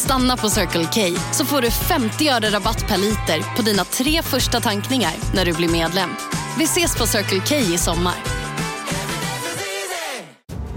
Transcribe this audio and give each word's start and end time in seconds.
Stanna 0.00 0.36
på 0.36 0.50
Circle 0.50 0.84
K 0.84 1.20
så 1.32 1.44
får 1.44 1.62
du 1.62 1.70
50 1.70 2.28
öre 2.28 2.50
rabatt 2.50 2.88
per 2.88 2.98
liter 2.98 3.56
på 3.56 3.62
dina 3.62 3.84
tre 3.84 4.22
första 4.22 4.60
tankningar 4.60 5.12
när 5.34 5.44
du 5.44 5.52
blir 5.52 5.68
medlem. 5.68 6.10
Vi 6.58 6.64
ses 6.64 6.98
på 6.98 7.06
Circle 7.06 7.40
K 7.48 7.54
i 7.74 7.78
sommar. 7.78 8.14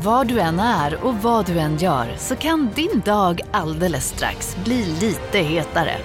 Var 0.01 0.25
du 0.25 0.39
än 0.39 0.59
är 0.59 1.03
och 1.03 1.15
vad 1.15 1.45
du 1.45 1.59
än 1.59 1.77
gör 1.77 2.15
så 2.17 2.35
kan 2.35 2.69
din 2.75 3.01
dag 3.05 3.41
alldeles 3.51 4.07
strax 4.07 4.57
bli 4.63 4.85
lite 4.85 5.39
hetare. 5.39 5.97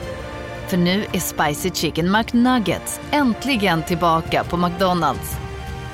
För 0.68 0.76
nu 0.76 1.04
är 1.12 1.20
Spicy 1.20 1.70
Chicken 1.70 2.12
McNuggets 2.12 3.00
äntligen 3.10 3.82
tillbaka 3.82 4.44
på 4.44 4.56
McDonalds. 4.56 5.36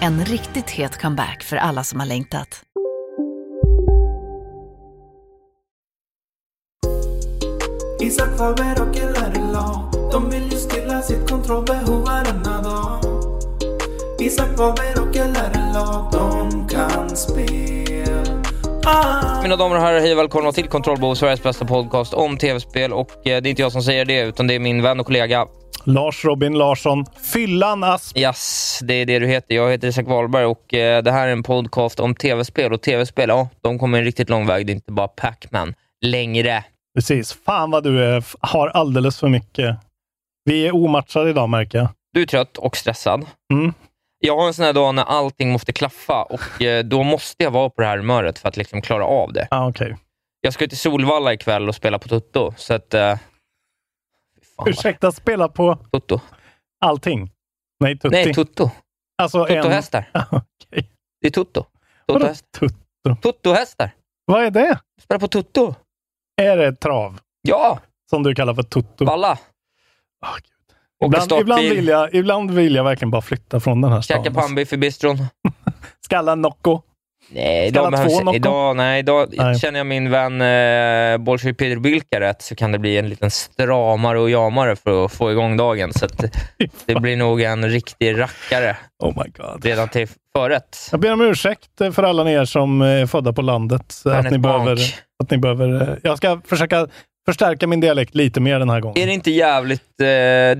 En 0.01 0.25
riktigt 0.25 0.71
het 0.71 1.01
comeback 1.01 1.43
för 1.43 1.57
alla 1.57 1.85
som 1.85 2.01
har 2.01 2.07
längtat. 2.07 2.64
Isak 8.05 8.39
Faber 8.39 8.83
och 8.83 8.97
LRLA 8.97 9.91
De 10.13 10.31
vill 10.31 10.53
ju 10.53 10.57
stilla 10.57 11.03
sitt 11.03 11.31
kontrollbehov 11.31 12.05
varenda 12.05 12.63
dag 12.63 13.01
Isak 14.21 14.57
Faber 14.57 15.03
och 15.03 15.17
LRLA 15.17 16.11
De 16.13 16.69
kan 16.69 17.17
spel 17.17 18.43
ah. 18.85 19.43
Mina 19.43 19.57
damer 19.57 19.77
och 19.77 19.83
herrar, 19.83 20.01
hej 20.01 20.13
och 20.13 20.19
välkomna 20.19 20.53
till 20.53 20.69
Kontrollbehov, 20.69 21.15
Sveriges 21.15 21.43
bästa 21.43 21.65
podcast 21.65 22.15
om 22.15 22.39
tv-spel. 22.39 22.93
Och 22.93 23.11
eh, 23.11 23.43
det 23.43 23.49
är 23.49 23.51
inte 23.51 23.63
jag 23.63 23.73
som 23.73 23.83
säger 23.83 24.05
det, 24.05 24.21
utan 24.21 24.47
det 24.47 24.55
är 24.55 24.59
min 24.59 24.83
vän 24.83 25.01
och 25.01 25.07
kollega. 25.07 25.47
Lars 25.85 26.25
Robin 26.25 26.59
Larsson. 26.59 27.05
Fyllan 27.33 27.85
Asp. 27.85 28.19
Yes, 28.19 28.79
det 28.83 28.95
är 28.95 29.07
det 29.07 29.19
du 29.19 29.27
heter. 29.27 29.55
Jag 29.55 29.71
heter 29.71 29.89
Isak 29.89 30.07
Wahlberg 30.07 30.45
och 30.45 30.75
eh, 30.75 31.03
det 31.03 31.13
här 31.13 31.29
är 31.29 31.33
en 31.33 31.43
podcast 31.43 32.01
om 32.01 32.15
tv-spel. 32.15 32.73
Och 32.73 32.83
tv-spel, 32.83 33.29
ja, 33.29 33.49
de 33.61 33.79
kommer 33.79 33.99
en 33.99 34.05
riktigt 34.05 34.31
lång 34.31 34.47
väg. 34.47 34.67
Det 34.67 34.73
är 34.73 34.75
inte 34.75 34.93
bara 34.93 35.09
Pac-Man 35.09 35.75
längre. 36.01 36.65
Precis. 36.95 37.33
Fan 37.33 37.71
vad 37.71 37.85
du 37.85 38.05
är, 38.05 38.25
har 38.41 38.69
alldeles 38.69 39.21
för 39.21 39.29
mycket. 39.29 39.77
Vi 40.45 40.67
är 40.67 40.75
omatchade 40.75 41.31
idag 41.31 41.49
märker 41.49 41.79
jag. 41.79 41.89
Du 42.13 42.23
är 42.23 42.27
trött 42.27 42.59
och 42.59 42.77
stressad. 42.77 43.27
Mm. 43.53 43.73
Jag 44.19 44.37
har 44.37 44.47
en 44.47 44.55
sån 44.55 44.65
här 44.65 44.73
dag 44.73 44.95
när 44.95 45.05
allting 45.05 45.53
måste 45.53 45.73
klaffa 45.73 46.23
och 46.23 46.63
eh, 46.63 46.85
då 46.85 47.03
måste 47.03 47.45
jag 47.45 47.51
vara 47.51 47.71
på 47.71 47.83
det 47.83 47.89
här 47.89 47.97
humöret 47.97 48.39
för 48.39 48.49
att 48.49 48.57
liksom 48.57 48.83
klara 48.83 49.05
av 49.05 49.33
det. 49.33 49.49
Ah, 49.51 49.69
okay. 49.69 49.95
Jag 50.41 50.53
ska 50.53 50.67
till 50.69 50.79
Solvalla 50.79 51.33
ikväll 51.33 51.69
och 51.69 51.75
spela 51.75 51.99
på 51.99 52.09
Tutto, 52.09 52.53
så 52.57 52.75
att... 52.75 52.95
Eh, 52.95 53.19
fan, 54.57 54.69
Ursäkta, 54.69 55.13
spela 55.13 55.49
på 55.49 55.79
Tutto. 55.93 56.21
allting? 56.81 57.31
Nej, 57.81 57.99
tutti. 57.99 58.15
Nej, 58.15 58.35
Tutto. 58.35 58.71
alltså 59.19 59.45
Tutto-hästar. 59.45 60.11
En... 60.13 60.21
okay. 60.31 60.85
Det 61.21 61.27
är 61.27 61.31
Tutto. 61.31 61.67
Tutto-hästar. 62.07 62.59
tutto? 62.59 63.17
Tutto-hästar. 63.23 63.91
Vad 64.25 64.45
är 64.45 64.51
det? 64.51 64.79
Spela 65.03 65.19
på 65.19 65.29
Tutto. 65.29 65.75
Är 66.43 66.57
det 66.57 66.73
trav? 66.77 67.19
Ja! 67.43 67.79
Som 68.11 68.23
du 68.23 68.35
kallar 68.35 68.55
för 68.55 68.63
tutto? 68.63 69.05
Balla. 69.05 69.39
Oh, 71.01 71.07
Ibland, 71.07 71.33
ibland, 71.33 71.63
vill 71.63 71.89
jag, 71.89 72.15
ibland 72.15 72.51
vill 72.51 72.75
jag 72.75 72.85
verkligen 72.85 73.11
bara 73.11 73.23
flytta 73.23 73.61
från 73.61 73.81
den 73.81 73.93
här 73.93 74.01
Käka 74.03 74.21
staden. 74.21 74.37
alltså. 74.37 74.49
pannbiff 74.49 74.73
i 74.73 74.77
bistron. 74.77 75.19
Skalla 76.05 76.35
Nocco. 76.35 76.81
Nej, 77.31 77.67
idag, 77.69 77.93
behövs, 77.93 78.13
två 78.19 78.25
Nocco? 78.25 78.37
idag, 78.37 78.77
nej, 78.77 78.99
idag 78.99 79.29
Nej. 79.33 79.59
känner 79.59 79.79
jag 79.81 79.87
min 79.87 80.11
vän 80.11 80.41
eh, 80.41 81.19
Bolshoi 81.19 81.55
Peter 81.55 81.77
Bilka 81.77 82.21
rätt 82.21 82.43
så 82.43 82.55
kan 82.55 82.73
det 82.73 82.79
bli 82.79 82.99
en 82.99 83.09
liten 83.09 83.31
stramare 83.31 84.21
och 84.21 84.31
jamare 84.31 84.77
för 84.77 85.05
att 85.05 85.13
få 85.13 85.33
igång 85.33 85.57
dagen. 85.57 85.93
Så 85.93 86.05
att 86.05 86.25
det 86.87 86.95
blir 86.95 87.17
nog 87.17 87.41
en 87.43 87.69
riktig 87.71 88.21
rackare 88.21 88.77
Oh 89.03 89.23
my 89.25 89.31
god. 89.37 89.65
redan 89.65 89.89
till 89.89 90.09
förrätt. 90.37 90.89
Jag 90.91 91.01
ber 91.01 91.13
om 91.13 91.21
ursäkt 91.21 91.71
för 91.93 92.03
alla 92.03 92.31
er 92.31 92.45
som 92.45 92.83
är 92.83 93.07
födda 93.07 93.33
på 93.33 93.43
landet. 93.43 93.81
Att 93.83 94.03
Bernhard 94.05 94.33
ni, 94.33 94.39
Bank. 94.39 94.65
behöver, 94.65 94.95
att 95.25 95.31
ni 95.31 95.39
behöver... 95.39 95.83
eh, 95.83 95.97
Jag 96.03 96.17
ska 96.17 96.41
försöka 96.45 96.87
förstärka 97.27 97.67
min 97.67 97.81
dialekt 97.81 98.15
lite 98.15 98.41
mer 98.41 98.59
den 98.59 98.71
här 98.71 98.81
gången. 98.81 98.99
Är 98.99 99.07
det 99.07 99.13
inte 99.13 99.31
jävligt... 99.31 99.81
Eh, 100.01 100.05
det, 100.07 100.07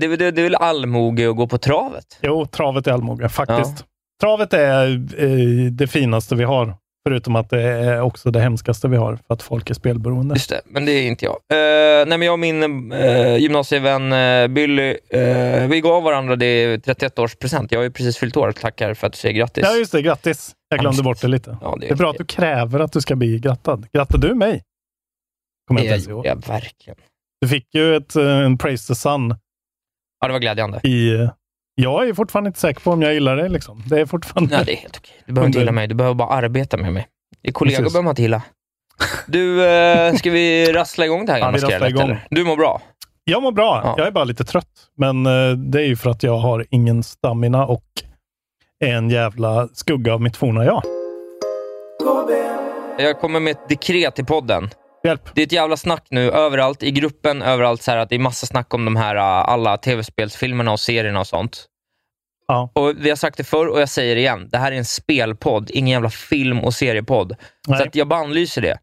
är 0.03 0.17
det, 0.17 0.31
det 0.31 0.41
är 0.41 0.43
väl 0.43 0.55
allmoge 0.55 1.29
att 1.29 1.35
gå 1.35 1.47
på 1.47 1.57
travet? 1.57 2.05
Jo, 2.21 2.45
travet 2.45 2.87
är 2.87 2.91
allmoge, 2.91 3.29
faktiskt. 3.29 3.85
Travet 4.21 4.53
är 4.53 4.87
eh, 5.23 5.71
det 5.71 5.87
finaste 5.87 6.35
vi 6.35 6.43
har, 6.43 6.73
förutom 7.07 7.35
att 7.35 7.49
det 7.49 7.61
är 7.61 8.01
också 8.01 8.31
det 8.31 8.39
hemskaste 8.39 8.87
vi 8.87 8.97
har, 8.97 9.15
för 9.15 9.33
att 9.33 9.41
folk 9.41 9.69
är 9.69 9.73
spelberoende. 9.73 10.35
Just 10.35 10.49
det, 10.49 10.61
men 10.65 10.85
det 10.85 10.91
är 10.91 11.07
inte 11.07 11.25
jag. 11.25 11.33
Eh, 11.33 12.07
nej, 12.07 12.17
men 12.17 12.21
jag 12.21 12.33
och 12.33 12.39
min 12.39 12.91
eh, 12.91 13.37
gymnasievän 13.37 14.13
eh, 14.13 14.47
Billy, 14.47 14.97
eh, 15.09 15.67
vi 15.67 15.81
gav 15.81 16.03
varandra 16.03 16.35
det 16.35 16.77
31-årspresent. 16.77 17.67
Jag 17.71 17.79
har 17.79 17.83
ju 17.83 17.91
precis 17.91 18.17
fyllt 18.17 18.37
år. 18.37 18.51
Tackar 18.51 18.93
för 18.93 19.07
att 19.07 19.13
du 19.13 19.17
säger 19.17 19.35
grattis. 19.35 19.63
Ja, 19.67 19.75
just 19.75 19.91
det. 19.91 20.01
Grattis! 20.01 20.55
Jag 20.69 20.79
glömde 20.79 21.03
bort 21.03 21.21
det 21.21 21.27
lite. 21.27 21.57
Ja, 21.61 21.77
Det 21.81 21.89
är 21.89 21.95
bra 21.95 22.09
att 22.09 22.17
du 22.17 22.25
kräver 22.25 22.79
att 22.79 22.91
du 22.91 23.01
ska 23.01 23.15
bli 23.15 23.39
grattad. 23.39 23.87
Grattar 23.93 24.17
du 24.17 24.35
mig? 24.35 24.63
Kommer 25.67 25.81
jag 25.81 25.83
det 25.91 25.95
inte 25.95 25.95
ens 25.95 26.07
ihåg. 26.07 26.25
är, 26.25 26.29
ja, 26.29 26.35
verkligen. 26.53 26.97
Du 27.41 27.47
fick 27.47 27.75
ju 27.75 27.95
ett, 27.95 28.15
en 28.15 28.57
Praise 28.57 28.87
the 28.87 28.95
Sun 28.95 29.35
Ja, 30.19 30.27
det 30.27 30.33
var 30.33 30.39
glädjande. 30.39 30.79
i... 30.83 31.27
Jag 31.75 32.07
är 32.09 32.13
fortfarande 32.13 32.47
inte 32.47 32.59
säker 32.59 32.81
på 32.81 32.91
om 32.91 33.01
jag 33.01 33.13
gillar 33.13 33.35
det. 33.35 33.49
Liksom. 33.49 33.83
Det 33.89 33.99
är 33.99 34.05
fortfarande... 34.05 34.55
Nej, 34.55 34.65
det 34.65 34.71
är 34.73 34.77
helt 34.77 34.97
okej. 34.97 35.23
Du 35.25 35.33
behöver 35.33 35.47
inte 35.47 35.59
gilla 35.59 35.71
mig. 35.71 35.87
Du 35.87 35.95
behöver 35.95 36.15
bara 36.15 36.29
arbeta 36.29 36.77
med 36.77 36.93
mig. 36.93 37.07
I 37.43 37.51
kollegor 37.51 37.77
behöver 37.83 38.01
man 38.01 38.11
inte 38.11 38.21
gilla. 38.21 38.41
Du, 39.27 39.65
eh, 39.65 40.13
ska 40.13 40.31
vi 40.31 40.73
rassla 40.73 41.05
igång 41.05 41.25
det 41.25 41.31
här 41.31 41.39
Ja, 41.39 41.45
gamla 41.45 41.55
rasslar 41.57 41.69
skrället, 41.69 41.89
igång. 41.89 42.03
eller? 42.03 42.27
Du 42.29 42.43
mår 42.43 42.57
bra? 42.57 42.81
Jag 43.23 43.41
mår 43.43 43.51
bra. 43.51 43.81
Ja. 43.83 43.95
Jag 43.97 44.07
är 44.07 44.11
bara 44.11 44.23
lite 44.23 44.43
trött. 44.45 44.67
Men 44.97 45.25
eh, 45.25 45.51
det 45.57 45.81
är 45.81 45.85
ju 45.87 45.95
för 45.95 46.09
att 46.09 46.23
jag 46.23 46.37
har 46.37 46.65
ingen 46.69 47.03
stamina 47.03 47.65
och 47.65 47.83
en 48.85 49.09
jävla 49.09 49.67
skugga 49.73 50.13
av 50.13 50.21
mitt 50.21 50.37
forna 50.37 50.65
jag. 50.65 50.83
Jag 52.97 53.19
kommer 53.19 53.39
med 53.39 53.51
ett 53.51 53.69
dekret 53.69 54.15
till 54.15 54.25
podden. 54.25 54.69
Hjälp! 55.05 55.29
Det 55.35 55.41
är 55.41 55.45
ett 55.45 55.51
jävla 55.51 55.77
snack 55.77 56.07
nu 56.09 56.31
överallt, 56.31 56.83
i 56.83 56.91
gruppen, 56.91 57.41
överallt, 57.41 57.81
så 57.81 57.91
här, 57.91 57.97
att 57.97 58.09
det 58.09 58.15
är 58.15 58.19
massa 58.19 58.45
snack 58.45 58.73
om 58.73 58.85
de 58.85 58.95
här 58.95 59.15
uh, 59.15 59.21
alla 59.23 59.77
tv-spelsfilmerna 59.77 60.71
och 60.71 60.79
serierna 60.79 61.19
och 61.19 61.27
sånt. 61.27 61.65
Ja. 62.47 62.71
Och 62.73 62.93
Vi 62.97 63.09
har 63.09 63.15
sagt 63.15 63.37
det 63.37 63.43
förr 63.43 63.67
och 63.67 63.81
jag 63.81 63.89
säger 63.89 64.15
det 64.15 64.21
igen. 64.21 64.49
Det 64.51 64.57
här 64.57 64.71
är 64.71 64.75
en 64.75 64.85
spelpodd, 64.85 65.71
ingen 65.73 65.91
jävla 65.91 66.09
film 66.09 66.59
och 66.59 66.73
seriepodd. 66.73 67.35
Nej. 67.67 67.79
Så 67.79 67.85
att 67.85 67.95
jag 67.95 68.07
bannlyser 68.07 68.61
det. 68.61 68.77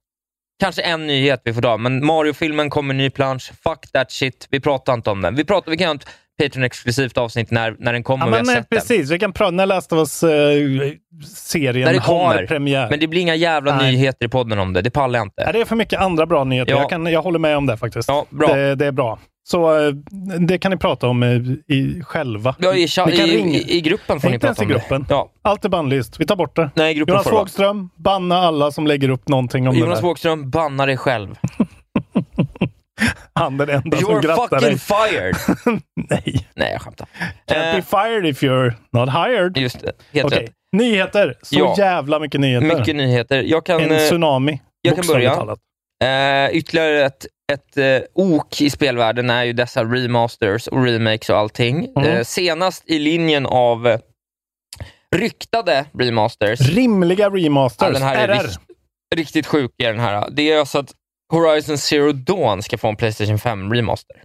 Kanske 0.60 0.82
en 0.82 1.06
nyhet 1.06 1.42
vi 1.44 1.54
får 1.54 1.62
ta, 1.62 1.76
men 1.76 2.06
Mario-filmen 2.06 2.70
kommer 2.70 2.94
ny 2.94 3.10
plansch. 3.10 3.52
Fuck 3.62 3.92
that 3.92 4.12
shit. 4.12 4.48
Vi 4.50 4.60
pratar 4.60 4.94
inte 4.94 5.10
om 5.10 5.22
den. 5.22 5.34
Vi, 5.34 5.44
pratar, 5.44 5.70
vi 5.70 5.76
kan 5.76 6.00
Patreon-exklusivt 6.42 7.18
avsnitt 7.18 7.50
när, 7.50 7.76
när 7.78 7.92
den 7.92 8.02
kommer 8.02 8.26
Ja, 8.26 8.30
men 8.30 8.44
nej, 8.46 8.54
sett 8.56 8.70
den. 8.70 8.78
precis. 8.78 9.10
Vi 9.10 9.18
kan 9.18 9.32
prata 9.32 9.50
när 9.50 9.66
Last 9.66 9.92
of 9.92 9.98
Us-serien 9.98 11.86
När 11.86 11.92
det 11.92 12.00
har 12.00 12.46
premiär. 12.46 12.90
Men 12.90 13.00
det 13.00 13.06
blir 13.06 13.20
inga 13.20 13.34
jävla 13.34 13.76
Nej. 13.76 13.92
nyheter 13.92 14.26
i 14.26 14.28
podden 14.28 14.58
om 14.58 14.72
det. 14.72 14.82
Det 14.82 14.90
pallar 14.90 15.18
jag 15.18 15.26
inte. 15.26 15.42
Ja, 15.46 15.52
det 15.52 15.60
är 15.60 15.64
för 15.64 15.76
mycket 15.76 16.00
andra 16.00 16.26
bra 16.26 16.44
nyheter. 16.44 16.72
Ja. 16.72 16.78
Jag, 16.80 16.90
kan, 16.90 17.06
jag 17.06 17.22
håller 17.22 17.38
med 17.38 17.56
om 17.56 17.66
det 17.66 17.76
faktiskt. 17.76 18.08
Ja, 18.08 18.26
bra. 18.30 18.54
Det, 18.54 18.74
det 18.74 18.86
är 18.86 18.92
bra. 18.92 19.18
Så 19.44 19.86
eh, 19.86 19.92
det 20.40 20.58
kan 20.58 20.70
ni 20.70 20.76
prata 20.76 21.08
om 21.08 21.22
eh, 21.22 21.30
i, 21.76 22.02
själva. 22.04 22.54
Ja, 22.58 22.74
i, 22.74 22.80
Ni 22.80 22.88
kan 22.88 23.10
i, 23.10 23.36
ringa. 23.36 23.58
i, 23.58 23.76
I 23.76 23.80
gruppen 23.80 24.20
får 24.20 24.28
ni 24.28 24.34
Inte 24.34 24.46
ens 24.46 24.58
prata 24.58 24.72
i 24.72 24.74
om 24.74 24.80
gruppen. 24.80 25.02
det. 25.08 25.14
Ja. 25.14 25.30
Allt 25.42 25.64
är 25.64 25.68
bannlyst. 25.68 26.20
Vi 26.20 26.26
tar 26.26 26.36
bort 26.36 26.56
det. 26.56 26.70
Nej, 26.74 26.90
i 26.90 26.94
gruppen 26.94 27.14
Jonas. 27.14 27.32
Wågström, 27.32 27.90
banna 27.96 28.36
alla 28.38 28.70
som 28.72 28.86
lägger 28.86 29.08
upp 29.08 29.28
någonting 29.28 29.68
om 29.68 29.76
Jonas 29.76 29.98
det 29.98 30.02
där. 30.02 30.08
Wågström, 30.08 30.50
banna 30.50 30.86
dig 30.86 30.96
själv. 30.96 31.34
Han 33.34 33.56
den 33.56 33.68
enda 33.68 33.96
som 33.96 34.10
You're 34.10 34.22
grattar 34.22 34.48
fucking 34.48 34.68
dig. 34.68 34.78
fired! 34.78 35.36
Nej. 36.10 36.46
Nej, 36.54 36.72
jag 36.72 36.82
skämtar. 36.82 37.08
Can't 37.46 37.70
Eh, 37.70 37.76
be 37.76 37.82
fired 37.82 38.26
if 38.26 38.42
you're 38.42 38.72
not 38.92 39.08
hired. 39.08 39.56
just 39.56 39.80
det, 39.80 39.92
helt 40.12 40.26
Okej. 40.26 40.38
rätt. 40.44 40.52
Nyheter. 40.76 41.34
Så 41.42 41.54
Ja. 41.58 41.74
jävla 41.78 42.18
mycket 42.18 42.40
nyheter. 42.40 42.78
Mycket 42.78 42.96
nyheter. 42.96 43.42
Jag 43.42 43.66
kan, 43.66 43.80
en 43.80 43.92
eh, 43.92 43.98
tsunami. 43.98 44.60
jag 44.82 44.96
kan 44.96 45.06
börja. 45.06 45.34
talat. 45.34 45.58
eh, 46.04 46.56
ytterligare 46.56 47.04
ett, 47.06 47.26
ett 47.52 47.76
eh, 47.76 48.00
ok 48.14 48.60
i 48.60 48.70
spelvärlden 48.70 49.30
är 49.30 49.44
ju 49.44 49.52
dessa 49.52 49.84
remasters 49.84 50.66
och 50.66 50.84
remakes 50.84 51.30
och 51.30 51.36
allting. 51.38 51.88
Mm. 51.96 52.08
Eh, 52.10 52.22
senast 52.24 52.82
i 52.90 52.98
linjen 52.98 53.46
av 53.46 53.86
eh, 53.86 53.98
ryktade 55.16 55.84
remasters. 55.98 56.60
Rimliga 56.60 57.30
remasters. 57.30 57.88
Ja, 57.88 57.92
den 57.92 58.02
här 58.02 58.28
är 58.28 58.42
rikt, 58.42 58.58
riktigt 59.14 59.46
sjuk 59.46 59.70
är 59.78 59.92
den 59.92 60.00
här. 60.00 60.28
Det 60.30 60.52
är 60.52 60.58
alltså 60.58 60.78
att 60.78 60.92
Horizon 61.32 61.78
Zero 61.78 62.12
Dawn 62.12 62.62
ska 62.62 62.78
få 62.78 62.88
en 62.88 62.96
Playstation 62.96 63.38
5 63.38 63.74
remaster. 63.74 64.16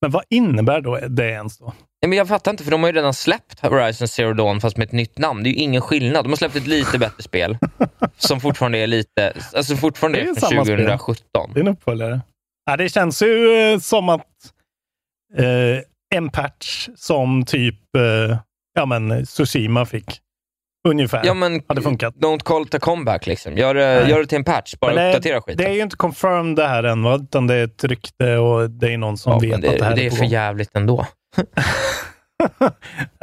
Men 0.00 0.10
vad 0.10 0.24
innebär 0.30 0.80
då 0.80 0.98
det 1.08 1.30
ens 1.30 1.58
då? 1.58 1.64
Nej, 2.02 2.08
men 2.08 2.18
jag 2.18 2.28
fattar 2.28 2.50
inte, 2.50 2.64
för 2.64 2.70
de 2.70 2.80
har 2.82 2.90
ju 2.90 2.96
redan 2.96 3.14
släppt 3.14 3.60
Horizon 3.60 4.08
Zero 4.08 4.32
Dawn 4.32 4.60
fast 4.60 4.76
med 4.76 4.86
ett 4.86 4.92
nytt 4.92 5.18
namn. 5.18 5.42
Det 5.42 5.48
är 5.48 5.50
ju 5.50 5.56
ingen 5.56 5.80
skillnad. 5.80 6.24
De 6.24 6.28
har 6.28 6.36
släppt 6.36 6.56
ett 6.56 6.66
lite 6.66 6.98
bättre 6.98 7.22
spel 7.22 7.58
som 8.16 8.40
fortfarande 8.40 8.78
är 8.78 8.86
lite, 8.86 9.32
alltså 9.54 9.76
fortfarande 9.76 10.18
Det 10.18 10.22
är 10.22 10.30
är 10.30 10.34
från 10.34 10.50
samma 10.50 10.64
spel. 10.64 10.76
2017. 10.76 11.50
Det 11.54 11.60
är 11.60 11.64
en 11.64 11.68
uppföljare. 11.68 12.20
Ja, 12.64 12.76
det 12.76 12.88
känns 12.88 13.22
ju 13.22 13.52
eh, 13.52 13.78
som 13.78 14.08
att 14.08 14.26
eh, 15.38 15.82
en 16.14 16.28
patch 16.28 16.88
som 16.96 17.44
typ 17.44 17.96
eh, 17.96 18.38
ja, 18.74 18.86
men 18.86 19.24
Tsushima 19.26 19.86
fick. 19.86 20.20
Ungefär. 20.88 21.22
Ja, 21.24 21.34
men 21.34 21.62
hade 21.68 21.82
funkat. 21.82 22.14
don't 22.14 22.42
call 22.42 22.62
it 22.62 22.74
a 22.74 22.78
comeback. 22.80 23.26
Liksom. 23.26 23.56
Gör, 23.56 23.74
det- 23.74 24.08
gör 24.08 24.20
det 24.20 24.26
till 24.26 24.38
en 24.38 24.44
patch. 24.44 24.74
Bara 24.80 24.94
Men 24.94 25.04
det, 25.04 25.10
uppdatera 25.10 25.40
skiten. 25.40 25.56
det 25.64 25.70
är 25.70 25.74
ju 25.74 25.80
inte 25.82 25.96
confirmed 25.96 26.56
det 26.56 26.66
här 26.68 26.82
än, 26.84 27.02
va? 27.02 27.14
utan 27.22 27.46
det 27.46 27.54
är 27.54 27.64
ett 27.64 27.84
rykte 27.84 28.36
och 28.36 28.70
det 28.70 28.92
är 28.92 28.98
någon 28.98 29.18
som 29.18 29.32
ja, 29.32 29.38
vet 29.38 29.62
det, 29.62 29.68
att 29.68 29.78
det 29.78 29.84
här 29.84 29.96
det 29.96 30.02
är 30.02 30.06
är 30.06 30.10
på 30.10 30.16
för 30.16 30.22
gång. 30.22 30.30
jävligt 30.32 30.76
ändå. 30.76 31.06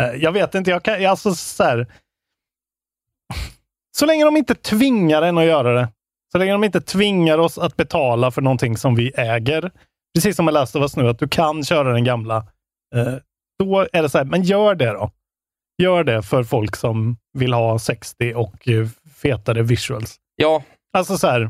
Eh, 0.01 0.06
Jag 0.17 0.31
vet 0.31 0.56
inte, 0.56 0.71
jag 0.71 0.83
kan, 0.83 1.06
alltså 1.06 1.35
så 1.35 1.63
här. 1.63 1.88
Så 3.97 4.06
länge 4.06 4.25
de 4.25 4.38
inte 4.38 4.56
tvingar 4.56 5.21
en 5.21 5.38
att 5.38 5.45
göra 5.45 5.73
det. 5.73 5.88
Så 6.31 6.38
länge 6.38 6.51
de 6.51 6.63
inte 6.63 6.81
tvingar 6.81 7.38
oss 7.38 7.57
att 7.57 7.75
betala 7.77 8.31
för 8.31 8.41
någonting 8.41 8.77
som 8.77 8.95
vi 8.95 9.11
äger. 9.15 9.71
Precis 10.15 10.35
som 10.35 10.45
med 10.45 10.53
Last 10.53 10.75
of 10.75 10.81
Us 10.81 10.95
nu, 10.95 11.09
att 11.09 11.19
du 11.19 11.27
kan 11.27 11.63
köra 11.63 11.94
den 11.94 12.03
gamla. 12.03 12.38
eh, 12.95 13.13
Då 13.59 13.88
är 13.94 14.01
det 14.01 14.09
så 14.09 14.17
här, 14.17 14.25
men 14.25 14.44
gör 14.44 14.75
det 14.75 14.91
då. 14.91 15.11
Gör 15.84 16.04
det 16.04 16.22
för 16.22 16.44
folk 16.44 16.76
som 16.76 17.18
vill 17.34 17.54
ha 17.54 17.80
60 17.80 18.34
och 18.36 18.68
eh, 18.68 18.88
fetare 19.22 19.62
visuals. 19.64 20.16
Ja, 20.36 20.64
Alltså 20.94 21.18
så 21.18 21.28
här, 21.28 21.50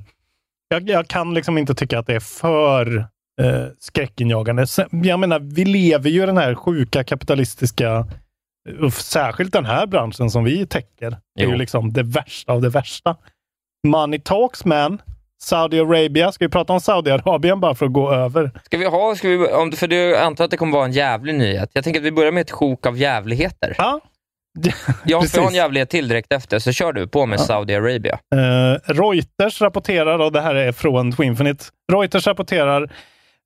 jag, 0.69 0.89
jag 0.89 1.07
kan 1.07 1.33
liksom 1.33 1.57
inte 1.57 1.75
tycka 1.75 1.99
att 1.99 2.07
det 2.07 2.15
är 2.15 2.19
för 2.19 2.97
eh, 3.41 3.65
skräckinjagande. 3.79 4.65
Jag 4.91 5.19
menar, 5.19 5.39
vi 5.39 5.65
lever 5.65 6.09
ju 6.09 6.23
i 6.23 6.25
den 6.25 6.37
här 6.37 6.55
sjuka 6.55 7.03
kapitalistiska, 7.03 8.07
och 8.81 8.93
särskilt 8.93 9.53
den 9.53 9.65
här 9.65 9.85
branschen 9.87 10.29
som 10.29 10.43
vi 10.43 10.65
täcker. 10.67 11.09
Det 11.09 11.41
är 11.41 11.45
Jo. 11.45 11.51
ju 11.51 11.57
liksom 11.57 11.93
det 11.93 12.03
värsta 12.03 12.51
av 12.53 12.61
det 12.61 12.69
värsta. 12.69 13.15
Money 13.87 14.19
talks 14.19 14.65
man. 14.65 15.01
Saudiarabia, 15.41 16.31
ska 16.31 16.45
vi 16.45 16.49
prata 16.49 16.73
om 16.73 16.79
Saudiarabien 16.81 17.59
bara 17.59 17.75
för 17.75 17.85
att 17.85 17.93
gå 17.93 18.11
över? 18.11 18.51
Ska 18.65 18.77
vi 18.77 18.85
ha, 18.85 19.15
ska 19.15 19.27
vi, 19.27 19.37
om, 19.47 19.71
för 19.71 19.93
jag 19.93 20.21
antar 20.23 20.45
att 20.45 20.51
det 20.51 20.57
kommer 20.57 20.73
vara 20.73 20.85
en 20.85 20.91
jävlig 20.91 21.35
nyhet. 21.35 21.69
Jag 21.73 21.83
tänker 21.83 21.99
att 21.99 22.05
vi 22.05 22.11
börjar 22.11 22.31
med 22.31 22.41
ett 22.41 22.51
sjok 22.51 22.85
av 22.85 22.97
jävligheter. 22.97 23.75
Ja. 23.77 23.99
Jag 25.05 25.31
får 25.31 25.41
ha 25.41 25.47
en 25.47 25.53
jävlighet 25.53 25.89
till 25.89 26.07
direkt 26.07 26.33
efter, 26.33 26.59
så 26.59 26.71
kör 26.71 26.93
du 26.93 27.07
på 27.07 27.25
med 27.25 27.39
Saudiarabia. 27.39 28.19
Eh, 28.35 28.93
Reuters 28.93 29.61
rapporterar, 29.61 30.19
och 30.19 30.31
det 30.31 30.41
här 30.41 30.55
är 30.55 30.71
från 30.71 31.11
Twinfinite, 31.11 31.65
Reuters 31.91 32.27
rapporterar 32.27 32.83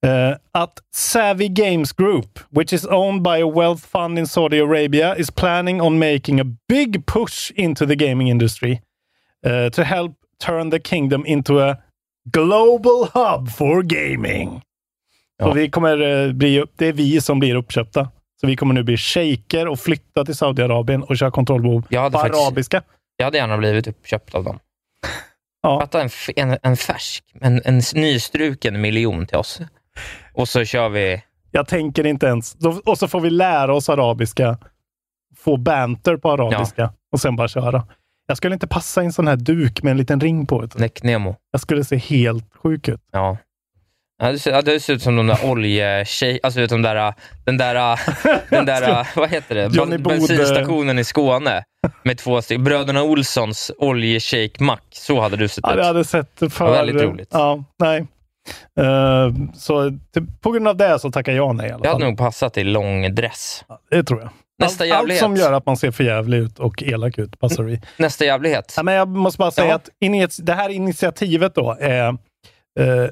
eh, 0.06 0.38
att 0.52 0.74
Savvy 0.96 1.48
Games 1.48 1.94
Group, 1.94 2.40
which 2.50 2.74
is 2.74 2.86
owned 2.86 3.22
by 3.22 3.42
a 3.42 3.52
wealth 3.56 3.84
fund 3.92 4.20
in 4.20 4.28
Saudi 4.28 4.60
Arabia, 4.60 5.16
is 5.16 5.32
planning 5.32 5.82
on 5.82 6.00
making 6.00 6.40
a 6.40 6.46
big 6.70 7.06
push 7.06 7.52
into 7.56 7.88
the 7.88 7.96
gaming 7.96 8.30
industry 8.30 8.82
eh, 9.46 9.70
to 9.72 9.84
help 9.84 10.12
turn 10.46 10.72
the 10.72 10.80
kingdom 10.80 11.26
into 11.26 11.60
a 11.60 11.78
global 12.32 13.08
hub 13.14 13.50
for 13.50 13.82
gaming. 13.82 14.62
Ja. 15.38 15.46
Så 15.46 15.54
vi 15.54 15.70
kommer 15.70 16.26
eh, 16.26 16.34
bli, 16.34 16.64
det 16.76 16.88
är 16.88 16.94
vi 16.94 17.22
som 17.22 17.40
blir 17.40 17.56
uppköpta. 17.56 18.10
Så 18.44 18.48
vi 18.48 18.56
kommer 18.56 18.74
nu 18.74 18.84
bli 18.84 18.98
shejker 18.98 19.68
och 19.68 19.80
flytta 19.80 20.26
till 20.26 20.36
Saudiarabien 20.36 21.04
och 21.04 21.18
köra 21.18 21.32
kontrollbehov 21.32 21.82
på 21.82 22.12
faktiskt- 22.20 22.44
arabiska. 22.44 22.82
Jag 23.18 23.26
hade 23.26 23.38
gärna 23.38 23.58
blivit 23.58 23.88
uppköpt 23.88 24.36
av 24.36 24.44
dem. 24.44 24.60
Ja. 25.62 25.80
Fatta 25.80 26.02
en, 26.02 26.10
en, 26.36 26.58
en 26.64 26.78
färsk, 26.78 27.24
en, 27.42 27.62
en 27.66 27.82
nystruken 27.96 28.82
miljon 28.82 29.26
till 29.28 29.38
oss. 29.38 29.62
Och 30.34 30.50
så 30.50 30.66
kör 30.66 30.90
vi... 30.90 31.24
Jag 31.52 31.68
tänker 31.68 32.06
inte 32.06 32.26
ens. 32.26 32.56
Och 32.86 32.98
så 32.98 33.08
får 33.08 33.20
vi 33.22 33.30
lära 33.30 33.74
oss 33.76 33.90
arabiska. 33.90 34.58
Få 35.38 35.58
banter 35.58 36.18
på 36.18 36.32
arabiska 36.32 36.94
och 37.12 37.22
sen 37.22 37.36
bara 37.36 37.48
köra. 37.48 37.88
Jag 38.28 38.38
skulle 38.38 38.54
inte 38.54 38.68
passa 38.68 39.02
i 39.02 39.06
en 39.06 39.14
sån 39.14 39.28
här 39.28 39.36
duk 39.36 39.84
med 39.84 39.92
en 39.92 39.98
liten 39.98 40.20
ring 40.22 40.46
på. 40.46 40.60
vet 40.60 40.72
du. 40.72 40.80
Neck 40.80 41.04
Nemo. 41.04 41.36
Jag 41.52 41.62
skulle 41.62 41.84
se 41.84 41.98
helt 41.98 42.46
sjuk 42.56 42.88
ut. 42.88 43.02
Ja. 43.12 43.38
Ja, 44.24 44.32
det, 44.32 44.40
ser, 44.40 44.52
ja, 44.52 44.62
det 44.62 44.80
ser 44.80 44.94
ut 44.94 45.02
som 45.02 45.16
de 45.16 45.28
där 45.28 45.46
oljetjej... 45.46 46.40
Alltså 46.44 46.60
vet, 46.60 46.70
de 46.70 46.82
där, 46.82 47.14
den 47.46 47.58
där, 47.58 48.00
den 48.50 48.66
där, 48.66 49.08
vad 49.16 49.30
heter 49.30 49.56
det? 49.56 49.68
Johnny 49.76 49.98
Bode. 49.98 50.16
Bensinstationen 50.18 51.00
i 51.00 51.04
Skåne 51.04 51.64
med 52.04 52.18
två 52.18 52.42
stycken. 52.42 52.64
Bröderna 52.64 53.04
Olssons 53.04 53.72
oljeshake-mack. 53.78 54.84
Så 54.92 55.22
hade 55.22 55.38
du 55.38 55.48
sett 55.48 55.64
Ja, 55.64 55.72
ut. 55.72 55.78
det 55.78 55.86
hade 55.86 56.04
sett 56.06 56.40
för... 56.50 56.72
väldigt 56.72 57.02
roligt. 57.02 57.28
Ja, 57.32 57.64
nej. 57.80 58.06
Eh, 58.80 59.30
så 59.56 59.90
t- 59.90 60.22
på 60.42 60.52
grund 60.52 60.68
av 60.68 60.78
det 60.78 61.00
så 61.00 61.12
tackar 61.12 61.32
jag 61.34 61.56
nej 61.56 61.70
i 61.70 61.72
alla 61.72 61.84
fall. 61.84 61.94
hade 61.94 62.06
nog 62.06 62.18
passat 62.18 62.58
i 62.58 62.64
lång 62.64 63.16
dress. 63.16 63.66
Ja, 63.68 63.80
Det 63.90 64.04
tror 64.04 64.22
jag. 64.22 64.30
Nästa 64.60 64.84
allt, 64.84 64.92
allt 64.94 65.00
jävlighet. 65.00 65.20
som 65.24 65.36
gör 65.36 65.54
att 65.54 65.66
man 65.66 65.78
ser 65.78 65.92
för 65.92 66.04
jävlig 66.04 66.38
ut 66.38 66.60
och 66.60 66.84
elak 66.84 67.18
ut 67.18 67.40
passar 67.40 67.64
vi. 67.64 67.82
Nästa 67.98 68.26
jävlighet. 68.26 68.74
Ja, 68.78 68.84
men 68.84 68.94
jag 68.94 69.08
måste 69.08 69.38
bara 69.38 69.52
säga 69.52 69.68
Ja. 69.68 69.76
att 69.76 69.90
det 70.46 70.54
här 70.54 70.70
initiativet 70.70 71.56
då 71.56 71.78
är 71.80 72.08
eh, 72.80 73.10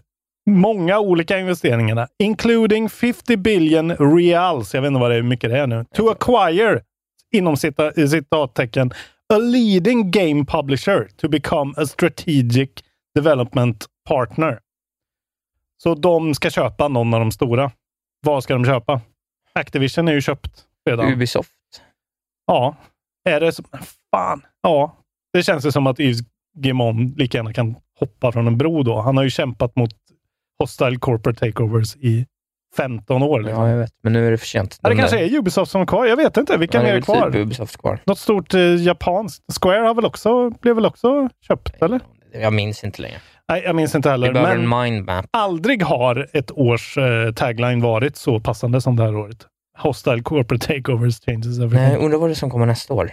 många 0.52 1.00
olika 1.00 1.40
investeringarna, 1.40 2.08
including 2.20 2.90
50 2.90 3.38
billion 3.38 3.92
reals, 3.92 4.74
jag 4.74 4.82
vet 4.82 4.88
inte 4.88 5.00
vad 5.00 5.12
det 5.12 5.16
är, 5.16 5.22
hur 5.22 5.30
mycket 5.30 5.50
det 5.50 5.60
är 5.60 5.68
nu, 5.68 5.86
to 5.96 6.10
acquire, 6.10 6.82
inom 7.32 7.56
cita- 7.56 8.08
citattecken, 8.08 8.92
a 9.34 9.38
leading 9.38 10.12
game 10.12 10.46
publisher 10.46 11.08
to 11.18 11.30
become 11.30 11.74
a 11.78 11.86
strategic 11.86 12.70
development 13.16 13.86
partner. 14.10 14.60
Så 15.84 15.96
de 15.96 16.36
ska 16.36 16.50
köpa 16.50 16.88
någon 16.88 17.14
av 17.14 17.20
de 17.20 17.32
stora. 17.32 17.72
Vad 18.26 18.44
ska 18.44 18.54
de 18.54 18.66
köpa? 18.66 19.02
Activision 19.54 20.08
är 20.08 20.14
ju 20.14 20.22
köpt 20.22 20.66
redan. 20.90 21.14
Ubisoft. 21.14 21.52
Ja. 22.48 22.76
Är 23.30 23.40
det 23.40 23.52
så? 23.52 23.64
Fan. 24.12 24.42
Ja. 24.62 24.98
Det 25.34 25.44
känns 25.44 25.66
ju 25.66 25.72
som 25.72 25.88
att 25.88 26.00
Yves 26.00 26.20
Guillemot 26.58 27.18
lika 27.18 27.38
gärna 27.38 27.54
kan 27.54 27.76
hoppa 28.00 28.32
från 28.32 28.48
en 28.48 28.58
bro 28.58 28.84
då. 28.84 29.02
Han 29.02 29.18
har 29.18 29.24
ju 29.24 29.30
kämpat 29.30 29.76
mot 29.76 29.92
hostile 30.62 30.98
corporate 31.00 31.40
takeovers 31.40 31.96
i 31.96 32.26
15 32.78 33.24
år. 33.24 33.42
Liksom. 33.42 33.64
Ja, 33.64 33.70
jag 33.70 33.78
vet. 33.78 33.92
Men 34.04 34.14
nu 34.14 34.28
är 34.28 34.32
det 34.32 34.38
för 34.38 34.46
sent. 34.46 34.80
Ja, 34.82 34.90
det 34.90 34.96
De 34.96 35.00
kanske 35.00 35.18
där- 35.18 35.24
är 35.24 35.38
Ubisoft 35.38 35.72
som 35.72 35.82
är 35.82 35.86
kvar. 35.86 36.06
Jag 36.06 36.18
vet 36.18 36.38
inte. 36.38 36.58
Vilka 36.58 36.78
Ja, 36.78 36.84
mer 36.84 36.90
är 36.90 36.94
väl 36.94 37.04
kvar? 37.04 37.32
Typ 37.32 37.36
Ubisoft 37.42 37.78
kvar. 37.78 38.00
Något 38.06 38.20
stort 38.20 38.54
eh, 38.54 38.62
japanskt. 38.76 39.44
Square 39.62 39.80
har 39.80 39.94
väl 39.94 40.06
också, 40.06 40.50
blev 40.50 40.76
väl 40.76 40.86
också 40.86 41.30
köpt, 41.48 41.82
eller? 41.82 42.00
Jag 42.34 42.54
minns 42.54 42.84
inte 42.84 43.02
längre. 43.02 43.18
Nej, 43.50 43.62
jag 43.66 43.76
minns 43.76 43.96
inte 43.96 44.10
Vi 44.10 44.12
heller. 44.12 44.34
behöver 44.34 44.58
Men 44.58 44.82
en 44.82 44.84
mindmap. 44.94 45.26
aldrig 45.32 45.84
har 45.84 46.28
ett 46.34 46.52
års 46.52 46.98
eh, 46.98 47.32
tagline 47.34 47.82
varit 47.82 48.16
så 48.16 48.40
passande 48.40 48.82
som 48.82 48.96
det 48.96 49.04
här 49.04 49.16
året. 49.16 49.48
Hostile 49.78 50.22
corporate 50.22 50.68
takeovers 50.68 51.20
changes 51.26 51.46
everything. 51.60 51.80
Nej, 51.88 51.96
undrar 51.98 52.20
vad 52.20 52.30
det 52.30 52.34
är 52.34 52.36
som 52.36 52.50
kommer 52.50 52.66
nästa 52.66 52.94
år. 52.94 53.12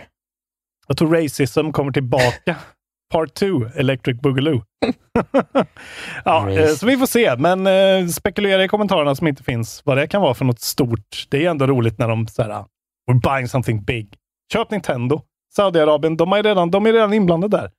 Jag 0.88 0.96
tror 0.96 1.14
racism 1.22 1.70
kommer 1.70 1.92
tillbaka. 1.92 2.56
Part 3.12 3.34
2, 3.34 3.46
Electric 3.76 4.20
Boogaloo. 4.20 4.62
ja, 6.24 6.50
eh, 6.50 6.66
så 6.68 6.86
vi 6.86 6.96
får 6.96 7.06
se, 7.06 7.36
men 7.36 7.66
eh, 7.66 8.06
spekulera 8.06 8.64
i 8.64 8.68
kommentarerna 8.68 9.14
som 9.14 9.28
inte 9.28 9.42
finns 9.42 9.82
vad 9.84 9.96
det 9.96 10.06
kan 10.06 10.22
vara 10.22 10.34
för 10.34 10.44
något 10.44 10.60
stort. 10.60 11.26
Det 11.28 11.44
är 11.46 11.50
ändå 11.50 11.66
roligt 11.66 11.98
när 11.98 12.08
de 12.08 12.26
säger 12.26 12.64
We're 13.10 13.20
buying 13.22 13.48
something 13.48 13.82
big. 13.84 14.14
Köp 14.52 14.70
Nintendo. 14.70 15.22
Saudiarabien, 15.56 16.16
de 16.16 16.32
är 16.32 16.42
redan, 16.42 16.70
de 16.70 16.86
är 16.86 16.92
redan 16.92 17.12
inblandade 17.12 17.56
där. 17.56 17.70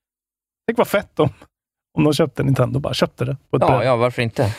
Tänk 0.67 0.77
vad 0.77 0.87
fett 0.87 1.19
om, 1.19 1.29
om 1.97 2.03
de 2.03 2.13
köpte 2.13 2.43
Nintendo, 2.43 2.79
bara 2.79 2.93
köpte 2.93 3.25
det. 3.25 3.37
Ja, 3.51 3.57
bräde. 3.57 3.85
ja, 3.85 3.95
varför 3.95 4.21
inte? 4.21 4.43
Eh, 4.43 4.51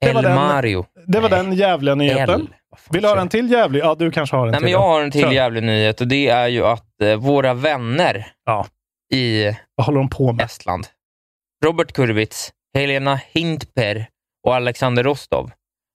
Det 0.00 0.12
var 0.12 0.18
El 0.18 0.22
den- 0.22 0.34
Mario. 0.34 0.86
det 1.06 1.20
var 1.20 1.30
Nej, 1.30 1.38
den 1.44 1.52
jävliga 1.52 1.94
nyheten. 1.94 2.40
El. 2.40 2.48
Vill 2.90 3.02
du 3.02 3.08
ha 3.08 3.20
en 3.20 3.28
till 3.28 3.50
jävlig? 3.50 3.80
Ja, 3.80 3.94
du 3.98 4.10
kanske 4.10 4.36
har 4.36 4.46
en 4.46 4.50
Nej, 4.50 4.58
till. 4.58 4.64
men 4.64 4.72
jag 4.72 4.80
då. 4.80 4.86
har 4.86 5.00
en 5.02 5.10
till 5.10 5.20
Kör. 5.22 5.32
jävlig 5.32 5.62
nyhet 5.62 6.00
och 6.00 6.08
det 6.08 6.28
är 6.28 6.48
ju 6.48 6.64
att 6.66 7.00
eh, 7.02 7.16
våra 7.16 7.54
vänner 7.54 8.26
Ja. 8.46 8.66
I 9.12 9.56
Vad 9.74 9.86
håller 9.86 9.98
de 9.98 10.08
på 10.08 10.32
med? 10.32 10.44
Estland, 10.44 10.86
Robert 11.64 11.92
Kurvitz, 11.92 12.52
Helena 12.74 13.20
Hintper 13.32 14.06
och 14.46 14.54
Alexander 14.54 15.04
Rostov, 15.04 15.50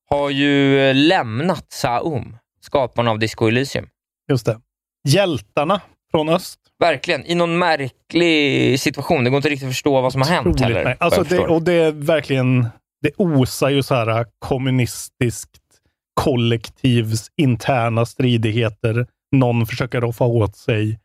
har 0.09 0.29
ju 0.29 0.79
eh, 0.79 0.95
lämnat 0.95 1.65
Saum, 1.69 2.37
skaparna 2.61 3.11
av 3.11 3.19
Disco 3.19 3.47
Elysium. 3.47 3.87
Just 4.29 4.45
det. 4.45 4.59
Hjältarna 5.07 5.81
från 6.11 6.29
öst. 6.29 6.59
Verkligen, 6.79 7.25
i 7.25 7.35
någon 7.35 7.57
märklig 7.57 8.79
situation. 8.79 9.23
Det 9.23 9.29
går 9.29 9.37
inte 9.37 9.49
riktigt 9.49 9.67
att 9.67 9.73
förstå 9.73 10.01
vad 10.01 10.11
som 10.11 10.21
har 10.21 10.29
hänt 10.29 10.59
heller. 10.59 10.83
nej. 10.83 10.97
Alltså 10.99 11.23
det, 11.23 11.39
och 11.39 11.61
det 11.61 11.73
är 11.73 11.91
verkligen, 11.91 12.67
det 13.01 13.11
osar 13.17 13.69
ju 13.69 13.83
så 13.83 13.95
här 13.95 14.19
äh, 14.19 14.25
kommunistiskt 14.39 15.61
kollektivs 16.13 17.31
interna 17.37 18.05
stridigheter. 18.05 19.07
Någon 19.31 19.65
försöker 19.65 20.01
roffa 20.01 20.25
åt 20.25 20.55
sig 20.55 20.99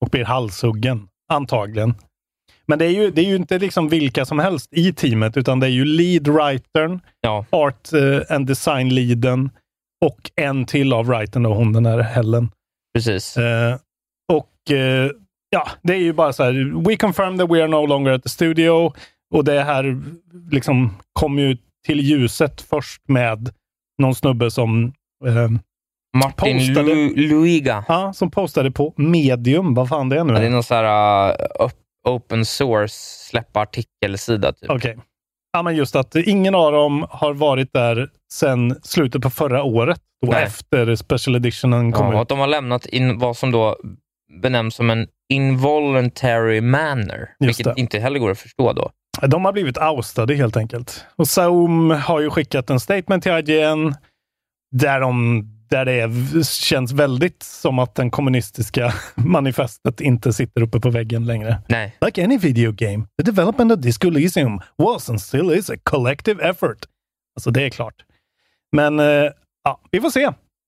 och 0.00 0.08
blir 0.08 0.24
halshuggen, 0.24 1.08
antagligen. 1.32 1.94
Men 2.66 2.78
det 2.78 2.84
är 2.84 2.90
ju, 2.90 3.10
det 3.10 3.20
är 3.20 3.24
ju 3.26 3.36
inte 3.36 3.58
liksom 3.58 3.88
vilka 3.88 4.24
som 4.24 4.38
helst 4.38 4.68
i 4.72 4.92
teamet, 4.92 5.36
utan 5.36 5.60
det 5.60 5.66
är 5.66 5.70
ju 5.70 5.84
lead 5.84 6.28
writern, 6.28 7.00
Ja, 7.20 7.44
art 7.50 7.92
eh, 7.92 8.36
and 8.36 8.46
design 8.46 8.94
leaden 8.94 9.50
och 10.04 10.30
en 10.36 10.64
till 10.66 10.92
av 10.92 11.06
writern, 11.06 11.46
och 11.46 11.56
hon 11.56 11.72
den 11.72 11.86
här 11.86 11.98
Helen. 11.98 12.50
precis. 12.94 13.36
Eh, 13.36 13.76
och 14.32 14.70
eh, 14.76 15.10
ja, 15.50 15.68
det 15.82 15.92
är 15.92 15.98
ju 15.98 16.12
bara 16.12 16.32
så 16.32 16.42
här. 16.44 16.84
We 16.88 16.96
confirm 16.96 17.38
that 17.38 17.50
we 17.50 17.58
are 17.62 17.68
no 17.68 17.86
longer 17.86 18.12
at 18.12 18.22
the 18.22 18.28
studio. 18.28 18.92
Och 19.34 19.44
det 19.44 19.62
här 19.62 20.02
liksom 20.50 20.90
kom 21.12 21.38
ju 21.38 21.56
till 21.86 22.00
ljuset 22.00 22.60
först 22.60 23.08
med 23.08 23.50
någon 24.02 24.14
snubbe 24.14 24.50
som, 24.50 24.92
eh, 25.26 25.48
Martin 26.16 26.58
postade- 26.58 26.92
Lu- 26.94 27.28
Luiga. 27.28 27.84
ja, 27.88 28.12
som 28.12 28.30
postade 28.30 28.70
på 28.70 28.94
medium. 28.96 29.74
Vad 29.74 29.88
fan 29.88 30.08
det 30.08 30.18
är 30.18 30.24
nu? 30.24 30.32
Ja, 30.32 30.38
det 30.40 30.46
är 30.46 30.50
någon 30.50 30.62
sån 30.62 30.76
här 30.76 31.28
uh, 31.30 31.46
op- 31.66 31.72
open 32.08 32.44
source 32.44 32.94
släppa 33.30 33.60
artikelsida. 33.60 34.52
Typ. 34.52 34.70
Okej. 34.70 34.98
Ja, 35.52 35.62
men 35.62 35.76
just 35.76 35.96
att 35.96 36.14
ingen 36.16 36.54
av 36.54 36.72
dem 36.72 37.06
har 37.10 37.34
varit 37.34 37.72
där 37.72 38.08
sedan 38.32 38.76
slutet 38.82 39.22
på 39.22 39.30
förra 39.30 39.62
året. 39.62 40.00
Då 40.26 40.32
Nej. 40.32 40.44
efter 40.44 40.94
Special 40.96 41.36
Editionen 41.36 41.92
kom 41.92 42.06
Ja, 42.06 42.12
och 42.12 42.14
ut. 42.14 42.22
att 42.22 42.28
de 42.28 42.38
har 42.38 42.46
lämnat 42.46 42.86
in 42.86 43.18
vad 43.18 43.36
som 43.36 43.50
då 43.50 43.76
benämns 44.42 44.74
som 44.74 44.90
en 44.90 45.06
involuntary 45.32 46.60
manner, 46.60 47.28
Just 47.40 47.60
vilket 47.60 47.74
det. 47.76 47.80
inte 47.80 47.98
heller 47.98 48.18
går 48.18 48.30
att 48.30 48.38
förstå 48.38 48.72
då. 48.72 48.90
De 49.26 49.44
har 49.44 49.52
blivit 49.52 49.78
oustade 49.78 50.34
helt 50.34 50.56
enkelt. 50.56 51.06
Och 51.16 51.28
Saum 51.28 51.90
har 51.90 52.20
ju 52.20 52.30
skickat 52.30 52.70
en 52.70 52.80
statement 52.80 53.22
till 53.22 53.32
IGN 53.32 53.94
där, 54.72 55.00
de, 55.00 55.44
där 55.72 55.84
det 55.84 55.92
är, 55.92 56.42
känns 56.42 56.92
väldigt 56.92 57.42
som 57.42 57.78
att 57.78 57.94
den 57.94 58.10
kommunistiska 58.10 58.94
manifestet 59.14 60.00
inte 60.00 60.32
sitter 60.32 60.62
uppe 60.62 60.80
på 60.80 60.90
väggen 60.90 61.26
längre. 61.26 61.62
Nej. 61.68 61.96
Like 62.04 62.24
any 62.24 62.38
video 62.38 62.72
game, 62.72 63.06
the 63.18 63.30
development 63.30 63.72
of 63.72 63.78
Disco 63.78 64.08
Elysium 64.08 64.60
was 64.76 65.10
and 65.10 65.20
still 65.20 65.52
is 65.52 65.70
a 65.70 65.76
collective 65.82 66.48
effort. 66.48 66.78
Alltså 67.36 67.50
det 67.50 67.62
är 67.62 67.70
klart. 67.70 67.94
Men 68.72 69.00
eh, 69.00 69.30
ja, 69.64 69.80
vi 69.90 70.00
får 70.00 70.10
se. 70.10 70.22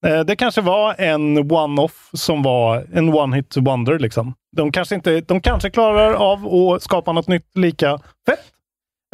Eh, 0.07 0.21
det 0.21 0.37
kanske 0.37 0.61
var 0.61 0.95
en 0.99 1.39
one-off 1.53 2.11
som 2.13 2.43
var 2.43 2.87
en 2.93 3.15
one-hit 3.15 3.65
wonder. 3.65 3.99
Liksom. 3.99 4.35
De, 4.57 4.73
kanske 4.73 4.95
inte, 4.95 5.21
de 5.21 5.41
kanske 5.41 5.71
klarar 5.71 6.15
av 6.15 6.47
att 6.47 6.83
skapa 6.83 7.13
något 7.13 7.29
nytt 7.29 7.57
lika 7.57 7.99
fett. 8.27 8.45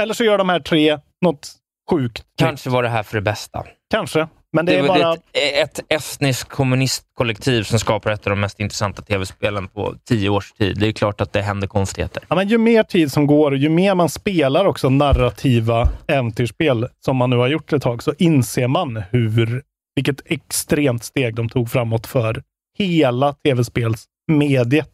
Eller 0.03 0.15
så 0.15 0.25
gör 0.25 0.39
de 0.39 0.49
här 0.49 0.61
tre 0.61 0.99
något 1.21 1.53
sjukt. 1.91 2.25
Kanske 2.39 2.71
var 2.71 2.83
det 2.83 2.89
här 2.89 3.03
för 3.03 3.17
det 3.17 3.23
bästa. 3.23 3.65
Kanske. 3.91 4.29
Men 4.53 4.67
det, 4.67 4.73
Det 4.73 4.79
är 4.79 4.89
bara... 4.89 5.13
ett, 5.15 5.21
ett 5.33 5.81
estniskt 5.89 6.49
kommunistkollektiv 6.49 7.63
som 7.63 7.79
skapar 7.79 8.11
ett 8.11 8.27
av 8.27 8.31
de 8.31 8.41
mest 8.41 8.61
intressanta 8.61 9.03
tv-spelen 9.03 9.69
på 9.69 9.95
tio 10.09 10.29
års 10.29 10.53
tid. 10.53 10.77
Det 10.81 10.87
är 10.87 10.93
klart 10.93 11.21
att 11.21 11.33
det 11.33 11.43
händer 11.43 11.69
konstigheter. 11.69 12.23
Ja, 12.29 12.37
men 12.37 12.49
ju 12.49 12.59
mer 12.59 12.83
tid 12.83 13.13
som 13.13 13.27
går, 13.27 13.57
ju 13.57 13.69
mer 13.69 13.95
man 13.95 14.09
spelar 14.09 14.65
också 14.65 14.89
narrativa 14.91 15.89
äventyrsspel, 16.07 16.89
som 17.05 17.17
man 17.17 17.31
nu 17.31 17.37
har 17.37 17.49
gjort 17.49 17.73
ett 17.73 17.83
tag, 17.83 18.03
så 18.03 18.13
inser 18.19 18.69
man 18.69 19.03
hur, 19.11 19.63
vilket 19.97 20.21
extremt 20.25 21.05
steg 21.05 21.35
de 21.35 21.49
tog 21.49 21.71
framåt 21.71 22.07
för 22.07 22.43
hela 22.79 23.33
tv-spelsmediet 23.45 24.91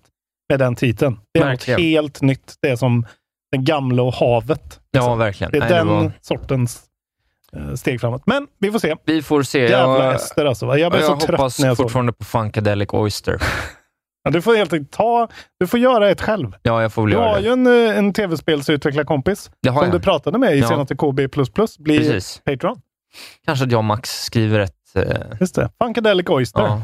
med 0.49 0.59
den 0.59 0.77
titeln. 0.77 1.19
Det 1.35 1.41
är 1.41 1.45
Verkligen. 1.45 1.81
något 1.81 1.85
helt 1.87 2.23
nytt. 2.23 2.55
Det 2.63 2.69
är 2.69 2.77
som 2.77 3.07
den 3.53 3.65
gamla 3.65 4.03
och 4.03 4.15
havet. 4.15 4.81
Ja, 4.91 5.01
liksom. 5.01 5.19
verkligen. 5.19 5.51
Det 5.51 5.59
är 5.59 5.61
Nej, 5.61 5.69
det 5.69 5.75
den 5.77 5.87
var- 5.89 6.13
sortens 6.21 6.83
steg 7.77 8.01
framåt. 8.01 8.23
Men 8.27 8.47
vi 8.59 8.71
får 8.73 8.79
se. 8.79 8.97
Vi 9.05 9.23
får 9.23 9.43
se. 9.43 9.59
Jävla 9.69 10.05
jag, 10.05 10.15
Ester 10.15 10.45
alltså. 10.45 10.67
Jag 10.77 10.93
blev 10.93 11.03
jag 11.03 11.11
så 11.21 11.27
trött 11.27 11.31
hoppas 11.41 11.59
när 11.61 11.67
jag 11.67 11.77
såg 11.77 11.85
det. 11.85 11.89
fortfarande 11.89 12.13
på 12.13 12.25
Funkadelic 12.25 12.89
Oyster. 12.93 13.43
ja, 14.25 14.31
Du 14.31 14.43
får 14.43 14.57
helt 14.57 14.73
enkelt 14.73 14.91
ta, 14.93 15.29
du 15.61 15.67
får 15.67 15.81
göra 15.81 16.11
ett 16.11 16.21
själv. 16.21 16.53
Ja, 16.63 16.83
jag 16.83 16.93
får 16.93 17.03
väl 17.03 17.11
Du 17.11 17.17
göra 17.17 17.29
har 17.29 17.37
det. 17.37 17.43
ju 17.43 17.53
en, 17.53 17.67
eh, 17.67 17.99
en 17.99 18.13
tv-spelsutvecklarkompis 18.13 19.43
som 19.67 19.75
jag. 19.77 19.93
du 19.93 20.01
pratade 20.01 20.39
med 20.39 20.57
i 20.57 20.61
Ja. 20.61 20.69
senaste 20.69 20.95
KB++. 20.97 21.29
Blir 21.79 21.99
Precis. 21.99 22.41
Patreon. 22.45 22.81
Kanske 23.47 23.65
att 23.65 23.71
jag 23.73 23.79
och 23.79 23.85
Max 23.85 24.23
skriver 24.25 24.59
ett... 24.61 24.73
Eh, 24.95 25.03
Just 25.41 25.55
det. 25.55 25.71
Funkadelic 25.83 26.29
Oyster. 26.29 26.61
ja, 26.63 26.83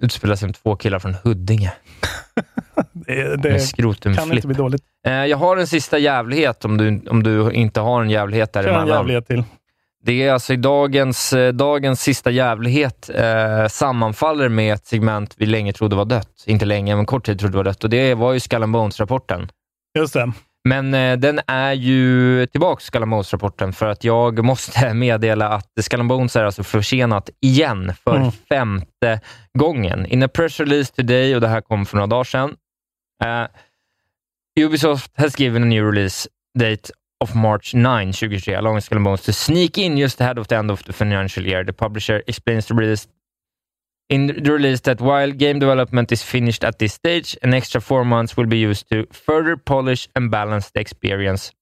utspelar 0.00 0.36
sig 0.36 0.48
med 0.48 0.54
två 0.62 0.76
killar 0.76 0.98
från 0.98 1.14
Huddinge 1.24 1.72
Det, 2.92 3.36
det 3.36 3.72
kan 4.16 4.32
inte 4.32 4.46
bli 4.46 4.56
dåligt. 4.56 4.82
Eh, 5.06 5.12
jag 5.12 5.36
har 5.36 5.56
en 5.56 5.66
sista 5.66 5.98
jävlighet 5.98 6.64
om 6.64 6.76
du, 6.78 7.00
om 7.10 7.22
du 7.22 7.50
inte 7.52 7.80
har 7.80 8.02
en 8.02 8.10
jävlighet 8.10 8.50
Kör 8.54 8.60
en 8.60 8.64
däremellan. 8.66 8.96
jävlighet 8.96 9.26
till. 9.26 9.44
Det 10.08 10.22
är 10.22 10.32
alltså 10.32 10.52
i 10.52 10.56
dagens, 10.56 11.32
eh, 11.32 11.52
dagens 11.52 12.02
sista 12.02 12.30
jävlighet 12.30 13.10
eh, 13.14 13.66
sammanfaller 13.68 14.48
med 14.48 14.74
ett 14.74 14.86
segment 14.86 15.34
vi 15.36 15.46
länge 15.46 15.72
trodde 15.72 15.96
var 15.96 16.04
dött. 16.04 16.44
Inte 16.46 16.64
länge, 16.64 16.96
men 16.96 17.06
kort 17.06 17.26
tid 17.26 17.38
trodde 17.40 17.56
var 17.56 17.64
dött. 17.64 17.84
Och 17.84 17.90
det 17.90 18.14
var 18.14 18.32
ju 18.32 18.40
Skull 18.40 18.66
Bones-rapporten. 18.66 19.48
Just 19.98 20.14
det. 20.14 20.32
Men 20.68 20.94
eh, 20.94 21.16
den 21.16 21.40
är 21.46 21.72
ju 21.72 22.46
tillbaka, 22.46 22.80
Skull 22.80 23.06
Bones-rapporten, 23.08 23.72
för 23.72 23.86
att 23.86 24.04
jag 24.04 24.44
måste 24.44 24.94
meddela 24.94 25.48
att 25.48 25.66
Skull 25.80 26.08
Bones 26.08 26.36
är 26.36 26.44
alltså 26.44 26.62
försenat 26.62 27.30
igen 27.40 27.92
för 28.04 28.16
Mm. 28.16 28.32
femte 28.48 29.20
gången. 29.58 30.06
In 30.06 30.22
a 30.22 30.28
press 30.28 30.60
release 30.60 30.94
today, 30.94 31.34
och 31.34 31.40
det 31.40 31.48
här 31.48 31.60
kom 31.60 31.86
för 31.86 31.96
några 31.96 32.06
dagar 32.06 32.24
sedan, 32.24 32.56
eh, 33.24 34.64
Ubisoft 34.64 35.10
has 35.20 35.38
given 35.40 35.62
a 35.62 35.66
new 35.66 35.84
release 35.92 36.28
date 36.58 36.92
of 37.20 37.34
March 37.34 37.74
9, 37.74 38.12
2023, 38.12 38.54
along 38.54 38.74
with 38.74 38.84
Skull 38.84 38.98
and 38.98 39.04
Bones 39.04 39.22
to 39.22 39.32
sneak 39.32 39.78
in 39.78 39.96
just 39.96 40.20
ahead 40.20 40.38
of 40.38 40.48
the 40.48 40.56
end 40.56 40.70
of 40.70 40.84
the 40.84 40.92
financial 40.92 41.44
year. 41.44 41.64
The 41.64 41.72
publisher 41.72 42.22
explains 42.26 42.66
the 42.66 42.74
release 42.74 43.08
in 44.08 44.26
the 44.26 44.52
release 44.52 44.80
that 44.80 45.00
while 45.00 45.30
game 45.32 45.58
development 45.58 46.12
is 46.12 46.22
finished 46.22 46.64
at 46.64 46.78
this 46.78 46.94
stage, 46.94 47.36
an 47.42 47.54
extra 47.54 47.80
four 47.80 48.04
months 48.04 48.36
will 48.36 48.46
be 48.46 48.58
used 48.58 48.88
to 48.90 49.06
further 49.12 49.56
polish 49.56 50.08
and 50.14 50.30
balance 50.30 50.70
the 50.70 50.80
experience 50.80 51.52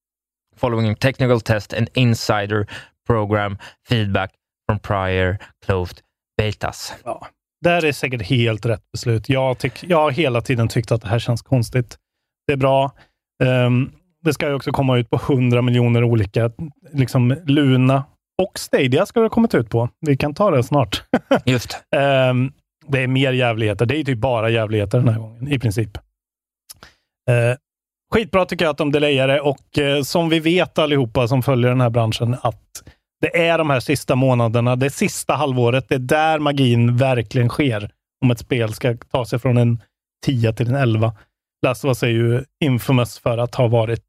following 0.55 0.95
technical 0.95 1.39
test 1.39 1.73
and 1.73 1.89
insider 1.95 2.65
program 3.05 3.57
feedback 3.83 4.33
from 4.65 4.79
prior 4.79 5.37
closed 5.65 6.01
betas. 6.37 6.93
Ja. 7.05 7.27
Det 7.61 7.69
här 7.69 7.85
är 7.85 7.91
säkert 7.91 8.21
helt 8.21 8.65
rätt 8.65 8.91
beslut. 8.91 9.29
Jag, 9.29 9.57
tyck, 9.57 9.83
jag 9.83 9.97
har 9.97 10.11
hela 10.11 10.41
tiden 10.41 10.67
tyckt 10.67 10.91
att 10.91 11.01
det 11.01 11.07
här 11.07 11.19
känns 11.19 11.41
konstigt. 11.41 11.97
Det 12.47 12.53
är 12.53 12.57
bra. 12.57 12.91
Um, 13.43 13.91
det 14.27 14.33
ska 14.33 14.47
ju 14.47 14.53
också 14.53 14.71
komma 14.71 14.97
ut 14.97 15.09
på 15.09 15.15
100 15.15 15.61
miljoner 15.61 16.03
olika, 16.03 16.51
liksom 16.93 17.35
Luna 17.45 18.03
och 18.41 18.59
Stadia 18.59 19.05
ska 19.05 19.19
det 19.19 19.25
ha 19.25 19.29
kommit 19.29 19.55
ut 19.55 19.69
på. 19.69 19.89
Vi 19.99 20.17
kan 20.17 20.33
ta 20.33 20.51
det 20.51 20.63
snart. 20.63 21.03
Just 21.45 21.77
Ehm, 21.95 22.51
det 22.87 23.03
är 23.03 23.07
mer 23.07 23.33
jävligheter. 23.33 23.85
Det 23.85 23.97
är 23.97 24.03
typ 24.03 24.19
bara 24.19 24.49
jävligheter 24.49 24.97
den 24.97 25.07
här 25.07 25.19
gången, 25.19 25.47
i 25.47 25.59
princip. 25.59 25.97
Uh, 27.29 27.57
skitbra 28.13 28.45
tycker 28.45 28.65
jag 28.65 28.71
att 28.71 28.77
de 28.77 28.91
delayar 28.91 29.27
det 29.27 29.41
och 29.41 29.77
eh, 29.77 30.01
som 30.01 30.29
vi 30.29 30.39
vet 30.39 30.79
allihopa 30.79 31.27
som 31.27 31.43
följer 31.43 31.69
den 31.69 31.81
här 31.81 31.89
branschen 31.89 32.35
att 32.41 32.83
det 33.21 33.47
är 33.47 33.57
de 33.57 33.69
här 33.69 33.79
sista 33.79 34.15
månaderna, 34.15 34.75
det 34.75 34.89
sista 34.89 35.33
halvåret, 35.33 35.89
det 35.89 35.95
är 35.95 35.99
där 35.99 36.39
magin 36.39 36.97
verkligen 36.97 37.49
sker. 37.49 37.91
Om 38.21 38.31
ett 38.31 38.39
spel 38.39 38.73
ska 38.73 38.97
ta 39.11 39.25
sig 39.25 39.39
från 39.39 39.57
en 39.57 39.81
10 40.25 40.53
till 40.53 40.67
en 40.67 40.75
11. 40.75 41.13
Us 41.67 42.03
är 42.03 42.07
ju 42.07 42.43
infamous 42.63 43.19
för 43.19 43.37
att 43.37 43.55
ha 43.55 43.67
varit 43.67 44.03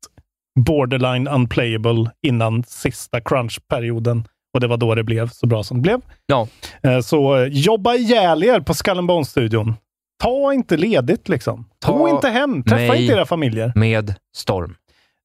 borderline 0.61 1.29
unplayable 1.29 2.11
innan 2.27 2.65
sista 2.67 3.21
crunch-perioden. 3.21 4.25
Och 4.55 4.61
det 4.61 4.67
var 4.67 4.77
då 4.77 4.95
det 4.95 5.05
blev 5.05 5.29
så 5.29 5.47
bra 5.47 5.63
som 5.63 5.77
det 5.77 5.83
blev. 5.83 6.01
Ja. 6.27 6.49
Eh, 6.83 7.01
Så 7.01 7.37
eh, 7.37 7.47
jobba 7.49 7.95
ihjäl 7.95 8.45
er 8.45 8.61
på 8.61 8.75
Skull 8.75 9.07
Bones-studion. 9.07 9.75
Ta 10.23 10.53
inte 10.53 10.77
ledigt 10.77 11.29
liksom. 11.29 11.69
Ta 11.79 11.93
Gå 11.99 12.09
inte 12.09 12.29
hem. 12.29 12.63
Träffa 12.63 12.97
inte 12.97 13.13
era 13.15 13.27
familjer. 13.27 13.73
med 13.75 14.15
storm. 14.37 14.75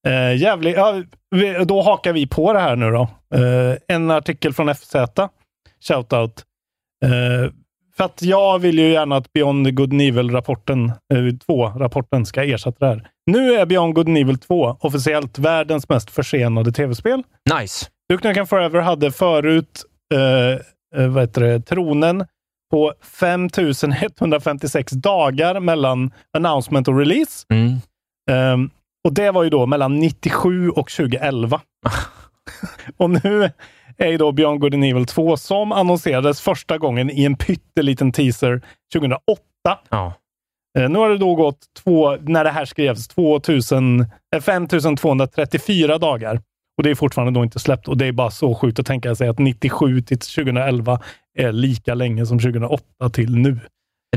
Eh, 0.08 0.36
jävlig, 0.42 0.74
ja, 0.78 1.04
vi, 1.32 1.66
då 1.66 1.82
hakar 1.82 2.14
vi 2.14 2.28
på 2.28 2.54
det 2.54 2.60
här 2.60 2.76
nu 2.76 2.92
då. 2.92 3.02
Eh, 3.36 3.78
en 3.88 4.12
artikel 4.12 4.54
från 4.54 4.76
FZ. 4.76 4.96
Shoutout. 5.88 6.44
Eh, 7.06 7.52
för 7.98 8.04
att 8.04 8.22
jag 8.22 8.60
vill 8.60 8.80
ju 8.80 8.92
gärna 8.92 9.16
att 9.16 9.34
Beyond 9.34 9.76
Good 9.76 9.94
and 9.94 10.02
Evil-rapporten, 10.02 10.92
eh, 11.14 11.18
2-rapporten, 11.18 12.26
ska 12.26 12.44
ersätta 12.44 12.86
det 12.86 12.92
här. 12.92 13.08
Nu 13.26 13.54
är 13.54 13.66
Beyond 13.66 13.96
Good 13.96 14.08
and 14.08 14.18
Evil 14.18 14.38
2 14.38 14.78
officiellt 14.80 15.40
världens 15.40 15.90
mest 15.90 16.10
försenade 16.12 16.72
tv-spel. 16.72 17.24
Nice. 17.60 17.86
Duke 18.10 18.28
Nukem 18.28 18.48
Forever 18.48 18.82
hade 18.82 19.12
förut 19.12 19.84
eh, 20.14 21.02
eh, 21.02 21.10
vad 21.10 21.24
heter 21.24 21.42
det, 21.42 21.60
tronen 21.60 22.26
på 22.72 22.94
5156 23.20 24.92
dagar 24.92 25.60
mellan 25.60 26.12
announcement 26.38 26.88
och 26.88 27.00
release. 27.00 27.46
Mm. 27.50 27.78
Ehm, 28.32 28.70
och 29.08 29.14
det 29.14 29.32
var 29.32 29.44
ju 29.44 29.50
då 29.50 29.66
mellan 29.66 30.00
97 30.00 30.70
och 30.70 30.90
2011. 30.92 31.62
och 32.98 33.10
nu 33.10 33.52
är 33.98 34.08
ju 34.08 34.18
då 34.18 34.32
Beyond 34.32 34.60
Good 34.60 34.74
and 34.74 34.84
Evil 34.86 35.06
2 35.06 35.38
som 35.38 35.72
annonserades 35.72 36.42
första 36.42 36.78
gången 36.78 37.10
i 37.12 37.24
en 37.24 37.36
pytteliten 37.36 38.12
teaser 38.12 38.62
2008. 38.94 39.42
Ja. 39.90 40.14
Eh, 40.80 40.90
nu 40.90 41.00
har 41.00 41.10
det 41.10 41.18
då 41.18 41.36
gått, 41.36 41.58
två, 41.84 42.16
när 42.22 42.44
det 42.44 42.50
här 42.50 42.66
skrevs, 42.66 43.08
2000, 43.08 44.00
eh, 44.36 44.42
5234 44.42 45.98
dagar. 45.98 46.42
Och 46.78 46.84
det 46.84 46.90
är 46.90 46.96
fortfarande 46.96 47.40
då 47.40 47.44
inte 47.44 47.60
släppt. 47.60 47.88
Och 47.88 47.98
det 47.98 48.06
är 48.06 48.12
bara 48.12 48.32
så 48.32 48.56
sjukt 48.56 48.80
att 48.80 48.86
tänka 48.86 49.16
sig 49.16 49.28
att 49.28 49.40
97 49.40 50.02
till 50.02 50.20
2011 50.20 51.00
är 51.40 51.52
lika 51.52 51.94
länge 51.94 52.26
som 52.26 52.40
2008 52.40 53.10
till 53.14 53.36
nu. 53.36 53.60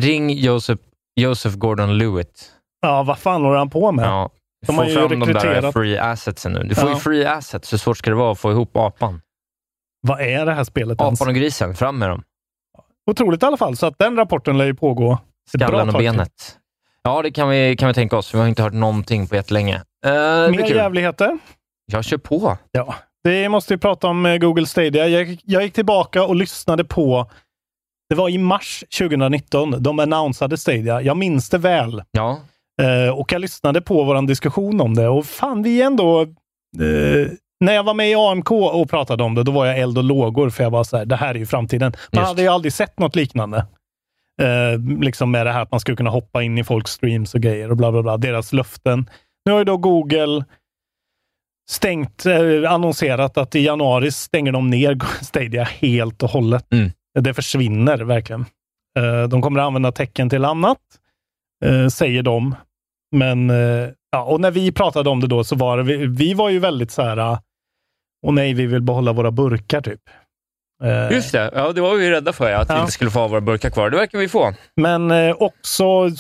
Ring 0.01 0.31
Joseph, 0.31 0.83
Joseph 1.21 1.57
Gordon-Lewitt. 1.57 2.51
Ja, 2.81 3.03
vad 3.03 3.19
fan 3.19 3.43
håller 3.43 3.59
han 3.59 3.71
på 3.71 3.93
med? 3.93 4.05
Ja. 4.07 4.31
De 4.67 4.73
Få 4.77 4.83
har 4.83 4.89
ju 4.89 4.95
fram 4.95 5.09
de 5.09 5.19
där 5.21 5.27
rekryterat- 5.27 5.73
free 5.73 5.99
assetsen 5.99 6.53
nu. 6.53 6.63
Du 6.63 6.75
får 6.75 6.89
Ja. 6.89 6.95
ju 6.95 7.01
free 7.01 7.25
assets. 7.27 7.73
Hur 7.73 7.79
svårt 7.79 7.99
ska 7.99 8.11
det 8.11 8.17
vara 8.17 8.33
att 8.33 8.39
få 8.39 8.51
ihop 8.53 8.77
apan? 8.77 9.21
Vad 10.01 10.21
är 10.21 10.47
det 10.47 10.53
här 10.53 10.65
spelet 10.65 11.01
ens? 11.01 11.21
Apan 11.21 11.29
och 11.29 11.35
grisen, 11.35 11.75
fram 11.75 11.99
med 11.99 12.09
dem. 12.09 12.23
Otroligt 13.11 13.43
i 13.43 13.47
alla 13.47 13.57
fall. 13.57 13.77
Så 13.77 13.87
att 13.87 13.99
den 13.99 14.17
rapporten 14.17 14.59
lär 14.59 14.65
ju 14.65 14.75
pågå 14.75 15.19
Skallen 15.49 15.89
och 15.89 15.95
benet. 15.95 16.59
Ja, 17.03 17.23
det 17.23 17.31
kan 17.31 17.49
vi, 17.49 17.77
kan 17.77 17.89
vi 17.89 17.95
tänka 17.95 18.17
oss. 18.17 18.35
Vi 18.35 18.39
har 18.39 18.47
inte 18.49 18.63
hört 18.63 18.73
någonting 18.73 19.27
på 19.27 19.35
jättelänge. 19.35 19.77
Uh, 20.07 20.13
Mer 20.51 20.75
jävligheter. 20.75 21.39
Jag 21.93 22.05
kör 22.05 22.19
på. 22.19 22.59
Ja, 22.73 22.95
det 23.25 23.49
måste 23.49 23.75
vi 23.75 23.79
prata 23.79 24.07
om 24.07 24.27
eh, 24.27 24.37
Google 24.37 24.67
Stadia. 24.67 25.09
Jag, 25.09 25.39
jag 25.45 25.63
gick 25.63 25.73
tillbaka 25.73 26.25
och 26.25 26.37
lyssnade 26.37 26.85
på, 26.85 27.31
det 28.09 28.15
var 28.15 28.29
i 28.29 28.39
mars 28.39 28.85
2019, 28.99 29.83
de 29.83 29.99
annonsade 29.99 30.57
Stadia. 30.57 31.03
Jag 31.03 31.17
minns 31.17 31.51
det 31.51 31.59
väl. 31.59 32.03
Ja, 32.11 32.41
Eh, 32.83 33.19
och 33.19 33.33
jag 33.33 33.41
lyssnade 33.41 33.81
på 33.81 34.05
vår 34.05 34.27
diskussion 34.27 34.81
om 34.81 34.95
det 34.95 35.09
och 35.09 35.27
fan, 35.27 35.63
vi 35.63 35.83
är 35.83 35.87
ändå 35.87 36.21
eh, 36.81 37.29
när 37.61 37.73
jag 37.73 37.85
var 37.85 37.95
med 37.95 38.11
i 38.11 38.15
AMK 38.15 38.51
och 38.51 38.91
pratade 38.91 39.23
om 39.23 39.35
det, 39.35 39.43
då 39.43 39.53
var 39.53 39.67
jag 39.67 39.79
eld 39.79 39.99
och 39.99 40.05
lågor, 40.05 40.51
för 40.51 40.63
jag 40.63 40.71
var 40.71 40.85
så 40.85 40.97
här, 40.97 41.05
det 41.05 41.17
här 41.17 41.35
är 41.35 41.39
ju 41.39 41.47
framtiden. 41.47 41.93
Man 42.13 42.21
Just. 42.21 42.29
hade 42.29 42.43
ju 42.43 42.49
aldrig 42.49 42.73
sett 42.73 42.99
något 42.99 43.17
liknande. 43.17 43.67
Eh, 44.43 45.01
liksom 45.01 45.31
med 45.31 45.47
det 45.47 45.53
här 45.53 45.63
att 45.63 45.71
man 45.71 45.81
skulle 45.81 45.97
kunna 45.97 46.11
hoppa 46.11 46.43
in 46.43 46.59
i 46.59 46.65
folks 46.65 46.91
streams 46.91 47.35
och 47.35 47.41
grejer 47.41 47.71
och 47.71 47.77
bla 47.77 47.93
bla 47.93 48.03
bla. 48.03 48.17
Deras 48.17 48.53
löften. 48.53 49.11
Nu 49.45 49.53
har 49.53 49.59
ju 49.59 49.65
då 49.65 49.77
Google 49.77 50.45
stängt, 51.71 52.27
eh, 52.27 52.73
annonserat 52.73 53.39
att 53.39 53.55
i 53.55 53.65
januari 53.65 54.13
stänger 54.13 54.53
de 54.53 54.71
ner 54.71 54.99
Stadia 55.25 55.65
helt 55.65 56.23
och 56.23 56.31
hållet. 56.31 56.73
Mm. 56.73 56.91
Det 57.21 57.35
försvinner 57.35 57.99
verkligen. 57.99 58.45
Eh, 58.99 59.29
de 59.29 59.43
kommer 59.43 59.61
att 59.61 59.67
använda 59.67 59.93
tecken 59.93 60.31
till 60.31 60.45
annat, 60.45 60.79
eh, 61.65 61.89
säger 61.89 62.23
de. 62.23 62.55
Men, 63.17 63.51
eh, 63.51 63.89
ja, 64.13 64.23
och 64.23 64.41
när 64.41 64.51
vi 64.51 64.73
pratade 64.73 65.11
om 65.11 65.21
det 65.21 65.27
då 65.27 65.45
så 65.45 65.57
var 65.57 65.77
det, 65.77 65.83
vi, 65.83 66.07
vi 66.07 66.35
var 66.35 66.51
ju 66.51 66.59
väldigt 66.59 66.91
så 66.91 67.03
här, 67.03 67.17
ah, 67.17 67.41
och 68.27 68.35
nej, 68.35 68.55
vi 68.55 68.67
vill 68.67 68.83
behålla 68.83 69.13
våra 69.13 69.31
burkar 69.31 69.81
typ. 69.81 70.01
Eh, 70.85 71.13
Just 71.17 71.33
det, 71.33 71.51
ja, 71.55 71.73
det 71.73 71.81
var 71.81 71.95
vi 71.95 72.11
rädda 72.11 72.33
för, 72.33 72.51
ja, 72.51 72.59
att 72.59 72.71
vi 72.71 72.75
Ja. 72.75 72.81
inte 72.81 72.93
skulle 72.93 73.11
få 73.11 73.19
ha 73.19 73.29
våra 73.29 73.41
burkar 73.41 73.71
kvar. 73.71 73.91
Det 73.91 73.97
verkar 73.97 74.19
vi 74.19 74.29
få. 74.29 74.55
Men 74.77 75.11
eh, 75.11 75.37
också 75.39 76.11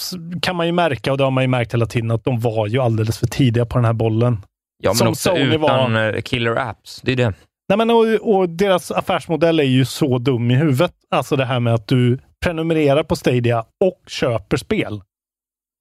kan 0.42 0.56
man 0.56 0.66
ju 0.66 0.72
märka, 0.72 1.12
och 1.12 1.18
det 1.18 1.24
har 1.24 1.30
man 1.30 1.44
ju 1.44 1.48
märkt 1.48 1.74
hela 1.74 1.86
tiden, 1.86 2.10
att 2.10 2.24
de 2.24 2.40
var 2.40 2.66
ju 2.66 2.78
alldeles 2.80 3.18
för 3.18 3.26
tidiga 3.26 3.66
på 3.66 3.78
den 3.78 3.84
här 3.84 3.92
bollen. 3.92 4.38
Ja, 4.82 4.90
men 4.90 4.96
Som 4.96 5.08
också 5.08 5.28
Sony 5.30 5.40
utan 5.42 5.60
var- 5.92 6.14
eh, 6.14 6.20
killer 6.20 6.56
apps. 6.56 7.00
Det 7.04 7.12
är 7.12 7.16
det. 7.16 7.32
Nej, 7.68 7.78
men 7.78 7.90
och, 7.90 8.36
och 8.36 8.48
deras 8.48 8.90
affärsmodell 8.90 9.60
är 9.60 9.64
ju 9.64 9.84
så 9.84 10.18
dum 10.18 10.50
i 10.50 10.54
huvudet. 10.54 10.92
Alltså 11.10 11.36
det 11.36 11.44
här 11.44 11.60
med 11.60 11.74
att 11.74 11.88
du 11.88 12.18
prenumererar 12.44 13.02
på 13.02 13.16
Stadia 13.16 13.60
och 13.84 14.02
köper 14.06 14.56
spel. 14.56 15.00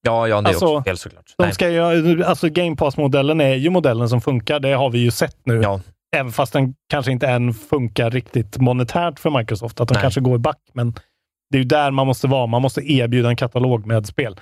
Ja, 0.06 0.28
ja 0.28 0.42
det 0.42 0.48
är 0.48 0.50
Alltså, 0.50 0.66
också 0.78 0.84
fel 0.84 0.98
såklart. 0.98 1.26
De 1.38 1.52
ska 1.52 1.70
ju, 1.70 2.24
alltså 2.24 2.50
Game 2.50 2.76
Pass-modellen 2.76 3.42
är 3.42 3.56
ju 3.56 3.70
modellen 3.70 4.10
som 4.10 4.22
funkar. 4.22 4.60
Det 4.60 4.74
har 4.74 4.90
vi 4.90 5.00
ju 5.00 5.12
sett 5.12 5.38
nu. 5.46 5.62
Ja. 5.62 5.80
Även 6.16 6.32
fast 6.32 6.54
den 6.54 6.76
kanske 6.90 7.12
inte 7.12 7.28
än 7.28 7.54
funkar 7.54 8.12
riktigt 8.12 8.58
monetärt 8.58 9.20
för 9.20 9.38
Microsoft. 9.38 9.82
Att 9.82 9.88
de 9.88 9.94
Nej. 9.94 10.02
kanske 10.02 10.22
går 10.22 10.38
back. 10.38 10.58
Men 10.74 10.94
det 11.52 11.58
är 11.58 11.60
ju 11.60 11.68
där 11.68 11.92
man 11.92 12.08
måste 12.08 12.28
vara. 12.28 12.48
Man 12.48 12.62
måste 12.62 12.92
erbjuda 12.92 13.30
en 13.30 13.36
katalog 13.36 13.86
med 13.86 14.06
spel. 14.06 14.40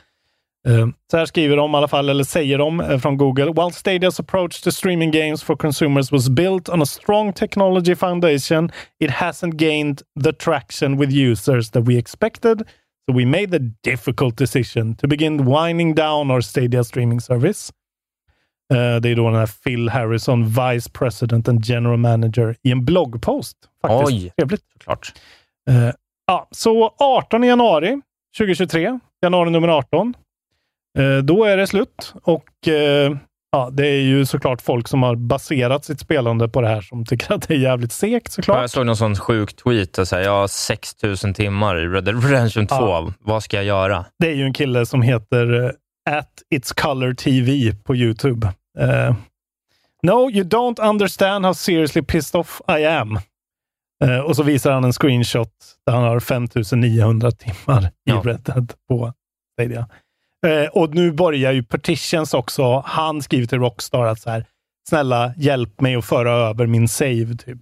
Eh, 0.67 0.87
Så 1.11 1.17
här 1.17 1.25
skriver 1.25 1.57
de 1.57 1.71
i 1.73 1.77
alla 1.77 1.87
fall, 1.87 2.09
eller 2.09 2.23
säger 2.23 2.57
de 2.57 2.79
eh, 2.79 2.97
från 2.97 3.17
Google. 3.17 3.45
While 3.45 3.69
Stadia's 3.69 4.19
approach 4.21 4.61
to 4.61 4.71
streaming 4.71 5.11
games 5.11 5.43
for 5.43 5.55
consumers 5.55 6.11
was 6.11 6.29
built 6.29 6.69
on 6.69 6.81
a 6.81 6.85
strong 6.85 7.33
technology 7.33 7.95
foundation, 7.95 8.71
it 8.99 9.11
hasn't 9.11 9.55
gained 9.55 10.01
the 10.23 10.33
traction 10.33 10.99
with 10.99 11.11
users 11.13 11.71
that 11.71 11.87
we 11.87 11.97
expected. 11.97 12.59
So 13.09 13.17
we 13.17 13.25
made 13.25 13.51
the 13.51 13.59
difficult 13.91 14.37
decision 14.37 14.95
to 14.95 15.07
begin 15.07 15.45
winding 15.45 15.95
down 15.95 16.31
our 16.31 16.41
Stadia 16.41 16.83
streaming 16.83 17.19
service. 17.19 17.71
Eh, 18.73 18.95
Det 19.01 19.09
är 19.09 19.15
då 19.15 19.29
den 19.29 19.39
här 19.39 19.49
Phil 19.63 19.89
Harrison, 19.89 20.45
Vice 20.47 20.89
President 20.93 21.47
and 21.47 21.65
General 21.65 21.97
Manager, 21.97 22.55
i 22.63 22.71
en 22.71 22.85
bloggpost. 22.85 23.57
Faktiskt. 23.81 24.11
Oj. 24.11 24.31
Trevligt. 24.37 24.63
Såklart. 24.73 25.13
Eh, 25.69 25.89
ja, 26.27 26.47
så 26.51 26.93
18 26.99 27.43
januari 27.43 28.01
2023, 28.37 28.99
januari 29.23 29.49
nummer 29.49 29.67
18. 29.67 30.13
Eh, 30.99 31.17
då 31.17 31.43
är 31.43 31.57
det 31.57 31.67
slut 31.67 32.13
och 32.23 32.67
eh, 32.67 33.15
ja, 33.51 33.69
det 33.71 33.87
är 33.87 34.01
ju 34.01 34.25
såklart 34.25 34.61
folk 34.61 34.87
som 34.87 35.03
har 35.03 35.15
baserat 35.15 35.85
sitt 35.85 35.99
spelande 35.99 36.49
på 36.49 36.61
det 36.61 36.67
här 36.67 36.81
som 36.81 37.05
tycker 37.05 37.33
att 37.33 37.47
det 37.47 37.53
är 37.53 37.57
jävligt 37.57 37.91
segt 37.91 38.31
såklart. 38.31 38.57
jag 38.61 38.69
såg 38.69 38.85
någon 38.85 38.97
sån 38.97 39.15
sjuk 39.15 39.55
tweet. 39.55 39.97
Och 39.97 40.07
så 40.07 40.15
här, 40.15 40.23
jag 40.23 40.31
har 40.31 40.47
6000 40.47 41.33
timmar 41.33 41.77
i 41.77 41.87
Red 41.87 42.03
Dead 42.03 42.23
Redemption 42.23 42.67
2. 42.67 42.75
Ja. 42.75 43.13
Vad 43.19 43.43
ska 43.43 43.57
jag 43.57 43.65
göra? 43.65 44.05
Det 44.19 44.27
är 44.27 44.35
ju 44.35 44.43
en 44.43 44.53
kille 44.53 44.85
som 44.85 45.01
heter 45.01 45.73
at 46.09 46.29
It's 46.55 46.73
Color 46.81 47.13
TV 47.13 47.73
på 47.83 47.95
Youtube. 47.95 48.47
Eh, 48.79 49.15
no, 50.03 50.29
you 50.31 50.43
don't 50.43 50.89
understand 50.89 51.45
how 51.45 51.53
seriously 51.53 52.01
pissed 52.01 52.39
off 52.39 52.61
I 52.67 52.85
am. 52.85 53.19
Eh, 54.03 54.19
och 54.19 54.35
så 54.35 54.43
visar 54.43 54.71
han 54.71 54.83
en 54.83 54.93
screenshot 54.93 55.49
där 55.85 55.93
han 55.93 56.03
har 56.03 56.19
5900 56.19 57.31
timmar 57.31 57.83
i 57.85 57.89
Ja. 58.03 58.21
Red 58.25 58.39
Dead 58.41 58.73
på 58.89 59.13
Stadia. 59.53 59.87
Eh, 60.47 60.69
och 60.71 60.95
nu 60.95 61.11
börjar 61.11 61.51
ju 61.51 61.63
petitions 61.63 62.33
också. 62.33 62.83
Han 62.85 63.21
skriver 63.21 63.47
till 63.47 63.59
Rockstar 63.59 64.05
att 64.05 64.19
så 64.19 64.29
här, 64.29 64.45
snälla 64.89 65.33
hjälp 65.37 65.81
mig 65.81 65.95
att 65.95 66.05
föra 66.05 66.31
över 66.31 66.67
min 66.67 66.87
save. 66.87 67.35
typ. 67.37 67.59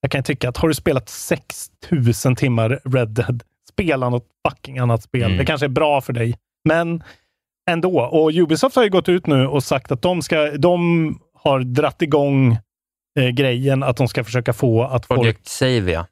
Jag 0.00 0.10
kan 0.10 0.22
tycka 0.22 0.48
att 0.48 0.56
har 0.56 0.68
du 0.68 0.74
spelat 0.74 1.08
6000 1.08 2.36
timmar 2.36 2.80
Red 2.84 3.08
Dead, 3.08 3.42
spela 3.72 4.08
något 4.10 4.26
fucking 4.48 4.78
annat 4.78 5.02
spel. 5.02 5.22
Mm. 5.22 5.38
Det 5.38 5.44
kanske 5.44 5.66
är 5.66 5.68
bra 5.68 6.00
för 6.00 6.12
dig, 6.12 6.36
men 6.64 7.02
ändå. 7.70 8.00
Och 8.00 8.30
Ubisoft 8.34 8.76
har 8.76 8.82
ju 8.82 8.90
gått 8.90 9.08
ut 9.08 9.26
nu 9.26 9.46
och 9.46 9.64
sagt 9.64 9.92
att 9.92 10.02
de, 10.02 10.22
ska, 10.22 10.50
de 10.50 11.18
har 11.34 11.60
dratt 11.60 12.02
igång 12.02 12.58
eh, 13.18 13.28
grejen 13.28 13.82
att 13.82 13.96
de 13.96 14.08
ska 14.08 14.24
försöka 14.24 14.52
få 14.52 14.82
att 14.82 15.06
folk... 15.06 15.20
Project 15.20 15.48
Savia. 15.48 16.06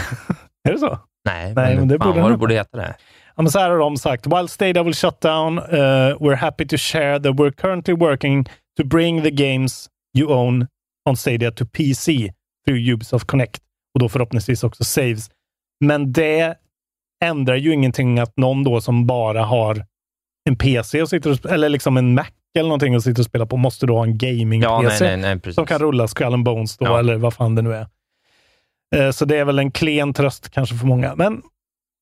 är 0.68 0.72
det 0.72 0.78
så? 0.78 0.98
Nej, 1.24 1.52
Nej, 1.54 1.76
men 1.76 1.88
det 1.88 1.98
fan 1.98 2.08
borde 2.08 2.22
vad 2.22 2.30
det 2.30 2.36
borde 2.36 2.54
heta 2.54 2.76
det. 2.76 2.94
Ja, 3.36 3.42
men 3.42 3.50
så 3.50 3.58
här 3.58 3.70
har 3.70 3.78
de 3.78 3.96
sagt. 3.96 4.26
While 4.26 4.48
Stadia 4.48 4.82
will 4.82 4.94
shut 4.94 5.20
down, 5.20 5.58
uh, 5.58 6.16
we're 6.20 6.36
happy 6.36 6.66
to 6.66 6.76
share 6.76 7.20
that 7.20 7.32
we're 7.32 7.52
currently 7.52 7.94
working 7.94 8.44
to 8.76 8.84
bring 8.84 9.22
the 9.22 9.30
games 9.30 9.88
you 10.18 10.32
own 10.32 10.66
on 11.08 11.16
Stadia 11.16 11.50
to 11.50 11.66
PC 11.66 12.32
through 12.66 12.92
Ubisoft 12.92 13.26
Connect. 13.26 13.60
Och 13.94 14.00
då 14.00 14.08
förhoppningsvis 14.08 14.64
också 14.64 14.84
saves. 14.84 15.30
Men 15.80 16.12
det 16.12 16.54
ändrar 17.24 17.56
ju 17.56 17.72
ingenting 17.72 18.18
att 18.18 18.36
någon 18.36 18.64
då 18.64 18.80
som 18.80 19.06
bara 19.06 19.44
har 19.44 19.86
en 20.44 20.56
PC 20.56 21.02
och 21.02 21.08
sitter 21.08 21.30
och, 21.30 21.46
eller 21.52 21.68
liksom 21.68 21.96
en 21.96 22.14
Mac 22.14 22.26
eller 22.58 22.68
någonting 22.68 22.94
och 22.96 23.02
sitter 23.02 23.22
och 23.22 23.26
spelar 23.26 23.46
på 23.46 23.56
måste 23.56 23.86
då 23.86 23.96
ha 23.96 24.04
en 24.04 24.18
gaming-PC 24.18 25.04
Ja, 25.46 25.52
som 25.52 25.66
kan 25.66 25.78
rulla 25.78 26.08
Skull 26.08 26.34
and 26.34 26.44
Bones 26.44 26.76
då, 26.76 26.84
Ja. 26.86 26.98
eller 26.98 27.16
vad 27.16 27.34
fan 27.34 27.54
det 27.54 27.62
nu 27.62 27.74
är. 27.74 27.86
Eh, 28.96 29.10
Så 29.10 29.24
det 29.24 29.36
är 29.36 29.44
väl 29.44 29.58
en 29.58 29.70
klen 29.70 30.14
tröst 30.14 30.50
kanske 30.50 30.74
för 30.76 30.86
många. 30.86 31.14
Men 31.14 31.42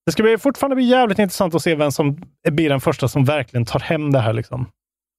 det 0.07 0.13
ska 0.13 0.23
bli 0.23 0.39
fortfarande 0.39 0.77
bli 0.77 0.85
jävligt 0.85 1.19
intressant 1.19 1.55
att 1.55 1.63
se 1.63 1.75
vem 1.75 1.93
som 1.93 2.23
blir 2.51 2.69
den 2.69 2.81
första 2.81 3.09
som 3.09 3.25
verkligen 3.25 3.65
tar 3.67 3.81
hem 3.81 4.13
det 4.13 4.19
här. 4.21 4.33
Liksom. 4.33 4.67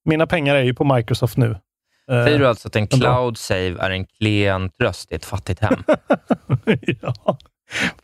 Mina 0.04 0.26
pengar 0.26 0.54
är 0.54 0.62
ju 0.62 0.74
på 0.74 0.94
Microsoft 0.94 1.36
nu. 1.36 1.50
Eh, 2.10 2.24
Säger 2.24 2.38
du 2.38 2.46
alltså 2.48 2.68
att 2.68 2.76
en 2.76 2.86
cloud 2.86 3.38
save 3.38 3.76
är 3.78 3.90
en 3.90 4.06
klen 4.06 4.70
tröst 4.70 5.12
i 5.12 5.14
ett 5.14 5.24
fattigt 5.24 5.60
hem? 5.60 5.74
ja, 7.02 7.38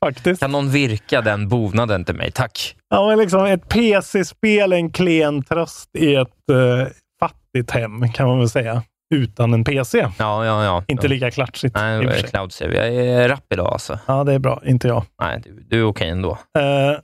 faktiskt. 0.01 0.41
Kan 0.41 0.53
någon 0.53 0.71
virka 0.71 1.21
den 1.21 1.49
bonaden 1.49 2.05
till 2.05 2.15
mig? 2.15 2.31
Tack. 2.33 2.77
Ja, 2.89 3.09
men 3.09 3.19
liksom 3.19 3.45
ett 3.45 3.69
PC-spel 3.69 4.73
är 4.73 4.77
en 4.77 4.91
klen 4.91 5.43
tröst 5.43 5.91
i 5.99 6.15
ett 6.15 6.29
eh, 6.53 6.89
fattigt 7.21 7.71
hem, 7.71 8.13
kan 8.13 8.29
man 8.29 8.39
väl 8.39 8.49
säga. 8.49 8.83
Utan 9.15 9.55
en 9.55 9.65
PC. 9.65 9.99
Ja, 10.19 10.45
ja, 10.47 10.65
ja. 10.65 10.85
Inte 10.89 11.09
lika 11.09 11.31
klatschigt. 11.31 11.75
Nej, 11.77 12.07
för 12.07 12.15
sig. 12.19 12.29
cloud 12.31 12.53
save. 12.53 12.77
Jag 12.77 12.95
är 13.07 13.29
rapp 13.29 13.53
idag 13.53 13.67
alltså. 13.73 13.99
Ja, 14.07 14.25
det 14.25 14.33
är 14.33 14.39
bra. 14.39 14.63
Inte 14.67 14.89
jag. 14.89 15.05
Nej, 15.23 15.41
du, 15.45 15.63
du 15.69 15.79
är 15.81 15.85
okej 15.85 16.09
ändå. 16.09 16.31
Eh, 16.59 16.99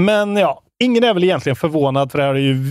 men 0.00 0.36
ja, 0.36 0.62
ingen 0.84 1.04
är 1.04 1.14
väl 1.14 1.24
egentligen 1.24 1.56
förvånad, 1.56 2.12
för 2.12 2.18
det 2.18 2.24
har 2.24 2.34
ju 2.34 2.68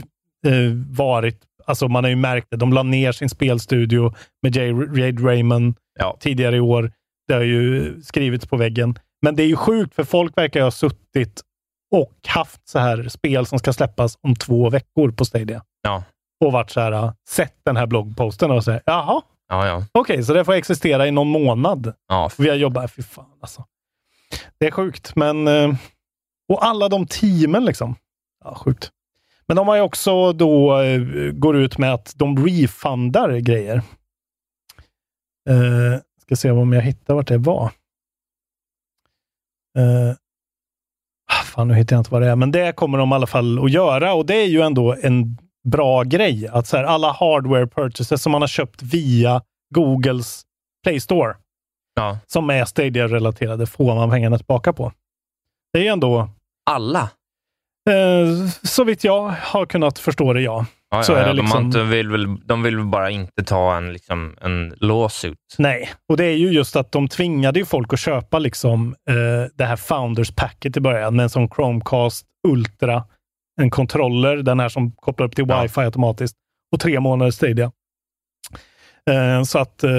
eh, 0.48 0.54
varit, 0.90 1.40
alltså 1.66 1.88
man 1.88 2.04
har 2.04 2.10
ju 2.10 2.16
märkt 2.16 2.48
det. 2.52 2.58
De 2.58 2.74
la 2.74 2.84
ner 2.84 3.12
sin 3.12 3.30
spelstudio 3.30 4.14
med. 4.44 4.56
Jade 4.56 5.12
Raymond 5.28 5.76
Ja. 6.00 6.18
tidigare 6.20 6.56
i 6.56 6.60
år. 6.60 6.92
Det 7.28 7.34
har 7.34 7.42
ju 7.42 7.94
skrivits 8.02 8.46
på 8.46 8.58
väggen. 8.58 9.00
Men 9.22 9.36
det 9.36 9.44
är 9.44 9.48
ju 9.48 9.56
sjukt, 9.56 9.96
för 9.96 10.04
folk 10.04 10.38
verkar 10.38 10.62
ha 10.64 10.72
suttit 10.72 11.42
och 11.92 12.14
haft 12.28 12.70
så 12.70 12.80
här 12.80 13.08
spel 13.08 13.46
som 13.46 13.60
ska 13.60 13.74
släppas 13.74 14.18
om 14.22 14.36
två 14.36 14.70
veckor 14.70 15.12
på 15.12 15.26
Stadia. 15.26 15.64
Ja. 15.82 16.04
Och 16.46 16.52
varit 16.52 16.70
så 16.70 16.80
här, 16.80 16.92
uh, 16.92 17.12
sett 17.30 17.56
den 17.66 17.78
här 17.78 17.86
bloggposten 17.86 18.52
och 18.52 18.64
säger 18.64 18.82
jaha, 18.86 19.22
Ja, 19.50 19.68
ja. 19.68 19.86
okej, 19.92 20.24
så 20.24 20.34
det 20.34 20.46
får 20.46 20.54
existera 20.54 21.08
i 21.08 21.12
någon 21.12 21.28
månad. 21.28 21.94
ja. 22.08 22.30
Vi 22.38 22.50
har 22.50 22.56
jobbat, 22.56 22.92
fy 22.94 23.02
fan 23.04 23.26
alltså. 23.42 23.66
Det 24.60 24.68
är 24.68 24.72
sjukt, 24.72 25.16
men... 25.16 25.48
eh, 25.48 25.74
Och 26.50 26.66
alla 26.66 26.90
de 26.90 27.08
teamen 27.08 27.66
liksom. 27.66 27.96
Ja, 28.44 28.56
sjukt. 28.56 28.92
Men 29.48 29.58
de 29.58 29.68
har 29.68 29.76
ju 29.76 29.82
också 29.82 30.34
då, 30.34 30.80
eh, 30.82 31.02
går 31.32 31.58
ut 31.58 31.78
med 31.78 31.94
att 31.94 32.14
de 32.16 32.46
refundar 32.48 33.38
grejer. 33.38 33.82
Uh, 35.50 35.98
ska 36.22 36.36
se 36.36 36.52
om 36.52 36.74
jag 36.74 36.82
hittar 36.82 37.14
vart 37.14 37.28
det 37.28 37.38
var. 37.38 37.72
Uh, 39.78 40.14
fan, 41.44 41.68
nu 41.68 41.74
hittar 41.74 41.96
jag 41.96 42.00
inte 42.00 42.12
vad 42.12 42.22
det 42.22 42.28
är, 42.28 42.36
men 42.36 42.52
det 42.52 42.76
kommer 42.76 42.98
de 42.98 43.12
i 43.12 43.16
alla 43.16 43.28
fall 43.28 43.66
att 43.66 43.72
göra 43.72 44.14
och 44.14 44.26
det 44.26 44.36
är 44.36 44.48
ju 44.48 44.62
ändå 44.62 44.96
en 45.02 45.38
bra 45.64 46.04
grej. 46.04 46.48
Att 46.48 46.68
så 46.68 46.78
här, 46.78 46.84
alla 46.84 47.12
hardware 47.12 47.68
purchases 47.68 48.22
som 48.22 48.32
man 48.32 48.42
har 48.42 48.48
köpt 48.48 48.82
via 48.82 49.42
Googles 49.74 50.44
Play 50.84 51.00
Store 51.00 51.36
ja. 51.96 52.18
som 52.28 52.50
är 52.50 52.66
Stadia-relaterade 52.66 53.66
får 53.66 53.96
man 53.96 54.10
pengarna 54.10 54.38
tillbaka 54.38 54.74
på. 54.74 54.92
Det 55.74 55.80
är 55.80 55.84
ju 55.84 55.90
ändå, 55.90 56.30
Alla? 56.66 57.10
eh, 57.90 58.50
så 58.64 58.84
vitt 58.84 59.04
jag 59.04 59.22
har 59.30 59.66
kunnat 59.66 60.00
förstå 60.00 60.34
det, 60.34 60.42
ja. 60.42 60.66
Ja, 60.90 61.04
Så 61.04 61.12
ja, 61.12 61.18
är 61.18 61.28
det 61.28 61.34
liksom- 61.34 61.72
de, 61.72 61.90
vill 61.90 62.10
väl, 62.10 62.48
de 62.48 62.64
vill 62.64 62.86
bara 62.86 63.10
inte 63.10 63.44
ta 63.44 63.78
en, 63.78 63.94
liksom, 63.94 64.36
en 64.42 64.70
lawsuit. 64.78 65.38
Nej, 65.58 65.90
och 66.10 66.18
det 66.18 66.26
är 66.26 66.36
ju 66.36 66.52
just 66.52 66.76
att 66.76 66.92
de 66.92 67.08
tvingade 67.08 67.60
ju 67.60 67.66
folk 67.66 67.94
att 67.94 68.00
köpa 68.00 68.40
liksom 68.40 68.96
eh, 69.10 69.52
det 69.56 69.66
här 69.66 69.76
Founders 69.76 70.32
Packet 70.32 70.78
i 70.78 70.80
början, 70.80 71.16
med 71.16 71.24
en 71.24 71.30
sån 71.30 71.50
Chromecast 71.50 72.26
Ultra, 72.48 73.04
en 73.62 73.70
controller, 73.70 74.38
den 74.38 74.60
här 74.60 74.70
som 74.70 74.92
kopplar 74.92 75.28
upp 75.28 75.36
till 75.36 75.46
Ja. 75.48 75.62
wifi 75.62 75.80
automatiskt, 75.82 76.36
och 76.72 76.80
tre 76.80 77.00
månader 77.00 77.32
Stadia. 77.32 77.72
Eh, 79.10 79.44
så 79.44 79.60
att 79.60 79.84
eh, 79.84 79.92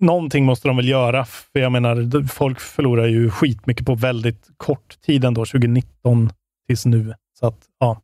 någonting 0.00 0.44
måste 0.44 0.68
de 0.68 0.76
väl 0.76 0.88
göra. 0.88 1.24
För 1.24 1.60
jag 1.60 1.72
menar, 1.72 2.28
folk 2.28 2.60
förlorar 2.60 3.06
ju 3.06 3.30
skitmycket 3.30 3.86
på 3.86 3.94
väldigt 3.94 4.48
kort 4.56 5.00
tid 5.00 5.24
ändå, 5.24 5.44
2019 5.46 6.30
tills 6.66 6.86
nu. 6.86 7.14
Så 7.40 7.46
att, 7.46 7.58
ja. 7.80 8.00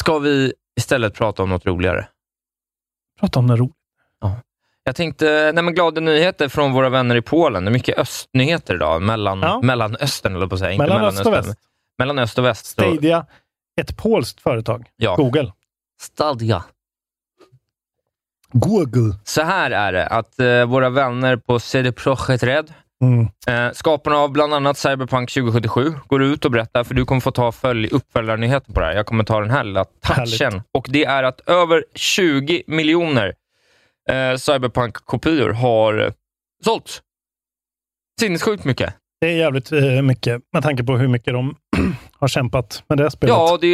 Ska 0.00 0.18
vi 0.18 0.52
istället 0.76 1.14
prata 1.14 1.42
om 1.42 1.48
något 1.48 1.66
roligare? 1.66 2.08
prata 3.20 3.38
om 3.38 3.46
det 3.46 3.56
roligt. 3.56 3.74
Jag 4.84 4.96
tänkte, 4.96 5.52
nej 5.54 5.64
men 5.64 5.74
glada 5.74 6.00
nyheter 6.00 6.48
från 6.48 6.72
våra 6.72 6.88
vänner 6.88 7.16
i 7.16 7.22
Polen. 7.22 7.64
Det 7.64 7.68
är 7.70 7.72
mycket 7.72 7.98
östnyheter 7.98 8.74
idag, 8.74 9.02
mellan, 9.02 9.40
Ja. 9.40 9.60
Mellanöstern, 9.62 10.36
eller 10.36 10.46
på 10.46 10.54
att 10.54 10.58
säga. 10.58 10.72
Inte 10.72 10.82
Mellan 10.86 11.04
öst 11.04 11.26
och 11.26 11.32
väst. 11.32 11.58
Mellan 11.98 12.18
öst 12.18 12.38
och 12.38 12.44
väst. 12.44 12.66
Stadia, 12.66 13.26
ett 13.80 13.96
polskt 13.96 14.40
företag. 14.40 14.86
Ja. 14.96 15.16
Google. 15.16 15.52
Stadia. 16.00 16.64
Google. 18.52 19.14
Så 19.24 19.42
här 19.42 19.70
är 19.70 19.92
det, 19.92 20.06
att 20.06 20.38
eh, 20.40 20.64
våra 20.64 20.90
vänner 20.90 21.36
på 21.36 21.58
CD 21.60 21.92
Projekt 21.92 22.42
Red, 22.42 22.74
Mm. 23.04 23.28
eh, 23.46 23.72
skaparna 23.72 24.16
av 24.16 24.32
bland 24.32 24.54
annat 24.54 24.78
Cyberpunk 24.78 25.30
2077, 25.30 25.94
går 26.06 26.22
ut 26.22 26.44
och 26.44 26.50
berättar, 26.50 26.84
för 26.84 26.94
du 26.94 27.04
kommer 27.04 27.20
få 27.20 27.30
ta 27.30 27.52
följ, 27.52 27.88
uppföljarnyheten 27.88 28.74
på 28.74 28.80
det 28.80 28.86
här. 28.86 28.94
Jag 28.94 29.06
kommer 29.06 29.24
ta 29.24 29.40
den 29.40 29.50
här 29.50 29.64
lilla 29.64 29.84
touchen. 29.84 30.26
Härligt. 30.52 30.64
Och 30.74 30.86
det 30.90 31.04
är 31.04 31.22
att 31.22 31.48
över 31.48 31.84
20 31.94 32.62
miljoner 32.66 33.34
eh, 34.08 34.36
Cyberpunk-kopior 34.36 35.50
har 35.50 35.98
eh, 35.98 36.12
sålts. 36.64 37.02
Sinnessjukt 38.20 38.64
mycket. 38.64 38.94
Det 39.20 39.26
är 39.26 39.36
jävligt 39.36 39.72
eh, 39.72 40.02
mycket 40.02 40.42
med 40.52 40.62
tanke 40.62 40.84
på 40.84 40.96
hur 40.96 41.08
mycket 41.08 41.32
de 41.32 41.56
har 42.18 42.28
kämpat 42.28 42.82
med 42.88 42.98
det 42.98 43.10
spelet. 43.10 43.36
Ja, 43.36 43.58
det, 43.60 43.68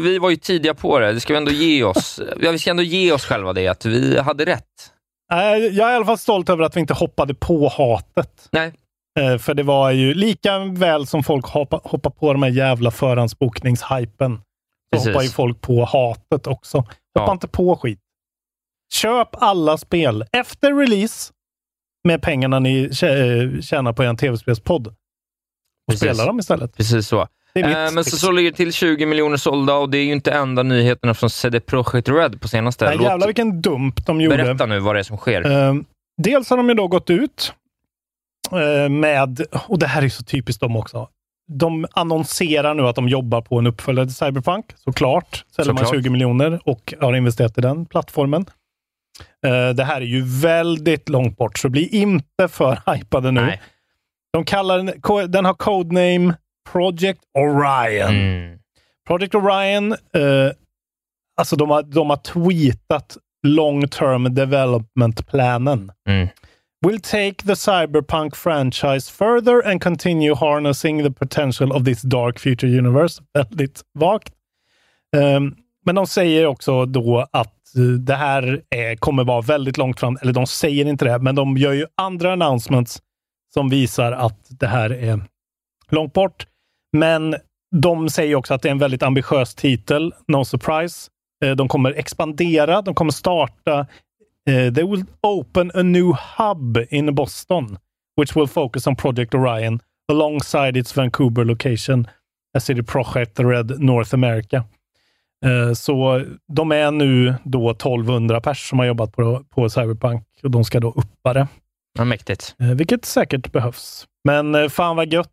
vi 0.00 0.18
var 0.18 0.30
ju 0.30 0.36
tidiga 0.36 0.74
på 0.74 0.98
det. 0.98 1.12
Det 1.12 1.20
ska 1.20 1.32
vi 1.32 1.38
ändå 1.38 1.50
ge 1.50 1.84
oss. 1.84 2.20
Ja, 2.40 2.50
vi 2.50 2.58
ska 2.58 2.70
ändå 2.70 2.82
ge 2.82 3.12
oss 3.12 3.24
själva 3.24 3.52
det, 3.52 3.68
att 3.68 3.84
vi 3.86 4.18
hade 4.18 4.44
rätt. 4.44 4.92
Jag 5.28 5.40
är 5.54 5.72
i 5.72 5.80
alla 5.82 6.04
fall 6.04 6.18
stolt 6.18 6.48
över 6.48 6.64
att 6.64 6.76
vi 6.76 6.80
inte 6.80 6.94
hoppade 6.94 7.34
på 7.34 7.68
hatet. 7.68 8.48
Nej, 8.52 8.72
Eh, 9.20 9.38
För 9.38 9.54
det 9.54 9.62
var 9.62 9.90
ju 9.90 10.14
lika 10.14 10.58
väl 10.58 11.06
som 11.06 11.22
folk 11.22 11.46
hoppa, 11.46 11.80
hoppar 11.84 12.10
på 12.10 12.32
de 12.32 12.42
här 12.42 12.50
jävla 12.50 12.90
förhandsbokningshypen. 12.90 14.36
Så 14.36 14.42
Precis. 14.92 15.08
hoppar 15.08 15.22
ju 15.22 15.28
folk 15.28 15.60
på 15.60 15.84
hatet 15.84 16.46
också. 16.46 16.78
Hoppa 16.78 16.90
Ja. 17.14 17.32
inte 17.32 17.48
på 17.48 17.76
skit. 17.76 18.00
Köp 18.94 19.28
alla 19.42 19.78
spel 19.78 20.24
efter 20.32 20.74
release 20.74 21.32
med 22.08 22.22
pengarna 22.22 22.58
ni 22.58 22.82
eh, 22.84 23.60
tjänar 23.60 23.92
på 23.92 24.04
er 24.04 24.14
tv-spelspodd. 24.14 24.86
Och 24.86 24.94
Precis. 25.90 26.00
spela 26.08 26.26
dem 26.26 26.38
istället. 26.38 26.76
precis 26.76 27.08
så. 27.08 27.28
Eh, 27.64 27.92
men 27.92 28.04
så, 28.04 28.16
så 28.16 28.30
ligger 28.32 28.50
det 28.50 28.56
till 28.56 28.72
20 28.72 29.06
miljoner 29.06 29.36
sålda 29.36 29.74
och 29.74 29.90
det 29.90 29.98
är 29.98 30.04
ju 30.04 30.12
inte 30.12 30.32
enda 30.32 30.62
nyheterna 30.62 31.14
från 31.14 31.30
CD 31.30 31.60
Projekt 31.60 32.08
Red 32.08 32.40
på 32.40 32.48
senaste. 32.48 32.84
Nej, 32.84 32.96
Låt- 32.96 33.04
jävlar 33.06 33.26
vilken 33.26 33.60
dump 33.62 34.06
de 34.06 34.20
gjorde. 34.20 34.36
berätta 34.36 34.66
nu 34.66 34.78
vad 34.78 34.94
det 34.94 34.98
är 34.98 35.02
som 35.02 35.16
sker. 35.16 35.50
Eh, 35.68 35.74
dels 36.22 36.50
har 36.50 36.56
de 36.56 36.68
ju 36.68 36.74
då 36.74 36.88
gått 36.88 37.10
ut 37.10 37.52
eh, 38.52 38.88
med, 38.88 39.40
och 39.68 39.78
det 39.78 39.86
här 39.86 40.02
är 40.02 40.08
så 40.08 40.22
typiskt 40.24 40.60
dem 40.60 40.76
också, 40.76 41.08
de 41.48 41.86
annonserar 41.92 42.74
nu 42.74 42.82
att 42.82 42.96
de 42.96 43.08
jobbar 43.08 43.40
på 43.40 43.58
en 43.58 43.66
uppföljare 43.66 44.06
till 44.06 44.14
Cyberpunk, 44.14 44.64
såklart. 44.76 45.44
Säljer 45.56 45.72
man 45.72 45.84
Såklart. 45.84 46.02
20 46.02 46.10
miljoner 46.10 46.60
och 46.64 46.94
har 47.00 47.14
investerat 47.16 47.58
i 47.58 47.60
den 47.60 47.86
plattformen. 47.86 48.46
Eh, 49.46 49.68
det 49.74 49.84
här 49.84 49.96
är 50.00 50.04
ju 50.06 50.22
väldigt 50.42 51.08
långt 51.08 51.36
bort, 51.36 51.58
så 51.58 51.68
bli 51.68 51.88
inte 51.88 52.48
för 52.48 52.78
hypade 52.94 53.30
nu. 53.30 53.40
Nej. 53.40 53.60
De 54.32 54.44
kallar 54.44 54.78
den, 54.78 55.30
den 55.30 55.44
har 55.44 55.54
codename 55.54 56.34
Project 56.72 57.20
Orion. 57.38 58.08
Mm. 58.08 58.58
Project 59.06 59.34
Orion, 59.34 59.92
eh, 59.92 60.52
alltså 61.36 61.56
de 61.56 61.70
har, 61.70 61.82
de 61.82 62.10
har 62.10 62.16
tweetat 62.16 63.16
long 63.46 63.88
term 63.88 64.34
development-planen. 64.34 65.92
Mm. 66.08 66.28
Will 66.86 67.00
take 67.00 67.46
the 67.46 67.56
cyberpunk 67.56 68.36
franchise 68.36 69.12
further 69.12 69.66
and 69.66 69.82
continue 69.82 70.34
harnessing 70.34 71.02
the 71.02 71.10
potential 71.10 71.72
of 71.72 71.84
this 71.84 72.02
dark 72.02 72.38
future 72.38 72.78
universe. 72.78 73.22
Väldigt 73.34 73.82
vagt. 73.94 74.32
Ehm, 75.16 75.54
men 75.84 75.94
de 75.94 76.06
säger 76.06 76.46
också 76.46 76.86
då 76.86 77.26
att 77.30 77.76
eh, 77.76 77.82
det 77.82 78.14
här 78.14 78.62
är, 78.70 78.96
kommer 78.96 79.24
vara 79.24 79.40
väldigt 79.40 79.78
långt 79.78 80.00
fram. 80.00 80.18
Eller 80.22 80.32
de 80.32 80.46
säger 80.46 80.84
inte 80.86 81.04
det, 81.04 81.18
men 81.18 81.34
de 81.34 81.56
gör 81.56 81.72
ju 81.72 81.86
andra 81.94 82.32
announcements 82.32 83.02
som 83.54 83.68
visar 83.68 84.12
att 84.12 84.46
det 84.48 84.66
här 84.66 84.90
är 84.90 85.20
långt 85.88 86.12
bort. 86.12 86.46
Men 86.92 87.36
de 87.76 88.10
säger 88.10 88.34
också 88.34 88.54
att 88.54 88.62
det 88.62 88.68
är 88.68 88.70
en 88.72 88.78
väldigt 88.78 89.02
ambitiös 89.02 89.54
titel. 89.54 90.14
No 90.28 90.44
surprise. 90.44 91.10
Eh, 91.44 91.50
De 91.50 91.68
kommer 91.68 91.92
expandera. 91.98 92.82
De 92.82 92.94
kommer 92.94 93.12
starta. 93.12 93.86
eh, 94.48 94.72
they 94.74 94.84
will 94.84 95.04
open 95.22 95.70
a 95.74 95.82
new 95.82 96.12
hub 96.38 96.78
in 96.90 97.14
Boston, 97.14 97.78
which 98.20 98.36
will 98.36 98.46
focus 98.46 98.86
on 98.86 98.96
Project 98.96 99.34
Orion 99.34 99.80
alongside 100.12 100.76
its 100.76 100.96
Vancouver 100.96 101.44
location, 101.44 102.06
a 102.56 102.60
city 102.60 102.82
project 102.82 103.40
Red 103.40 103.80
North 103.80 104.14
America. 104.14 104.56
Eh, 105.44 105.72
Så 105.72 106.24
de 106.52 106.72
är 106.72 106.90
nu 106.90 107.34
då 107.44 107.70
1200 107.70 108.40
pers 108.40 108.68
som 108.68 108.78
har 108.78 108.86
jobbat 108.86 109.12
på, 109.12 109.44
på 109.50 109.68
Cyberpunk 109.70 110.22
och 110.42 110.50
de 110.50 110.64
ska 110.64 110.80
då 110.80 110.90
uppa 110.90 111.32
det. 111.32 111.46
Ja, 111.98 112.04
mäktigt. 112.04 112.54
Vilket 112.58 113.04
säkert 113.04 113.52
behövs. 113.52 114.06
Men 114.24 114.70
fan 114.70 114.96
vad 114.96 115.12
gött 115.12 115.30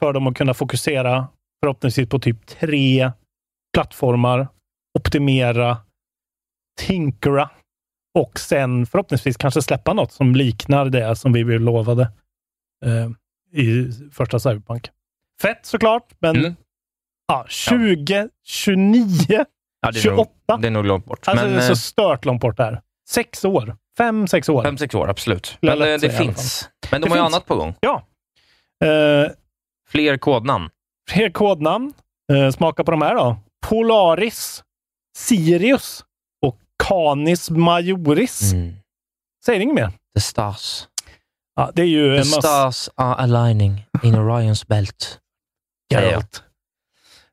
för 0.00 0.12
dem 0.12 0.26
att 0.26 0.36
kunna 0.36 0.54
fokusera 0.54 1.28
förhoppningsvis 1.62 2.08
på 2.08 2.18
typ 2.18 2.46
tre 2.46 3.12
plattformar, 3.74 4.48
optimera, 4.98 5.76
tinkera 6.80 7.50
och 8.18 8.38
sen 8.38 8.86
förhoppningsvis 8.86 9.36
kanske 9.36 9.62
släppa 9.62 9.92
något 9.92 10.12
som 10.12 10.34
liknar 10.34 10.84
det 10.86 11.16
som 11.16 11.32
vi 11.32 11.44
lovade 11.58 12.02
eh, 12.84 13.10
i 13.62 13.90
första 14.12 14.38
Cyberpunk. 14.38 14.90
Fett 15.42 15.66
såklart, 15.66 16.12
men 16.18 16.36
Mm. 16.36 16.54
ja, 17.26 17.46
2029, 17.68 19.44
Ja, 19.80 19.90
det, 19.90 19.98
är 19.98 20.02
28. 20.02 20.30
nog, 20.48 20.60
det 20.60 20.66
är 20.68 20.70
nog 20.70 20.84
långt 20.84 21.04
bort. 21.04 21.28
Alltså 21.28 21.44
men 21.46 21.54
det 21.54 21.60
är 21.60 21.66
så 21.66 21.72
eh, 21.72 21.76
stört 21.76 22.24
långt 22.24 22.40
bort 22.40 22.56
där. 22.56 22.80
Sex 23.08 23.44
år. 23.44 23.76
Fem, 23.98 24.26
sex 24.26 24.48
år. 24.48 24.62
fem, 24.62 24.78
sex 24.78 24.94
år, 24.94 25.08
absolut. 25.08 25.58
Men 25.60 25.72
eh, 25.72 25.78
det 25.78 25.94
alla 25.94 26.10
finns. 26.10 26.68
Men 26.90 27.00
de 27.00 27.04
Det 27.08 27.10
har 27.10 27.16
ju 27.16 27.22
annat 27.26 27.46
på 27.46 27.56
gång. 27.56 27.74
Ja. 27.80 28.06
Eh, 28.84 29.30
Fler 29.94 30.16
kodnamn. 30.16 30.70
Fler 31.10 31.30
kodnamn. 31.30 31.92
Eh, 32.32 32.50
smaka 32.50 32.84
på 32.84 32.90
de 32.90 33.02
här 33.02 33.14
då. 33.14 33.36
Polaris, 33.66 34.62
Sirius 35.16 36.04
och 36.46 36.58
Canis 36.84 37.50
Majoris. 37.50 38.52
Mm. 38.52 38.74
Säger 39.46 39.60
inget 39.60 39.74
mer? 39.74 39.92
The 40.14 40.20
stars. 40.20 40.88
Ja, 41.56 41.70
det 41.74 41.82
är 41.82 41.86
ju 41.86 42.16
en 42.16 42.22
The 42.22 42.28
massa 42.36 42.72
stars 42.72 42.88
are 42.96 43.14
aligning 43.14 43.84
in 44.02 44.14
Orions 44.14 44.66
belt. 44.66 45.18
Geralt. 45.92 46.42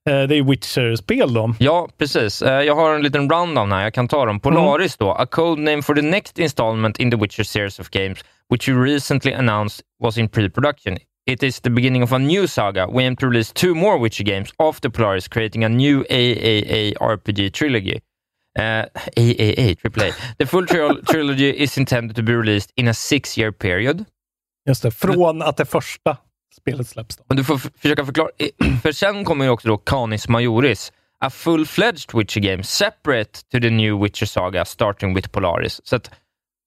Eh, 0.09 0.21
det 0.23 0.35
är 0.35 0.43
Witcher-spel 0.43 1.33
då. 1.33 1.53
Ja, 1.59 1.89
precis. 1.97 2.41
Eh, 2.41 2.61
Jag 2.61 2.75
har 2.75 2.95
en 2.95 3.01
liten 3.03 3.29
rundown 3.29 3.71
här. 3.71 3.83
Jag 3.83 3.93
kan 3.93 4.07
ta 4.07 4.25
dem. 4.25 4.39
Polaris 4.39 4.97
då. 4.97 5.11
A 5.11 5.25
code 5.25 5.61
name 5.61 5.81
for 5.81 5.95
the 5.95 6.01
next 6.01 6.39
installment 6.39 6.99
in 6.99 7.11
the 7.11 7.17
Witcher 7.17 7.43
series 7.43 7.79
of 7.79 7.89
games, 7.89 8.19
which 8.49 8.69
you 8.69 8.83
recently 8.83 9.33
announced 9.33 9.85
was 10.03 10.17
in 10.17 10.29
pre-production. 10.29 10.97
It 11.25 11.43
is 11.43 11.59
the 11.59 11.69
beginning 11.69 12.03
of 12.03 12.13
a 12.13 12.19
new 12.19 12.47
saga. 12.47 12.87
We 12.87 13.03
aim 13.03 13.15
to 13.17 13.27
release 13.27 13.51
two 13.53 13.75
more 13.75 13.97
Witcher 13.97 14.23
games 14.23 14.49
after 14.57 14.89
Polaris, 14.89 15.27
creating 15.27 15.63
a 15.63 15.69
new 15.69 16.03
AAA 16.09 16.93
RPG 16.97 17.53
trilogy. 17.53 18.01
Uh, 18.59 18.85
AAA, 19.15 19.77
AAA. 19.77 20.13
The 20.37 20.45
full 20.45 20.65
tri- 20.65 21.01
trilogy 21.07 21.49
is 21.49 21.77
intended 21.77 22.15
to 22.15 22.23
be 22.23 22.33
released 22.35 22.73
in 22.75 22.87
a 22.87 22.93
six-year 22.93 23.51
period. 23.51 24.05
Just 24.67 24.81
det. 24.83 24.91
Från 24.91 25.41
att 25.41 25.57
det 25.57 25.65
första 25.65 26.17
spelet 26.55 26.87
släpps. 26.87 27.17
Då. 27.17 27.23
Men 27.27 27.37
du 27.37 27.43
får 27.43 27.57
försöka 27.57 28.05
förklara, 28.05 28.29
för 28.81 28.91
sen 28.91 29.25
kommer 29.25 29.45
ju 29.45 29.51
också 29.51 29.67
då 29.67 29.77
Canis 29.77 30.27
Majoris, 30.27 30.93
a 31.19 31.29
full-fledged 31.29 32.13
Witcher 32.19 32.39
game 32.39 32.63
separate 32.63 33.39
to 33.51 33.59
the 33.59 33.69
new 33.69 34.03
Witcher 34.03 34.25
saga 34.25 34.65
starting 34.65 35.13
with 35.13 35.29
Polaris. 35.29 35.81
Så 35.83 35.95
att 35.95 36.11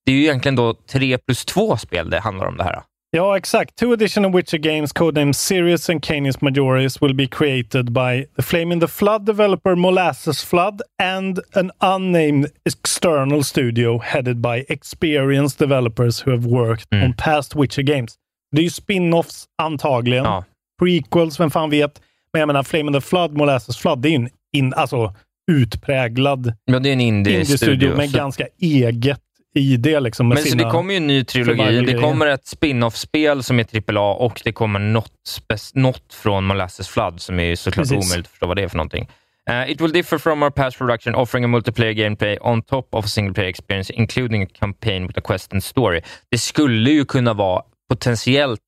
det 0.06 0.12
är 0.12 0.16
ju 0.16 0.22
egentligen 0.22 0.56
då 0.56 0.74
tre 0.74 1.18
plus 1.18 1.44
två 1.44 1.76
spel 1.76 2.10
det 2.10 2.20
handlar 2.20 2.46
om 2.46 2.56
det 2.56 2.64
här. 2.64 2.82
Ja, 3.16 3.36
exakt. 3.36 3.76
Two 3.76 3.92
additional 3.92 4.30
Witcher 4.34 4.58
games, 4.58 4.92
codenamed 4.92 5.36
Sirius 5.36 5.88
and 5.90 6.02
Canis 6.02 6.40
Majoris, 6.40 7.00
will 7.02 7.14
be 7.14 7.26
created 7.26 7.92
by 7.92 8.26
the 8.36 8.42
Flame 8.42 8.72
in 8.74 8.80
the 8.80 8.88
Flood 8.88 9.26
developer 9.26 9.76
Molasses 9.76 10.44
Flood 10.44 10.80
and 11.02 11.38
an 11.54 11.70
unnamed 11.80 12.46
external 12.64 13.44
studio 13.44 13.98
headed 13.98 14.36
by 14.42 14.64
experienced 14.68 15.58
developers 15.58 16.20
who 16.26 16.30
have 16.30 16.46
worked 16.46 16.86
Mm. 16.92 17.04
on 17.04 17.14
past 17.16 17.54
Witcher 17.56 17.82
games. 17.82 18.14
Det 18.52 18.60
är 18.60 18.64
ju 18.64 18.70
spin-offs 18.70 19.44
antagligen. 19.62 20.24
Ja. 20.24 20.44
Prequels, 20.82 21.40
vem 21.40 21.50
fan 21.50 21.70
vet. 21.70 22.00
Men 22.32 22.40
jag 22.40 22.46
menar, 22.46 22.62
Flame 22.62 22.86
in 22.86 22.92
the 22.92 23.00
Flood, 23.00 23.36
Molasses 23.36 23.76
Flood, 23.76 23.98
det 24.02 24.08
är 24.08 24.10
ju 24.10 24.16
en 24.16 24.28
in, 24.56 24.74
alltså, 24.74 25.14
utpräglad 25.52 26.52
Ja, 26.64 26.78
det 26.78 26.88
är 26.88 26.92
en 26.92 27.00
indie-studio 27.00 27.72
indie-studio. 27.74 27.96
med 27.96 28.10
så- 28.10 28.16
ganska 28.18 28.46
eget 28.60 29.20
i 29.54 29.76
det. 29.76 30.00
Liksom, 30.00 30.28
Men 30.28 30.38
så 30.38 30.56
det 30.56 30.64
kommer 30.70 30.92
ju 30.92 30.96
en 30.96 31.06
ny 31.06 31.24
trilogi, 31.24 31.80
det 31.80 31.94
kommer 32.00 32.26
ett 32.26 32.46
spin-off-spel 32.46 33.42
som 33.42 33.58
är 33.60 33.92
AAA 33.96 34.14
och 34.14 34.40
det 34.44 34.52
kommer 34.52 34.78
något, 34.78 35.40
något 35.74 36.14
från 36.14 36.44
Molasses 36.44 36.88
Flood 36.88 37.20
som 37.20 37.40
är 37.40 37.56
såklart 37.56 37.88
Precis. 37.88 38.06
omöjligt 38.06 38.26
att 38.26 38.30
förstå 38.30 38.46
vad 38.46 38.56
det 38.56 38.62
är 38.62 38.68
för 38.68 38.76
någonting. 38.76 39.08
Uh, 39.50 39.70
it 39.70 39.80
will 39.80 39.92
differ 39.92 40.18
from 40.18 40.42
our 40.42 40.50
past 40.50 40.78
production, 40.78 41.14
offering 41.14 41.44
a 41.44 41.48
multiplayer 41.48 41.92
gameplay 41.92 42.38
on 42.40 42.62
top 42.62 42.94
of 42.94 43.04
a 43.04 43.08
single 43.08 43.34
player 43.34 43.48
experience, 43.50 43.92
including 43.92 44.42
a 44.42 44.46
campaign 44.58 45.06
with 45.06 45.18
a 45.18 45.22
quest 45.24 45.52
and 45.52 45.64
story. 45.64 46.00
Det 46.30 46.38
skulle 46.38 46.90
ju 46.90 47.04
kunna 47.04 47.32
vara 47.32 47.62
potentiellt 47.88 48.60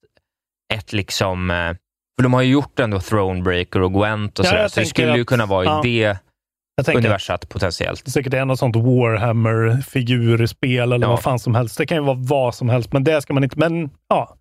ett 0.75 0.93
liksom... 0.93 1.51
eh, 1.51 1.57
för 2.17 2.23
de 2.23 2.35
har 2.35 2.43
ju 2.43 2.53
gjort 2.53 2.79
ändå 2.81 3.01
Thronebreaker 3.01 3.83
och 3.83 3.93
Gwent 3.95 4.39
och 4.39 4.45
Ja, 4.45 4.51
sådär, 4.51 4.69
så 4.69 4.81
det 4.81 4.87
skulle 4.87 5.15
ju 5.15 5.21
att- 5.21 5.27
kunna 5.27 5.47
vara 5.47 5.65
ja. 5.65 5.81
i 5.85 5.89
det 5.89 5.99
Jag 5.99 6.17
tänker 6.85 6.99
universat 6.99 7.49
potentiellt. 7.49 8.05
Det 8.05 8.09
är 8.09 8.11
säkert 8.11 8.35
är 8.35 8.45
något 8.45 8.59
sånt 8.59 8.77
Warhammer-figurspel 8.77 10.93
eller 10.93 11.07
Ja. 11.07 11.11
vad 11.11 11.23
fan 11.23 11.39
som 11.39 11.55
helst. 11.55 11.79
Det 11.79 11.87
kan 11.87 11.97
ju 11.97 12.03
vara 12.05 12.17
vad 12.21 12.55
som 12.55 12.69
helst, 12.69 12.93
men 12.93 13.05
det 13.05 13.23
ska 13.23 13.35
man 13.35 13.45
inte... 13.45 13.59
Men 13.59 13.91
ja, 14.09 14.37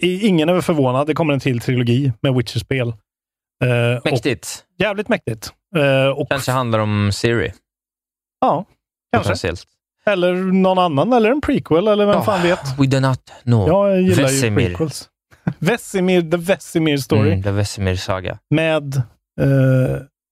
ingen 0.00 0.48
är 0.48 0.52
väl 0.52 0.62
förvånad. 0.62 1.06
Det 1.06 1.14
kommer 1.14 1.34
en 1.34 1.40
till 1.40 1.60
trilogi 1.60 2.12
med 2.20 2.34
Witcher-spel. 2.34 2.88
Och 2.88 2.96
Mäktigt. 4.04 4.64
jävligt 4.78 5.08
mäktigt. 5.08 5.52
Eh, 5.76 6.06
och, 6.06 6.28
Kanske 6.28 6.52
handlar 6.52 6.78
om 6.78 7.10
Siri, 7.12 7.52
ja, 8.40 8.64
kanske. 9.16 9.52
Eller 10.06 10.34
någon 10.34 10.78
annan, 10.78 11.12
eller 11.12 11.30
en 11.30 11.40
prequel, 11.40 11.88
eller 11.88 12.06
vem 12.06 12.22
fan 12.22 12.42
vet. 12.42 12.78
We 12.78 12.86
do 12.86 13.00
not 13.00 13.20
know. 13.42 13.68
Jag 13.68 14.00
gillar 14.02 14.22
Vesemir. 14.22 14.62
ju 14.62 14.68
prequels. 14.68 15.08
Vesemir, 15.58 16.30
The 16.30 16.36
Vesemir 16.36 16.96
Story 16.96 17.30
Mm, 17.32 17.42
The 17.42 17.50
Vesemir 17.50 17.96
Saga. 17.96 18.38
med... 18.50 19.02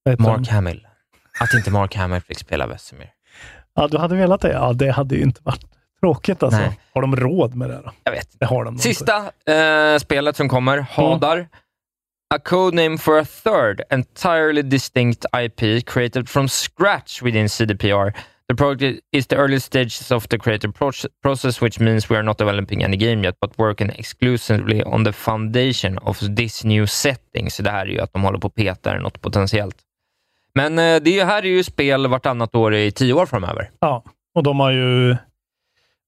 Heter 0.08 0.22
Mark? 0.22 0.48
Hamill. 0.48 0.86
Att 1.40 1.54
inte 1.54 1.70
Mark 1.70 1.96
Hamill 1.96 2.20
fick 2.20 2.38
spela 2.38 2.66
Vesemir. 2.66 3.10
Ja, 3.74 3.88
du 3.88 3.98
hade 3.98 4.16
velat 4.16 4.40
det? 4.40 4.52
Ja, 4.52 4.72
det 4.72 4.90
hade 4.90 5.14
ju 5.14 5.22
inte 5.22 5.40
varit 5.44 5.60
tråkigt 6.00 6.42
alltså. 6.42 6.60
Nej. 6.60 6.80
Har 6.94 7.00
de 7.02 7.16
råd 7.16 7.54
med 7.54 7.70
det 7.70 7.76
då? 7.84 7.92
Jag 8.04 8.12
vet 8.12 8.28
Det 8.40 8.46
har 8.46 8.64
de 8.64 8.78
Sista 8.78 9.16
eh, 9.46 9.98
spelet 9.98 10.36
som 10.36 10.48
kommer, 10.48 10.78
Hadar. 10.78 11.48
A 12.34 12.38
codename 12.44 12.98
for 12.98 13.18
a 13.18 13.24
third 13.24 13.80
entirely 13.90 14.62
distinct 14.62 15.24
IP 15.36 15.86
created 15.86 16.28
from 16.28 16.48
scratch 16.48 17.22
within 17.22 17.48
CDPR. 17.48 18.12
The 18.48 18.54
project 18.56 19.00
is 19.12 19.26
the 19.26 19.36
early 19.36 19.60
stages 19.60 20.10
of 20.10 20.28
the 20.28 20.38
creative 20.38 20.72
proce- 20.72 21.08
process, 21.22 21.62
which 21.62 21.80
means 21.80 22.10
we 22.10 22.16
are 22.16 22.22
not 22.22 22.38
developing 22.38 22.84
any 22.84 22.96
game 22.96 23.24
yet, 23.24 23.34
but 23.40 23.58
working 23.58 23.90
exclusively 23.90 24.82
on 24.82 25.04
the 25.04 25.12
foundation 25.12 25.98
of 25.98 26.18
this 26.36 26.64
new 26.64 26.86
setting. 26.86 27.50
Så 27.50 27.62
det 27.62 27.70
här 27.70 27.86
är 27.86 27.90
ju 27.90 28.00
att 28.00 28.12
de 28.12 28.22
håller 28.22 28.38
på 28.38 28.46
att 28.46 28.54
peta 28.54 28.94
något 28.94 29.20
potentiellt. 29.20 29.76
Men 30.54 30.78
eh, 30.78 30.96
det 31.02 31.24
här 31.24 31.42
är 31.42 31.48
ju 31.48 31.64
spel 31.64 32.06
vartannat 32.06 32.54
år 32.54 32.74
i 32.74 32.90
tio 32.90 33.12
år 33.12 33.26
framöver. 33.26 33.70
Ja, 33.80 34.04
och 34.34 34.42
de 34.42 34.60
har 34.60 34.70
ju... 34.70 35.16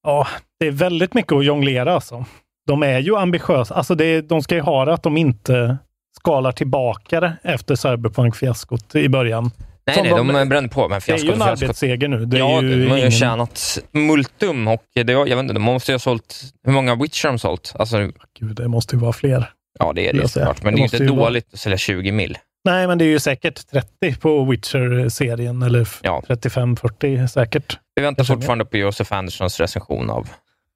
Ja, 0.02 0.26
det 0.60 0.66
är 0.66 0.70
väldigt 0.70 1.14
mycket 1.14 1.32
att 1.32 1.44
jonglera 1.44 1.94
alltså. 1.94 2.24
De 2.66 2.82
är 2.82 2.98
ju 2.98 3.16
ambitiösa. 3.16 3.74
Alltså 3.74 3.94
det, 3.94 4.20
de 4.20 4.42
ska 4.42 4.54
ju 4.54 4.60
ha 4.60 4.84
det 4.84 4.94
att 4.94 5.02
de 5.02 5.16
inte 5.16 5.76
skalar 6.16 6.52
tillbaka 6.52 7.20
det 7.20 7.32
efter 7.42 7.74
Cyberpunk-fiaskot 7.74 8.96
i 8.96 9.08
början. 9.08 9.50
Nej, 9.86 9.96
Som 9.96 10.02
nej, 10.06 10.14
de, 10.16 10.28
de- 10.28 10.48
brände 10.48 10.68
på 10.68 10.88
med 10.88 11.02
Det 11.06 11.12
är 11.12 11.16
ju 11.16 11.18
fiaskot. 11.22 11.40
en 11.40 11.46
fiaskot. 11.46 11.62
arbetsseger 11.62 12.08
nu. 12.08 12.24
Det 12.24 12.38
ja, 12.38 12.62
ju 12.62 12.82
de 12.84 12.88
har 12.90 12.96
ju 12.96 13.00
ingen... 13.00 13.10
tjänat 13.12 13.78
multum 13.92 14.68
och 14.68 14.84
det, 14.94 15.12
jag 15.12 15.24
vet 15.26 15.38
inte, 15.38 15.54
de 15.54 15.62
måste 15.62 15.92
ju 15.92 15.94
ha 15.94 15.98
sålt... 15.98 16.42
Hur 16.64 16.72
många 16.72 16.94
Witcher 16.94 17.28
har 17.28 17.32
de 17.32 17.38
sålt? 17.38 17.72
Alltså, 17.78 17.96
Gud, 18.40 18.56
det 18.56 18.68
måste 18.68 18.96
ju 18.96 19.00
vara 19.02 19.12
fler. 19.12 19.50
ja, 19.78 19.92
det 19.94 20.08
är 20.08 20.12
det 20.12 20.28
såklart, 20.28 20.62
men 20.62 20.74
det 20.74 20.78
det 20.78 20.82
är 20.82 20.84
inte 20.84 20.96
ju 20.96 21.06
vara- 21.10 21.24
dåligt 21.24 21.48
att 21.52 21.58
sälja 21.58 21.78
20 21.78 22.12
mil. 22.12 22.38
Nej, 22.64 22.86
men 22.86 22.98
det 22.98 23.04
är 23.04 23.08
ju 23.08 23.18
säkert 23.20 23.66
30 23.70 24.16
på 24.20 24.44
Witcher-serien, 24.44 25.62
eller 25.62 25.88
Ja. 26.02 26.22
35-40 26.28 27.26
säkert. 27.26 27.78
Vi 27.94 28.02
väntar 28.02 28.24
fortfarande 28.24 28.64
på 28.64 28.76
Josef 28.76 29.12
Anderssons 29.12 29.60
recension 29.60 30.10
av 30.10 30.28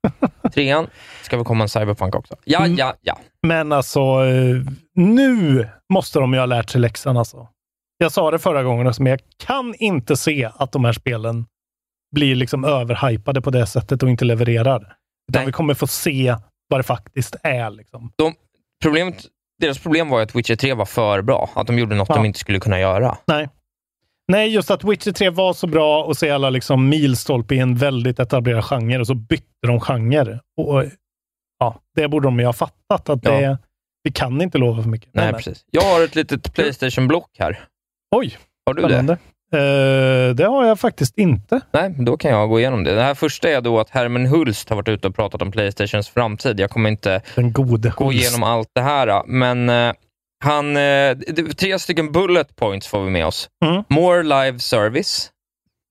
trean. 0.53 0.87
Ska 1.23 1.35
väl 1.37 1.45
komma 1.45 1.63
en 1.63 1.69
Cyberpunk 1.69 2.15
också? 2.15 2.35
Ja, 2.43 2.59
Mm. 2.65 2.75
ja, 2.77 2.93
ja. 3.01 3.19
Men 3.47 3.71
alltså, 3.71 3.99
eh, 4.25 4.61
nu 4.95 5.67
måste 5.93 6.19
de 6.19 6.33
ju 6.33 6.39
ha 6.39 6.45
lärt 6.45 6.69
sig 6.69 6.81
läxan 6.81 7.17
alltså. 7.17 7.47
Jag 7.97 8.11
sa 8.11 8.31
det 8.31 8.39
förra 8.39 8.63
gången 8.63 8.93
men 8.99 9.07
jag 9.07 9.19
kan 9.45 9.75
inte 9.75 10.17
se 10.17 10.49
att 10.55 10.71
de 10.71 10.85
här 10.85 10.93
spelen 10.93 11.45
blir 12.15 12.35
liksom 12.35 12.65
överhypade 12.65 13.41
på 13.41 13.49
det 13.49 13.65
sättet 13.67 14.03
och 14.03 14.09
inte 14.09 14.25
levererar. 14.25 14.93
Utan 15.31 15.45
vi 15.45 15.51
kommer 15.51 15.73
få 15.73 15.87
se 15.87 16.35
vad 16.67 16.79
det 16.79 16.83
faktiskt 16.83 17.35
är. 17.43 17.69
Liksom. 17.69 18.11
Problemet, 18.83 19.25
deras 19.59 19.79
problem 19.79 20.09
var 20.09 20.17
ju 20.19 20.23
att 20.23 20.35
Witcher 20.35 20.55
3 20.55 20.73
var 20.73 20.85
för 20.85 21.21
bra. 21.21 21.49
Att 21.55 21.67
de 21.67 21.79
gjorde 21.79 21.95
något 21.95 22.09
Ja. 22.09 22.15
de 22.15 22.25
inte 22.25 22.39
skulle 22.39 22.59
kunna 22.59 22.79
göra. 22.79 23.17
Nej. 23.27 23.49
Nej, 24.31 24.49
just 24.53 24.71
att 24.71 24.83
Witcher 24.83 25.11
3 25.11 25.29
var 25.29 25.53
så 25.53 25.67
bra 25.67 26.03
och 26.03 26.17
så 26.17 26.33
alla 26.33 26.49
liksom 26.49 26.89
milstolpe 26.89 27.55
i 27.55 27.59
en 27.59 27.75
väldigt 27.75 28.19
etablerad 28.19 28.65
genre 28.65 28.99
och 28.99 29.07
så 29.07 29.15
bytte 29.15 29.67
de 29.67 29.79
genre. 29.79 30.39
Och, 30.57 30.83
ja, 31.59 31.81
det 31.95 32.07
borde 32.07 32.27
de 32.27 32.39
ju 32.39 32.45
ha 32.45 32.53
fattat, 32.53 33.09
att 33.09 33.19
Ja. 33.23 33.31
det, 33.31 33.57
vi 34.03 34.11
kan 34.11 34.41
inte 34.41 34.57
lova 34.57 34.81
för 34.83 34.89
mycket. 34.89 35.09
Nej, 35.13 35.25
men. 35.25 35.33
precis. 35.35 35.65
Jag 35.71 35.81
har 35.81 36.03
ett 36.03 36.15
litet 36.15 36.53
Playstation-block 36.53 37.29
här. 37.39 37.59
Oj, 38.15 38.37
Har 38.65 38.73
du 38.73 38.81
det? 38.87 39.17
Eh, 39.53 40.35
det 40.35 40.45
har 40.45 40.65
jag 40.65 40.79
faktiskt 40.79 41.17
inte. 41.17 41.61
Nej, 41.71 41.95
då 41.99 42.17
kan 42.17 42.31
jag 42.31 42.49
gå 42.49 42.59
igenom 42.59 42.83
det. 42.83 42.95
Det 42.95 43.01
här 43.03 43.13
första 43.13 43.49
är 43.49 43.61
då 43.61 43.79
att 43.79 43.89
Herman 43.89 44.25
Hulst 44.25 44.69
har 44.69 44.75
varit 44.75 44.87
ute 44.87 45.07
och 45.07 45.15
pratat 45.15 45.41
om 45.41 45.51
Playstations 45.51 46.09
framtid. 46.09 46.59
Jag 46.59 46.69
kommer 46.69 46.89
inte 46.89 47.21
gå 47.95 48.11
igenom 48.11 48.43
allt 48.43 48.67
det 48.75 48.81
här, 48.81 49.23
men 49.27 49.69
eh, 49.69 49.93
han, 50.43 50.73
det- 50.73 51.57
tre 51.57 51.79
stycken 51.79 52.11
bullet 52.11 52.55
points 52.55 52.87
får 52.87 53.03
vi 53.03 53.09
med 53.11 53.25
oss. 53.25 53.49
Mm. 53.65 53.83
More 53.89 54.23
live 54.23 54.59
service, 54.59 55.29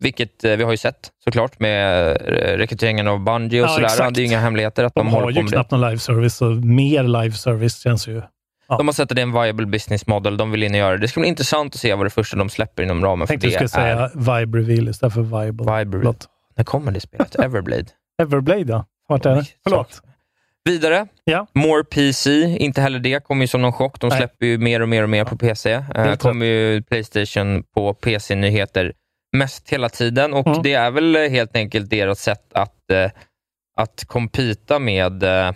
vilket 0.03 0.45
vi 0.45 0.62
har 0.62 0.71
ju 0.71 0.77
sett 0.77 1.11
såklart 1.25 1.61
med 1.61 2.16
rekryteringen 2.59 3.09
av 3.09 3.21
Bungie 3.25 3.62
och 3.62 3.69
Ja, 3.69 3.73
sådär. 3.75 3.85
exakt. 3.87 4.14
Det 4.14 4.21
är 4.21 4.23
ju 4.23 4.27
inga 4.29 4.40
hemligheter 4.40 4.85
att 4.85 4.95
de, 4.95 5.07
De 5.07 5.12
har 5.12 5.21
håller 5.23 5.35
på 5.35 5.47
ju 5.47 5.49
knappt 5.53 5.71
någon 5.71 5.81
live 5.81 5.99
service, 5.99 6.42
och 6.42 6.51
mer 6.57 7.03
live 7.03 7.33
service 7.35 7.83
känns 7.83 8.09
ju... 8.09 8.23
Ja. 8.68 8.76
De 8.76 8.88
har 8.88 8.92
sett 8.92 9.11
att 9.11 9.16
det 9.16 9.20
är 9.20 9.26
en 9.26 9.33
viable 9.33 9.66
business 9.66 10.07
model. 10.07 10.37
De 10.37 10.50
vill 10.50 10.62
in 10.62 10.72
och 10.72 10.79
göra 10.79 10.92
det. 10.92 10.98
Det 10.98 11.09
ska 11.09 11.20
bli 11.20 11.29
intressant 11.29 11.74
att 11.74 11.81
se 11.81 11.94
vad 11.94 12.07
det 12.07 12.11
första 12.11 12.37
de 12.37 12.48
släpper 12.48 12.83
inom 12.83 13.05
ramen 13.05 13.18
Jag 13.20 13.29
för 13.29 13.33
tänkte 13.33 13.46
du 13.59 13.62
det 13.64 13.68
skulle 13.68 13.85
är. 13.87 14.09
säga 14.09 14.37
Vibe 14.40 14.59
Reveal 14.59 14.88
istället 14.88 15.14
för 15.14 15.22
Viable. 15.22 15.79
Vibe. 15.79 16.14
När 16.57 16.64
kommer 16.64 16.92
det 16.92 17.00
spelet? 17.00 17.35
Everblade? 17.38 17.85
Everblade, 18.22 18.64
ja. 18.72 18.85
Vart 19.09 19.26
är 19.26 19.37
det? 19.37 19.44
Förlåt. 19.64 20.02
Vidare, 20.64 21.07
Ja. 21.24 21.46
More 21.55 21.85
PC. 21.85 22.31
Inte 22.59 22.81
heller 22.81 22.98
det 22.98 23.24
kommer 23.24 23.44
ju 23.44 23.48
som 23.48 23.62
någon 23.62 23.72
chock. 23.72 24.00
De 24.00 24.09
Nej. 24.09 24.18
släpper 24.18 24.46
ju 24.46 24.59
mer 24.59 24.83
och 24.83 24.88
mer 24.88 25.02
och 25.02 25.09
mer 25.09 25.24
på 25.24 25.37
PC. 25.37 25.72
Eh, 25.72 25.83
Helt 25.94 26.20
kommer 26.22 26.46
ju 26.46 26.83
Playstation 26.83 27.62
på 27.74 27.94
PC-nyheter 27.94 28.92
mest 29.37 29.68
hela 29.70 29.88
tiden 29.88 30.35
och 30.35 30.46
Mm. 30.46 30.62
det 30.62 30.72
är 30.74 30.90
väl 30.90 31.16
helt 31.16 31.57
enkelt 31.57 31.90
deras 31.90 32.20
sätt 32.20 32.52
att, 32.52 32.90
eh, 32.90 33.11
att 33.76 34.05
competa 34.07 34.79
med 34.79 35.22
eh, 35.22 35.52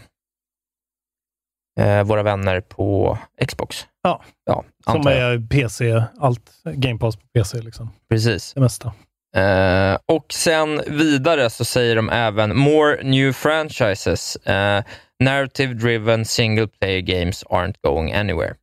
eh, 1.81 2.03
våra 2.03 2.23
vänner 2.23 2.61
på 2.61 3.19
Xbox. 3.49 3.87
Ja. 4.03 4.23
ja 4.47 4.65
Som 4.85 5.07
är 5.07 5.49
PC, 5.49 6.03
allt 6.19 6.51
Game 6.65 6.99
Pass 6.99 7.17
på 7.17 7.27
PC 7.35 7.61
liksom. 7.61 7.91
Precis. 8.11 8.55
Det 8.55 8.61
mesta. 8.61 8.93
Eh, 9.37 9.99
och 10.07 10.33
sen 10.33 10.83
vidare 10.87 11.51
så 11.51 11.65
säger 11.65 11.97
de 11.97 12.11
även 12.11 12.57
more 12.57 13.03
new 13.03 13.33
franchises. 13.33 14.37
Eh, 14.37 14.85
narrative 15.21 15.75
driven 15.75 16.25
single 16.25 16.67
player 16.67 17.01
games 17.01 17.45
aren't 17.45 17.75
going 17.83 18.13
anywhere. 18.13 18.55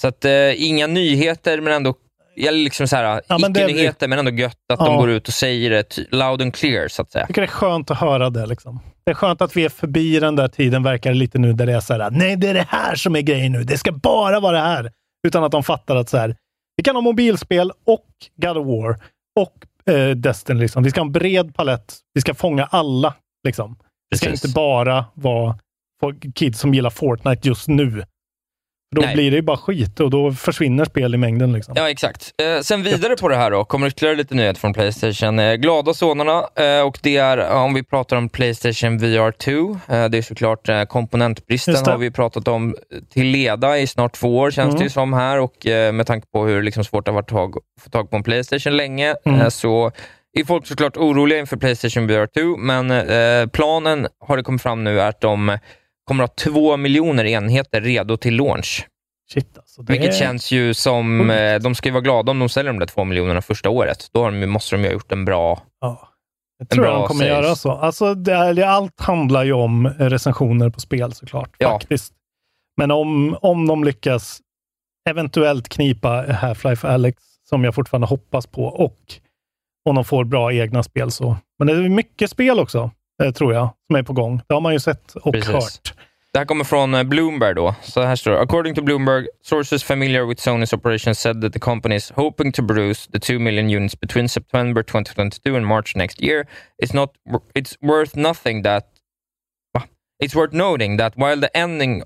Så 0.00 0.08
att 0.08 0.24
eh, 0.24 0.62
inga 0.62 0.86
nyheter, 0.86 1.60
men 1.60 1.72
ändå 1.72 1.94
eller 2.48 2.58
liksom 2.58 2.88
så 2.88 2.96
här, 2.96 3.22
Ja, 3.28 3.38
men 3.38 3.50
icke-nyheter, 3.50 4.08
men 4.08 4.18
ändå 4.18 4.30
gött 4.30 4.56
att 4.72 4.78
de 4.78 4.86
Ja. 4.92 4.96
går 5.00 5.10
ut 5.10 5.28
och 5.28 5.34
säger 5.34 5.70
det 5.70 5.98
loud 6.10 6.42
and 6.42 6.54
clear, 6.54 6.88
så 6.88 7.02
att 7.02 7.12
säga. 7.12 7.22
Jag 7.22 7.28
tycker 7.28 7.40
det 7.40 7.46
är 7.46 7.48
skönt 7.48 7.90
att 7.90 7.98
höra 7.98 8.30
det. 8.30 8.46
Liksom. 8.46 8.80
Det 9.04 9.10
är 9.10 9.14
skönt 9.14 9.42
att 9.42 9.56
vi 9.56 9.64
är 9.64 9.68
förbi 9.68 10.20
den 10.20 10.36
där 10.36 10.48
tiden, 10.48 10.82
verkar 10.82 11.14
lite 11.14 11.38
nu, 11.38 11.52
där 11.52 11.66
det 11.66 11.72
är 11.72 11.80
så 11.80 11.94
här, 11.94 12.10
nej, 12.10 12.36
det 12.36 12.48
är 12.48 12.54
det 12.54 12.66
här 12.68 12.94
som 12.94 13.16
är 13.16 13.20
grejen 13.20 13.52
nu. 13.52 13.64
Det 13.64 13.78
ska 13.78 13.92
bara 13.92 14.40
vara 14.40 14.52
det 14.56 14.62
här. 14.62 14.90
Utan 15.26 15.44
att 15.44 15.52
de 15.52 15.62
fattar 15.62 15.96
att 15.96 16.08
så 16.08 16.16
här, 16.18 16.36
vi 16.76 16.82
kan 16.82 16.96
ha 16.96 17.02
mobilspel 17.02 17.72
och 17.86 18.06
God 18.36 18.56
of 18.56 18.66
War 18.66 18.96
och 19.40 19.94
eh, 19.94 20.10
Destiny. 20.10 20.60
Liksom. 20.60 20.82
Vi 20.82 20.90
ska 20.90 21.00
ha 21.00 21.06
en 21.06 21.12
bred 21.12 21.54
palett. 21.54 21.94
Vi 22.14 22.20
ska 22.20 22.34
fånga 22.34 22.64
alla. 22.64 23.14
Liksom. 23.46 23.76
Det 24.10 24.16
ska 24.16 24.26
Precis. 24.26 24.44
inte 24.44 24.54
bara 24.54 25.04
vara 25.14 25.58
kids 26.34 26.60
som 26.60 26.74
gillar 26.74 26.90
Fortnite 26.90 27.48
just 27.48 27.68
nu. 27.68 28.02
Då 28.96 29.02
Nej. 29.02 29.14
blir 29.14 29.30
det 29.30 29.36
ju 29.36 29.42
bara 29.42 29.56
skit 29.56 30.00
och 30.00 30.10
då 30.10 30.32
försvinner 30.32 30.84
spel 30.84 31.14
i 31.14 31.18
mängden. 31.18 31.52
Liksom. 31.52 31.74
Ja, 31.76 31.90
exakt. 31.90 32.30
Eh, 32.42 32.60
sen 32.62 32.82
vidare 32.82 33.16
på 33.16 33.28
det 33.28 33.36
här 33.36 33.50
då, 33.50 33.64
kommer 33.64 33.86
ytterligare 33.86 34.16
lite 34.16 34.34
nyheter 34.34 34.60
från 34.60 34.72
Playstation. 34.72 35.38
Eh, 35.38 35.54
glada 35.54 35.94
sådana, 35.94 36.32
eh, 36.56 36.80
och 36.86 36.98
det 37.02 37.16
är 37.16 37.38
eh, 37.38 37.62
om 37.64 37.74
vi 37.74 37.82
pratar 37.82 38.16
om 38.16 38.28
Playstation 38.28 38.98
VR 38.98 39.32
2. 39.32 39.94
Eh, 39.94 40.08
det 40.08 40.18
är 40.18 40.22
såklart 40.22 40.68
eh, 40.68 40.84
komponentbristen 40.84 41.74
har 41.86 41.98
vi 41.98 42.10
pratat 42.10 42.48
om 42.48 42.76
till 43.12 43.26
leda 43.26 43.78
i 43.78 43.86
snart 43.86 44.12
två 44.14 44.38
år 44.38 44.50
känns 44.50 44.66
Mm. 44.68 44.78
det 44.78 44.84
ju 44.84 44.90
som 44.90 45.12
här 45.12 45.38
och 45.40 45.56
med 45.94 46.06
tanke 46.06 46.26
på 46.32 46.46
hur 46.46 46.62
liksom 46.62 46.84
svårt 46.84 47.04
det 47.04 47.10
har 47.10 47.14
varit 47.22 47.56
att 47.56 47.82
få 47.82 47.90
tag 47.90 48.10
på 48.10 48.16
en 48.16 48.22
Playstation 48.22 48.76
länge 48.76 49.14
Mm. 49.24 49.50
så 49.50 49.92
är 50.38 50.44
folk 50.44 50.66
såklart 50.66 50.96
oroliga 50.96 51.38
inför 51.38 51.56
Playstation 51.56 52.06
VR 52.06 52.26
2, 52.26 52.56
men 52.56 53.48
planen 53.48 54.06
har 54.26 54.36
det 54.36 54.42
kommit 54.42 54.62
fram 54.62 54.84
nu 54.84 55.00
är 55.00 55.08
att 55.08 55.20
de 55.20 55.58
kommer 56.10 56.24
att 56.24 56.30
ha 56.44 56.52
två 56.52 56.76
miljoner 56.76 57.24
enheter 57.24 57.80
redo 57.80 58.16
till 58.16 58.36
launch. 58.36 58.86
Shit, 59.32 59.58
alltså, 59.58 59.82
Vilket 59.82 60.08
är- 60.08 60.12
känns 60.18 60.50
ju 60.52 60.74
som, 60.74 61.30
eh, 61.30 61.58
de 61.58 61.74
ska 61.74 61.88
ju 61.88 61.92
vara 61.92 62.02
glada 62.02 62.30
om 62.30 62.38
de 62.38 62.48
säljer 62.48 62.72
de 62.72 62.78
där 62.78 62.86
två 62.86 63.04
miljonerna 63.04 63.42
första 63.42 63.70
året. 63.70 64.08
Då 64.12 64.30
de, 64.30 64.46
måste 64.46 64.76
de 64.76 64.82
ju 64.82 64.88
ha 64.88 64.92
gjort 64.92 65.12
en 65.12 65.24
bra... 65.24 65.62
Ja. 65.80 66.08
Jag 66.58 66.68
tror 66.68 66.84
de 66.84 67.06
kommer 67.06 67.24
sales. 67.28 67.44
göra 67.44 67.56
så. 67.56 67.70
Alltså, 67.72 68.14
det 68.14 68.62
allt 68.68 69.00
handlar 69.00 69.44
ju 69.44 69.52
om 69.52 69.88
recensioner 69.88 70.70
på 70.70 70.80
spel 70.80 71.12
såklart. 71.12 71.50
Ja. 71.58 71.70
Faktiskt. 71.78 72.12
Men 72.76 72.90
om, 72.90 73.36
om 73.42 73.66
de 73.66 73.84
lyckas 73.84 74.40
eventuellt 75.10 75.68
knipa 75.68 76.24
Half-Life 76.26 76.88
Alex 76.88 77.22
som 77.48 77.64
jag 77.64 77.74
fortfarande 77.74 78.06
hoppas 78.06 78.46
på. 78.46 78.64
Och 78.64 78.98
om 79.88 79.94
de 79.94 80.04
får 80.04 80.24
bra 80.24 80.52
egna 80.52 80.82
spel 80.82 81.10
så. 81.10 81.36
Men 81.58 81.66
det 81.66 81.72
är 81.72 81.88
mycket 81.88 82.30
spel 82.30 82.60
också, 82.60 82.90
tror 83.34 83.54
jag, 83.54 83.70
som 83.86 83.96
är 83.96 84.02
på 84.02 84.12
gång. 84.12 84.42
Det 84.48 84.54
har 84.54 84.60
man 84.60 84.72
ju 84.72 84.80
sett 84.80 85.14
och 85.14 85.32
Precis. 85.32 85.52
hört. 85.52 85.94
Det 86.32 86.38
här 86.38 86.46
kommer 86.46 86.64
från 86.64 86.94
eh, 86.94 87.02
Bloomberg 87.02 87.54
då. 87.54 87.74
Så 87.82 88.02
här 88.02 88.16
står 88.16 88.30
det. 88.30 88.40
According 88.40 88.74
to 88.74 88.82
Bloomberg, 88.82 89.26
sources 89.42 89.84
familiar 89.84 90.24
with 90.26 90.48
Sony's 90.48 90.74
operations 90.74 91.20
said 91.20 91.40
that 91.40 91.52
the 91.52 91.58
company 91.58 91.96
is 91.96 92.12
hoping 92.16 92.52
to 92.52 92.66
produce 92.66 93.08
the 93.12 93.18
2 93.18 93.38
million 93.38 93.70
units 93.70 94.00
between 94.00 94.28
September 94.28 94.82
2022 94.82 95.56
and 95.56 95.66
March 95.66 95.96
next 95.96 96.22
year. 96.22 96.46
It's 96.82 96.94
not. 96.94 97.10
It's 97.54 97.76
worth 97.82 98.16
nothing 98.16 98.62
that. 98.62 98.84
It's 100.22 100.34
worth 100.34 100.52
noting 100.52 100.98
that 100.98 101.16
while 101.16 101.40
the 101.40 101.56
ending 101.56 102.02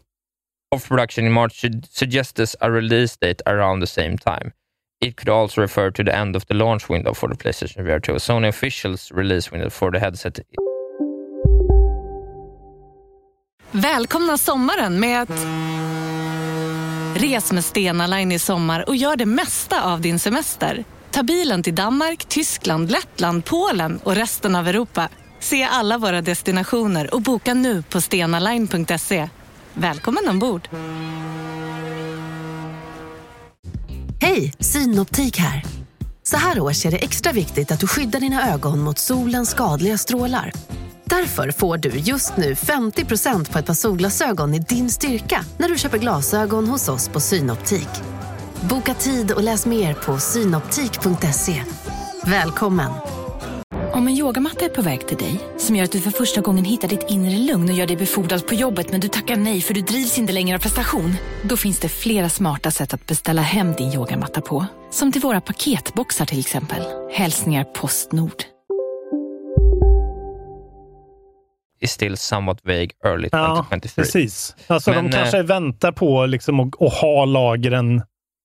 of 0.73 0.89
production 0.89 1.27
in 1.27 1.33
March 1.33 1.55
should 1.55 1.87
suggests 1.91 2.57
a 2.61 2.71
release 2.71 3.17
date 3.17 3.43
around 3.47 3.81
the 3.81 3.87
same 3.87 4.17
time, 4.17 4.53
it 5.01 5.17
could 5.17 5.29
also 5.29 5.61
refer 5.61 5.91
to 5.91 6.05
the 6.05 6.15
end 6.15 6.37
of 6.37 6.47
the 6.47 6.55
launch 6.55 6.89
window 6.89 7.13
for 7.13 7.29
the 7.29 7.37
PlayStation 7.37 7.85
VR 7.85 8.01
2. 8.01 8.13
Sony 8.13 8.49
officials 8.49 9.13
release 9.13 9.53
window 9.53 9.69
for 9.69 9.91
the 9.91 9.99
headset 9.99 10.39
Välkomna 13.77 14.39
sommaren 14.39 15.01
med 15.01 15.23
att... 15.23 15.47
Res 17.23 17.53
med 17.53 17.65
Stena 17.65 18.07
Line 18.07 18.33
i 18.33 18.39
sommar 18.39 18.89
och 18.89 18.97
gör 18.97 19.17
det 19.17 19.27
mesta 19.27 19.83
av 19.83 20.01
din 20.01 20.19
semester. 20.19 20.85
Ta 21.11 21.23
bilen 21.23 21.63
till 21.63 21.75
Danmark, 21.75 22.25
Tyskland, 22.25 22.91
Lettland, 22.91 23.45
Polen 23.45 24.01
och 24.05 24.15
resten 24.15 24.57
av 24.57 24.69
Europa. 24.69 25.09
Se 25.41 25.65
alla 25.65 25.99
våra 25.99 26.23
destinationer 26.23 27.15
och 27.15 27.23
boka 27.23 27.55
nu 27.55 27.83
på 27.83 28.01
stenaline.se. 28.01 29.29
Välkommen 29.73 30.29
ombord! 30.29 30.69
Hej, 34.21 34.53
Synoptik 34.59 35.39
här. 35.39 35.63
Så 36.23 36.37
här 36.37 36.61
års 36.61 36.87
är 36.87 36.91
det 36.91 37.05
extra 37.05 37.33
viktigt 37.33 37.73
att 37.73 37.81
du 37.81 37.87
skyddar 37.87 38.21
dina 38.21 38.53
ögon 38.53 38.81
mot 38.81 38.99
solens 38.99 39.51
skadliga 39.51 39.99
strålar. 39.99 40.53
Därför 41.05 41.51
får 41.51 41.79
du 41.79 41.89
just 41.89 42.37
nu 42.37 42.55
50% 42.55 43.53
på 43.53 43.59
ett 43.59 43.67
par 43.67 43.75
solglasögon 43.75 44.55
i 44.55 44.59
din 44.59 44.91
styrka 44.91 45.45
när 45.59 45.69
du 45.69 45.79
köper 45.79 45.99
glasögon 45.99 46.67
hos 46.67 46.89
oss 46.89 47.09
på 47.09 47.21
Synoptik. 47.21 47.89
Boka 48.71 48.95
tid 48.95 49.33
och 49.33 49.43
läs 49.43 49.67
mer 49.67 49.95
på 49.95 50.19
synoptik.se. 50.19 51.63
Välkommen! 52.27 52.91
Om 53.93 54.09
en 54.09 54.15
yogamatta 54.15 54.65
är 54.65 54.69
på 54.69 54.83
väg 54.83 55.09
till 55.09 55.17
dig, 55.17 55.41
som 55.59 55.77
gör 55.77 55.85
att 55.85 55.93
du 55.93 56.01
för 56.01 56.11
första 56.11 56.41
gången 56.41 56.65
hittar 56.65 56.89
ditt 56.89 57.07
inre 57.09 57.39
lugn 57.39 57.69
och 57.69 57.75
gör 57.75 57.87
dig 57.87 57.97
befordrad 57.97 58.47
på 58.47 58.55
jobbet 58.55 58.91
men 58.91 59.01
du 59.01 59.09
tackar 59.09 59.37
nej 59.37 59.61
för 59.61 59.75
du 59.75 59.81
drivs 59.81 60.19
inte 60.19 60.33
längre 60.33 60.57
av 60.57 60.61
prestation. 60.61 61.15
Då 61.43 61.57
finns 61.57 61.81
det 61.81 61.89
flera 61.89 62.29
smarta 62.29 62.71
sätt 62.71 62.95
att 62.95 63.07
beställa 63.07 63.43
hem 63.43 63.73
din 63.73 63.93
yogamatta 63.93 64.41
på. 64.41 64.67
Som 64.91 65.13
till 65.13 65.21
våra 65.21 65.41
paketboxar 65.41 66.27
till 66.27 66.41
exempel. 66.41 66.83
Hälsningar 67.13 67.65
Postnord. 67.65 68.54
Is 71.85 71.91
still 71.91 72.17
somewhat 72.17 72.59
vague 72.63 72.91
early 73.05 73.29
Ja, 73.33 73.57
2023. 73.71 74.03
precis. 74.03 74.57
Alltså 74.67 74.91
Men, 74.91 75.05
de 75.05 75.13
kanske 75.17 75.43
väntar 75.43 75.93
på 75.93 76.27
liksom 76.27 76.61
att, 76.61 76.83
att 76.83 76.95
ha 76.95 77.25
lagren. 77.25 78.03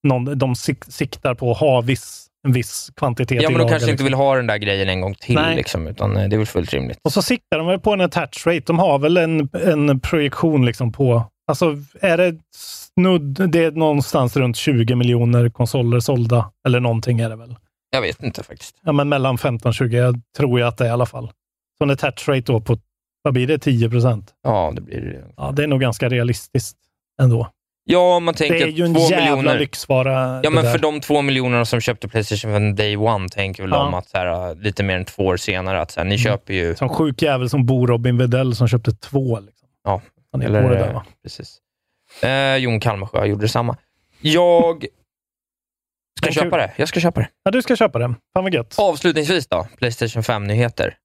Någon, 0.08 0.38
de 0.40 0.56
sik, 0.56 0.84
siktar 0.88 1.34
på 1.36 1.52
att 1.52 1.58
ha 1.58 1.82
viss, 1.82 2.28
en 2.48 2.54
viss 2.54 2.90
kvantitet 2.96 3.42
Ja, 3.42 3.50
men 3.50 3.60
de 3.60 3.70
kanske 3.70 3.76
inte 3.76 3.92
liksom. 3.92 4.06
vill 4.06 4.14
ha 4.14 4.36
den 4.36 4.48
där 4.48 4.58
grejen 4.58 4.90
en 4.90 5.02
gång 5.02 5.16
till, 5.16 5.36
Nej. 5.36 5.56
liksom, 5.56 5.88
utan 5.88 6.18
eh, 6.18 6.30
det 6.30 6.36
är 6.36 6.38
väl 6.38 6.48
fullt 6.48 6.74
rimligt. 6.74 6.98
Och 7.04 7.14
så 7.14 7.22
siktar 7.22 7.58
de 7.58 7.68
väl 7.68 7.80
på 7.80 7.94
en 7.94 8.02
attach 8.02 8.48
rate. 8.48 8.64
De 8.66 8.80
har 8.80 9.00
väl 9.00 9.18
en, 9.18 9.50
en 9.54 10.00
projektion 10.00 10.66
liksom 10.66 10.92
på... 10.92 11.24
Alltså, 11.48 11.78
är 12.02 12.18
det 12.18 12.36
snudd... 12.56 13.50
Det 13.52 13.64
är 13.64 13.72
någonstans 13.72 14.36
runt 14.38 14.58
20 14.58 14.96
miljoner 14.96 15.50
konsoler 15.50 16.00
sålda, 16.00 16.52
eller 16.68 16.80
någonting 16.80 17.20
är 17.20 17.30
det 17.30 17.36
väl. 17.36 17.56
Jag 17.92 18.02
vet 18.02 18.24
inte 18.24 18.44
faktiskt. 18.44 18.76
Ja, 18.86 18.92
men 18.92 19.10
mellan 19.10 19.38
15 19.38 19.70
och 19.70 19.76
20 19.76 19.98
jag 19.98 20.22
tror 20.38 20.60
jag 20.60 20.68
att 20.68 20.78
det 20.78 20.84
är 20.86 20.90
i 20.90 20.92
alla 20.92 21.06
fall. 21.06 21.32
Så 21.78 21.84
en 21.84 21.90
attach 21.90 22.28
rate 22.28 22.42
då 22.52 22.62
på, 22.62 22.78
vad 23.22 23.34
blir 23.34 23.48
det, 23.48 23.58
10 23.60 23.90
procent? 23.90 24.34
Ja, 24.44 24.72
det 24.76 24.82
blir 24.82 25.02
det. 25.02 25.24
Ja, 25.38 25.52
det 25.52 25.64
är 25.64 25.68
nog 25.68 25.82
ganska 25.82 26.10
realistiskt 26.10 26.78
ändå. 27.22 27.50
Ja, 27.84 28.16
om 28.16 28.24
man 28.24 28.34
tänker 28.34 28.56
Det 28.56 28.64
är 28.64 28.68
ju 28.68 28.86
en 28.86 28.94
två 28.96 29.02
jävla 29.02 29.36
miljoner. 29.36 29.60
lyxvara. 29.60 30.12
Ja, 30.36 30.40
det 30.44 30.50
men 30.50 30.64
där. 30.64 30.72
för 30.72 30.80
de 30.80 31.02
två 31.02 31.22
miljonerna 31.22 31.66
som 31.66 31.82
köpte 31.82 32.08
Playstation 32.08 32.52
från 32.52 32.76
day 32.76 32.98
one 32.98 33.30
tänker 33.30 33.64
väl 33.64 33.72
Ja. 33.72 33.78
de 33.78 33.94
att 33.94 34.10
så 34.10 34.18
här, 34.18 34.56
lite 34.56 34.84
mer 34.84 34.96
än 34.98 35.06
två 35.06 35.26
år 35.26 35.38
senare, 35.38 35.82
att 35.82 35.92
så 35.92 36.00
här, 36.00 36.08
ni 36.08 36.18
köper 36.18 36.54
ju... 36.54 36.76
Som 36.76 36.90
sjuk 36.90 37.22
jävel 37.22 37.50
som 37.50 37.66
Bo 37.66 37.86
Robin 37.86 38.18
Vedell 38.18 38.56
som 38.56 38.68
köpte 38.68 38.92
två. 38.92 39.40
Liksom. 39.40 39.68
Ja, 39.84 40.02
Han 40.32 40.42
är 40.42 40.46
eller, 40.46 40.62
på 40.64 40.70
det 40.70 40.76
där 40.76 40.94
va? 40.94 41.06
precis. 41.24 41.58
Eh, 42.24 42.56
Jon 42.56 42.80
Kalmarsjö 42.80 43.26
gjorde 43.26 43.42
detsamma. 43.42 43.78
Jag 44.22 44.86
ska 46.18 46.26
Men 46.28 46.34
köpa 46.34 46.50
kul. 46.50 46.58
det. 46.60 46.74
Jag 46.78 46.88
ska 46.88 47.00
köpa 47.00 47.20
det. 47.20 47.30
Ja, 47.44 47.52
du 47.52 47.62
ska 47.62 47.76
köpa 47.76 48.00
den. 48.00 48.16
Fan 48.34 48.44
vad 48.44 48.54
gött. 48.54 48.76
Avslutningsvis 48.80 49.48
då, 49.48 49.68
Playstation 49.78 50.22
5-nyheter. 50.24 50.96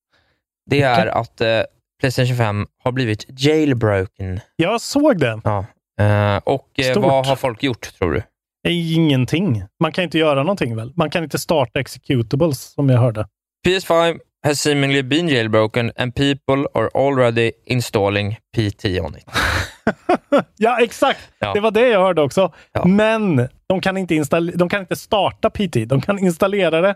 Det 0.70 0.82
är 0.82 1.06
att 1.06 1.40
eh, 1.40 1.60
Playstation 2.04 2.36
5 2.36 2.66
har 2.84 2.92
blivit 2.92 3.24
jailbroken. 3.28 4.40
Jag 4.56 4.80
såg 4.80 5.18
det. 5.20 5.40
Ja. 5.44 5.66
Eh, 6.00 6.36
och 6.44 6.68
eh, 6.78 6.90
Stort. 6.90 7.04
vad 7.04 7.26
har 7.26 7.36
folk 7.36 7.62
gjort, 7.62 7.94
tror 7.98 8.12
du? 8.12 8.22
Ingenting. 8.68 9.62
Man 9.82 9.92
kan 9.92 10.04
inte 10.04 10.18
göra 10.18 10.42
någonting 10.42 10.76
väl? 10.76 10.92
Man 10.96 11.10
kan 11.10 11.24
inte 11.24 11.38
starta 11.38 11.80
executables 11.80 12.60
som 12.60 12.88
jag 12.88 12.98
hörde. 12.98 13.26
PS5 13.66 14.18
has 14.46 14.60
seemingly 14.60 15.02
been 15.02 15.28
jailbroken 15.28 15.92
and 15.96 16.14
people 16.14 16.66
are 16.74 16.88
already 16.94 17.52
installing 17.66 18.36
PT 18.56 18.84
on 18.84 19.16
it. 19.16 19.26
Ja, 20.56 20.80
exakt. 20.80 21.20
Ja. 21.38 21.52
Det 21.54 21.60
var 21.60 21.70
det 21.70 21.88
jag 21.88 22.00
hörde 22.00 22.22
också. 22.22 22.52
Ja. 22.72 22.84
Men 22.84 23.48
de 23.68 23.80
kan, 23.80 23.96
inte 23.96 24.14
install- 24.14 24.56
de 24.56 24.68
kan 24.68 24.80
inte 24.80 24.96
starta 24.96 25.50
PT. 25.50 25.76
De 25.88 26.00
kan 26.00 26.18
installera 26.18 26.80
det, 26.80 26.94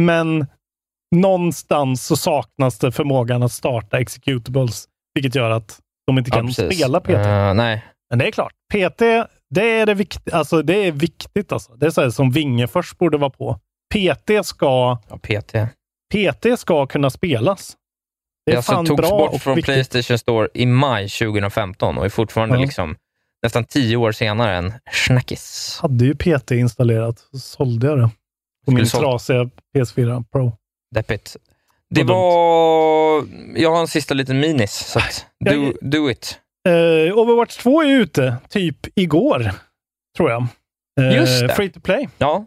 men 0.00 0.46
någonstans 1.10 2.06
så 2.06 2.16
saknas 2.16 2.78
det 2.78 2.92
förmågan 2.92 3.42
att 3.42 3.52
starta 3.52 3.98
executables, 3.98 4.84
vilket 5.14 5.34
gör 5.34 5.50
att 5.50 5.78
de 6.06 6.18
inte 6.18 6.30
kan 6.30 6.46
precis. 6.46 6.76
spela 6.76 7.00
PT. 7.00 7.08
Eh, 7.10 7.54
nej, 7.54 7.84
Men 8.10 8.18
det 8.18 8.26
är 8.26 8.30
klart, 8.30 8.52
PT, 8.72 8.98
det 9.50 9.70
är, 9.70 9.86
det 9.86 9.94
vikt- 9.94 10.32
alltså, 10.32 10.62
det 10.62 10.74
är 10.86 10.92
viktigt. 10.92 11.52
Alltså. 11.52 11.72
Det 11.74 11.86
är 11.86 11.90
så 11.90 12.12
som 12.12 12.30
Vinge 12.30 12.66
först 12.66 12.98
borde 12.98 13.18
vara 13.18 13.30
på. 13.30 13.58
PT 13.94 14.46
ska, 14.46 14.98
ja, 15.08 15.18
PT. 15.18 15.54
PT 16.14 16.58
ska 16.60 16.86
kunna 16.86 17.10
spelas. 17.10 17.76
Det 18.46 18.52
Det 18.52 18.56
alltså 18.56 18.84
togs 18.84 19.10
bort 19.10 19.42
från 19.42 19.54
viktigt. 19.56 19.74
Playstation 19.74 20.18
Store 20.18 20.48
i 20.54 20.66
maj 20.66 21.08
2015 21.08 21.98
och 21.98 22.04
är 22.04 22.08
fortfarande 22.08 22.54
Ja. 22.54 22.60
liksom 22.60 22.96
nästan 23.42 23.64
tio 23.64 23.96
år 23.96 24.12
senare 24.12 24.56
en 24.56 24.72
snackis. 24.92 25.78
hade 25.82 26.04
ju 26.04 26.14
PT 26.14 26.50
installerat, 26.50 27.18
så 27.18 27.38
sålde 27.38 27.86
jag 27.86 27.98
det. 27.98 28.02
På 28.04 28.10
Skulle 28.70 28.76
min 28.76 28.86
trasiga 28.86 29.50
PS4 29.76 30.24
Pro. 30.32 30.52
Deppigt. 30.94 31.36
Det 31.90 32.04
var... 32.04 33.24
Jag 33.56 33.70
har 33.70 33.80
en 33.80 33.88
sista 33.88 34.14
liten 34.14 34.40
minis, 34.40 34.72
så 34.72 34.98
att 34.98 35.26
do, 35.44 35.50
Jag- 35.52 35.90
do 35.90 36.10
it. 36.10 36.38
Eh, 36.68 37.18
Overwatch 37.18 37.56
2 37.56 37.82
är 37.82 37.86
ute, 38.00 38.36
typ 38.48 38.76
igår, 38.94 39.50
tror 40.16 40.30
jag. 40.30 40.46
Eh, 41.00 41.16
Just 41.16 41.40
det. 41.40 41.48
Free 41.54 41.70
to 41.70 41.80
play. 41.80 42.08
Ja, 42.18 42.46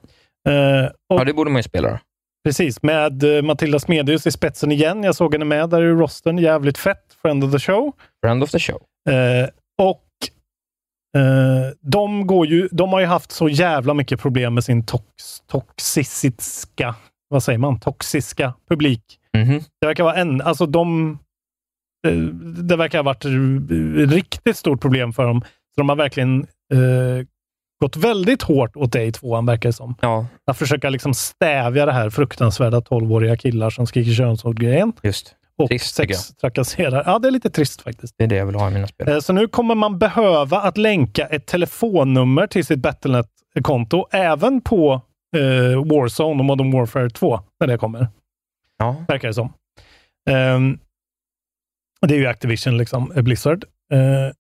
Eh, 0.50 0.86
och 1.10 1.20
ja 1.20 1.24
det 1.24 1.34
borde 1.34 1.52
man 1.52 1.60
ju 1.60 1.64
spela 1.64 1.90
då. 1.90 2.00
Precis, 2.48 2.84
med 2.84 3.24
Matilda 3.44 3.80
Smedhus 3.80 4.28
i 4.28 4.32
spetsen 4.32 4.72
igen. 4.72 5.04
Jag 5.04 5.16
såg 5.16 5.34
henne 5.34 5.46
med 5.46 5.70
där 5.70 5.82
i 5.82 5.90
rosten. 5.92 6.38
Jävligt 6.38 6.78
fett. 6.78 7.18
Friend 7.22 7.44
of 7.44 7.52
the 7.52 7.60
show. 7.60 7.92
Friend 8.24 8.44
of 8.44 8.52
the 8.52 8.60
show. 8.60 8.82
Och 9.82 10.04
de, 11.82 12.28
går 12.28 12.48
ju, 12.48 12.68
de 12.72 12.90
har 12.94 13.00
ju 13.00 13.06
haft 13.06 13.32
så 13.32 13.50
jävla 13.50 13.94
mycket 13.94 14.20
problem 14.20 14.54
med 14.54 14.64
sin 14.64 14.86
tox, 14.86 15.04
toxiska, 15.48 16.96
vad 17.34 17.44
säger 17.44 17.60
man, 17.60 17.80
toxiska 17.80 18.54
publik. 18.70 19.04
Mhm. 19.38 19.62
Det 19.82 19.88
verkar 19.88 20.04
vara 20.04 20.16
en, 20.16 20.42
alltså 20.42 20.66
de, 20.66 21.18
eh, 22.08 22.14
det 22.64 22.76
verkar 22.76 22.98
ha 23.00 23.04
varit 23.04 23.26
ett 23.26 24.14
riktigt 24.16 24.58
stort 24.58 24.82
problem 24.82 25.14
för 25.14 25.24
dem. 25.28 25.42
Så 25.76 25.82
de 25.82 25.90
har 25.90 25.96
verkligen 25.96 26.42
eh, 26.74 27.26
gått 27.82 27.96
väldigt 27.98 28.42
hårt 28.42 28.76
åt 28.76 28.92
det 28.92 29.04
i 29.04 29.12
tvåan, 29.12 29.46
verkar 29.46 29.70
det 29.70 29.74
som. 29.74 29.96
Ja, 30.02 30.26
Att 30.52 30.58
försöka 30.58 30.90
liksom 30.90 31.14
stävja 31.14 31.86
det 31.86 31.92
här 31.92 32.10
fruktansvärda 32.10 32.80
12-åriga 32.80 33.38
killar 33.38 33.70
som 33.70 33.88
skriker 33.88 34.12
könsord-grejen. 34.14 34.94
just. 35.04 35.36
Och 35.56 35.70
Trist, 35.70 35.98
tycker 35.98 36.14
sex 36.14 36.36
trakasserar. 36.36 37.04
Ja, 37.06 37.20
det 37.20 37.28
är 37.28 37.32
lite 37.32 37.50
trist 37.50 37.82
faktiskt. 37.82 38.16
Det 38.18 38.24
är 38.24 38.28
det 38.28 38.36
jag 38.36 38.46
vill 38.46 38.56
ha 38.56 38.70
i 38.70 38.74
mina 38.74 38.88
spel. 38.88 39.10
Eh, 39.10 39.20
Så 39.20 39.34
nu 39.34 39.48
kommer 39.48 39.76
man 39.76 40.00
behöva 40.00 40.62
att 40.62 40.78
länka 40.78 41.26
ett 41.26 41.46
telefonnummer 41.46 42.48
till 42.48 42.66
sitt 42.66 42.80
Battlenet-konto 42.80 44.06
även 44.12 44.62
på 44.62 45.02
eh, 45.34 45.86
Warzone 45.86 46.40
och 46.40 46.46
Modern 46.46 46.72
Warfare 46.72 47.10
2 47.10 47.40
när 47.60 47.68
det 47.68 47.78
kommer, 47.78 48.08
Ja, 48.78 49.06
verkar 49.08 49.28
det 49.28 49.34
som. 49.34 49.54
Ehm, 50.30 50.78
det 52.08 52.14
är 52.16 52.20
ju 52.20 52.28
Activision, 52.28 52.78
liksom, 52.78 53.12
eh, 53.12 53.22
Blizzard. 53.22 53.66
Eh, 53.94 54.34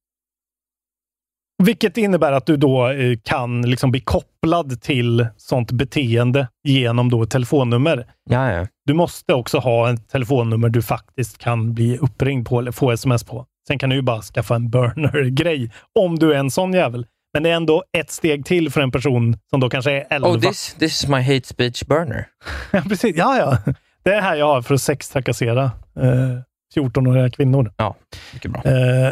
vilket 1.63 1.97
innebär 1.97 2.31
att 2.31 2.45
du 2.45 2.57
då 2.57 2.87
eh, 2.87 3.17
kan 3.23 3.61
liksom 3.61 3.91
bli 3.91 3.99
kopplad 3.99 4.81
till 4.81 5.27
sånt 5.37 5.71
beteende 5.71 6.47
genom 6.63 7.09
då 7.09 7.25
telefonnummer. 7.25 8.07
ja, 8.29 8.51
ja. 8.51 8.67
Du 8.85 8.93
måste 8.93 9.33
också 9.33 9.57
ha 9.57 9.93
ett 9.93 10.09
telefonnummer 10.09 10.69
du 10.69 10.81
faktiskt 10.81 11.37
kan 11.37 11.73
bli 11.73 11.97
uppringd 11.97 12.47
på 12.47 12.59
eller 12.59 12.71
få 12.71 12.91
sms 12.91 13.23
på. 13.23 13.45
Sen 13.67 13.79
kan 13.79 13.89
du 13.89 13.95
ju 13.95 14.01
bara 14.01 14.21
skaffa 14.21 14.55
en 14.55 14.69
burner-grej 14.69 15.71
om 15.99 16.19
du 16.19 16.33
är 16.33 16.37
en 16.37 16.51
sån 16.51 16.73
jävel. 16.73 17.05
Men 17.33 17.43
det 17.43 17.49
är 17.49 17.53
ändå 17.53 17.83
ett 17.97 18.11
steg 18.11 18.45
till 18.45 18.71
för 18.71 18.81
en 18.81 18.91
person 18.91 19.37
som 19.49 19.59
då 19.59 19.69
kanske 19.69 19.91
är 19.91 20.07
11. 20.09 20.27
Oh, 20.27 20.39
this, 20.39 20.75
this 20.79 21.03
is 21.03 21.09
my 21.09 21.21
hate 21.21 21.47
speech 21.47 21.83
burner. 21.83 22.27
Ja, 22.71 22.81
precis. 22.89 23.15
Ja, 23.15 23.37
ja. 23.37 23.73
Det 24.03 24.13
är 24.13 24.21
här 24.21 24.35
jag 24.35 24.45
har 24.45 24.61
för 24.61 24.73
att 24.73 24.81
sextrakassera 24.81 25.63
eh, 25.99 26.39
14-åriga 26.75 27.29
kvinnor. 27.29 27.73
Ja, 27.77 27.95
mycket 28.33 28.51
bra. 28.51 28.61
Eh, 28.63 29.11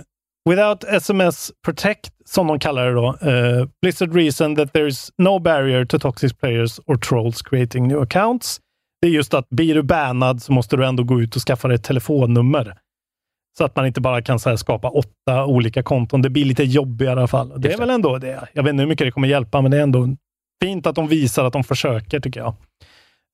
without 0.49 0.83
SMS 0.83 1.51
Protect, 1.65 2.11
som 2.25 2.47
de 2.47 2.59
kallar 2.59 2.85
det 2.85 2.93
då, 2.93 3.07
eh, 3.07 3.67
Blizzard 3.81 4.15
reason 4.15 4.55
that 4.55 4.73
there 4.73 4.87
is 4.87 5.11
no 5.17 5.39
barrier 5.39 5.85
to 5.85 5.99
toxic 5.99 6.33
players 6.33 6.79
or 6.85 6.95
trolls 6.95 7.41
creating 7.41 7.87
new 7.87 8.01
accounts. 8.01 8.59
Det 9.01 9.07
är 9.07 9.11
just 9.11 9.33
att 9.33 9.49
blir 9.49 9.75
du 9.75 9.83
bannad 9.83 10.41
så 10.41 10.51
måste 10.51 10.77
du 10.77 10.85
ändå 10.85 11.03
gå 11.03 11.21
ut 11.21 11.35
och 11.35 11.41
skaffa 11.41 11.67
dig 11.67 11.75
ett 11.75 11.83
telefonnummer. 11.83 12.77
Så 13.57 13.65
att 13.65 13.75
man 13.75 13.85
inte 13.85 14.01
bara 14.01 14.21
kan 14.21 14.39
här, 14.45 14.55
skapa 14.55 14.89
åtta 14.89 15.45
olika 15.45 15.83
konton. 15.83 16.21
Det 16.21 16.29
blir 16.29 16.45
lite 16.45 16.63
jobbigt 16.63 17.05
i 17.05 17.09
alla 17.09 17.27
fall. 17.27 17.61
Det 17.61 17.73
är 17.73 17.77
väl 17.77 17.89
ändå 17.89 18.17
det. 18.17 18.47
Jag 18.53 18.63
vet 18.63 18.69
inte 18.69 18.81
hur 18.81 18.89
mycket 18.89 19.07
det 19.07 19.11
kommer 19.11 19.27
hjälpa, 19.27 19.61
men 19.61 19.71
det 19.71 19.77
är 19.77 19.81
ändå 19.81 20.07
fint 20.63 20.87
att 20.87 20.95
de 20.95 21.07
visar 21.07 21.45
att 21.45 21.53
de 21.53 21.63
försöker, 21.63 22.19
tycker 22.19 22.39
jag. 22.39 22.55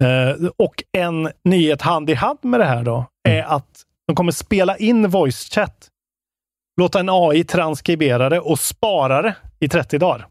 Eh, 0.04 0.50
och 0.58 0.84
en 0.98 1.30
nyhet 1.44 1.82
hand 1.82 2.10
i 2.10 2.14
hand 2.14 2.40
med 2.42 2.60
det 2.60 2.66
här 2.66 2.84
då, 2.84 3.06
är 3.30 3.44
att 3.44 3.84
de 4.08 4.16
kommer 4.16 4.32
spela 4.32 4.78
in 4.78 5.10
voice 5.10 5.50
chat. 5.50 5.88
Låta 6.82 7.00
en 7.00 7.10
AI 7.10 7.44
transkribera 7.44 8.30
det 8.30 8.40
och 8.40 8.60
spara 8.60 9.22
det 9.22 9.36
i 9.60 9.70
30 9.70 9.98
dagar. 9.98 10.28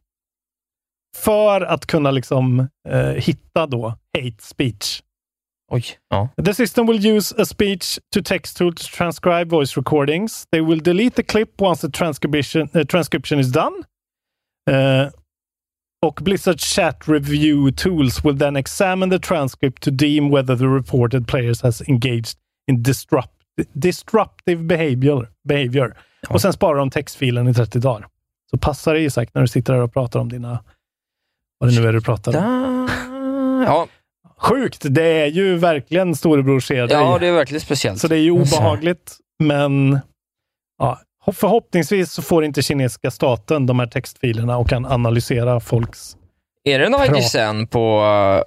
För 1.16 1.60
att 1.60 1.86
kunna 1.86 2.10
liksom 2.10 2.68
eh, 2.88 3.00
hitta 3.00 3.66
då 3.66 3.86
hate 3.88 4.42
speech. 4.42 5.02
Oj. 5.72 5.98
Ja. 6.10 6.28
The 6.44 6.54
system 6.54 6.86
will 6.86 7.16
use 7.16 7.34
a 7.38 7.44
speech 7.44 7.98
to 8.14 8.22
text 8.22 8.56
tool 8.56 8.72
to 8.72 8.84
transcribe 8.84 9.44
voice 9.50 9.76
recordings. 9.76 10.46
They 10.50 10.60
will 10.60 10.80
delete 10.80 11.16
the 11.16 11.22
clip 11.22 11.60
once 11.60 11.88
the 11.88 11.90
transcription, 11.98 12.68
uh, 12.74 12.84
transcription 12.84 13.40
is 13.40 13.52
done. 13.52 13.84
Uh, 14.70 15.10
och 16.06 16.20
Blizzard 16.22 16.60
chat 16.60 17.08
review 17.08 17.72
tools 17.72 18.24
will 18.24 18.38
then 18.38 18.56
examine 18.56 19.10
the 19.10 19.18
transcript 19.18 19.82
to 19.82 19.90
deem 19.90 20.30
whether 20.30 20.56
the 20.56 20.68
reported 20.68 21.26
players 21.26 21.62
has 21.62 21.82
engaged 21.88 22.38
in 22.68 22.82
disrupt, 22.82 23.34
disruptive 23.72 24.66
behavior. 24.66 25.28
behavior. 25.48 25.96
Och 26.28 26.40
sen 26.40 26.52
sparar 26.52 26.78
de 26.78 26.90
textfilen 26.90 27.48
i 27.48 27.54
30 27.54 27.78
dagar. 27.78 28.08
Så 28.50 28.58
passa 28.58 28.92
dig 28.92 29.04
Isak 29.04 29.34
när 29.34 29.42
du 29.42 29.48
sitter 29.48 29.72
där 29.72 29.80
och 29.80 29.92
pratar 29.92 30.20
om 30.20 30.28
dina... 30.28 30.64
Vad 31.58 31.70
det 31.70 31.80
nu 31.80 31.88
är 31.88 31.92
du 31.92 32.00
pratar 32.00 32.36
om. 32.36 32.88
Ja, 33.66 33.88
Sjukt! 34.40 34.78
Det 34.90 35.02
är 35.22 35.26
ju 35.26 35.56
verkligen 35.56 36.14
storebror 36.16 36.60
ser 36.60 36.86
dig. 36.86 36.96
ja, 36.96 37.18
det 37.20 37.26
är 37.26 37.32
verkligen 37.32 37.60
speciellt. 37.60 37.98
Så 38.00 38.08
det 38.08 38.16
är 38.16 38.20
ju 38.20 38.30
obehagligt, 38.30 39.16
men 39.42 40.00
ja, 40.78 40.98
förhoppningsvis 41.32 42.12
så 42.12 42.22
får 42.22 42.44
inte 42.44 42.62
kinesiska 42.62 43.10
staten 43.10 43.66
de 43.66 43.78
här 43.78 43.86
textfilerna 43.86 44.56
och 44.58 44.68
kan 44.68 44.86
analysera 44.86 45.60
folks... 45.60 46.16
Är 46.64 46.78
det 46.78 46.84
en 46.86 46.92
Bra. 46.92 47.06
IGSN 47.06 47.66
på 47.70 48.00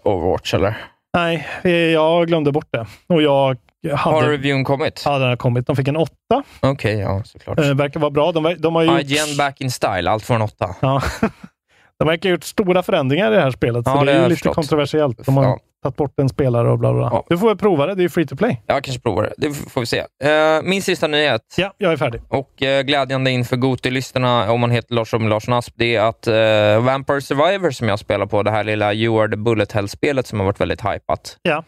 uh, 0.03 0.11
Overwatch, 0.13 0.53
eller? 0.53 0.77
Nej, 1.17 1.47
eh, 1.63 1.71
jag 1.71 2.27
glömde 2.27 2.51
bort 2.51 2.67
det. 2.71 2.85
Och 3.07 3.21
jag 3.21 3.57
Har 3.91 3.95
hade... 4.21 4.31
reviewn 4.33 4.63
kommit? 4.63 5.01
Ja, 5.05 5.17
den 5.19 5.29
har 5.29 5.35
kommit. 5.35 5.67
De 5.67 5.75
fick 5.75 5.87
en 5.87 5.97
åtta. 5.97 6.43
Okej, 6.59 6.97
ja, 6.99 7.21
såklart. 7.25 7.59
Eh, 7.59 7.73
verkar 7.73 7.99
vara 7.99 8.11
bra. 8.11 8.31
De, 8.31 8.55
de 8.59 8.75
har 8.75 8.83
ju 8.83 8.99
IGN 9.01 9.37
back 9.37 9.61
in 9.61 9.71
style, 9.71 10.09
allt 10.11 10.23
från 10.23 10.41
åtta. 10.41 10.75
Ja. 10.79 11.01
De 11.99 12.07
verkar 12.07 12.29
ha 12.29 12.31
gjort 12.31 12.43
stora 12.43 12.83
förändringar 12.83 13.31
i 13.31 13.35
det 13.35 13.41
här 13.41 13.51
spelet, 13.51 13.83
Ja, 13.85 13.93
så 13.99 14.03
det 14.05 14.11
det 14.11 14.17
har 14.17 14.25
är 14.25 14.29
lite 14.29 14.35
förstått. 14.37 14.55
kontroversiellt. 14.55 15.25
De 15.25 15.37
har 15.37 15.43
Ja. 15.43 15.59
Tagit 15.83 15.95
bort 15.95 16.19
en 16.19 16.29
spelare 16.29 16.71
och 16.71 16.79
bla 16.79 16.93
bla. 16.93 17.09
Ja. 17.11 17.25
Du 17.29 17.37
får 17.37 17.47
väl 17.47 17.57
prova 17.57 17.85
det, 17.85 17.95
det 17.95 18.01
är 18.01 18.03
ju 18.03 18.09
free 18.09 18.27
to 18.27 18.35
play. 18.35 18.61
Jag 18.65 18.83
kanske 18.83 19.01
provar 19.01 19.23
det. 19.23 19.33
Det 19.47 19.53
får 19.53 19.81
vi 19.81 19.85
se. 19.87 19.99
Eh, 20.23 20.61
min 20.63 20.81
sista 20.81 21.07
nyhet, 21.07 21.41
Ja, 21.57 21.73
jag 21.77 21.91
är 21.91 21.97
färdig. 21.97 22.21
och 22.29 22.61
uh, 22.61 22.81
glädjande 22.81 23.31
inför 23.31 23.55
Goti-listorna, 23.57 24.51
om 24.51 24.59
man 24.59 24.71
heter 24.71 24.95
Lars 24.95 25.13
Larsson 25.13 25.53
Asp, 25.53 25.73
det 25.77 25.95
är 25.95 26.01
att 26.01 26.27
uh, 26.27 26.85
Vampire 26.85 27.21
Survivor 27.21 27.71
som 27.71 27.87
jag 27.89 27.99
spelar 27.99 28.25
på, 28.25 28.43
det 28.43 28.51
här 28.51 28.63
lilla 28.63 28.93
You 28.93 29.21
are 29.21 29.29
the 29.31 29.37
bullet 29.37 29.71
hell-spelet 29.71 30.27
som 30.27 30.39
har 30.39 30.45
varit 30.45 30.61
väldigt 30.61 30.81
hypat, 30.81 31.37
Ja. 31.41 31.63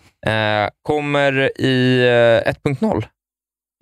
kommer 0.83 1.61
i 1.61 1.99
eh, 2.45 2.51
1.0. 2.51 3.03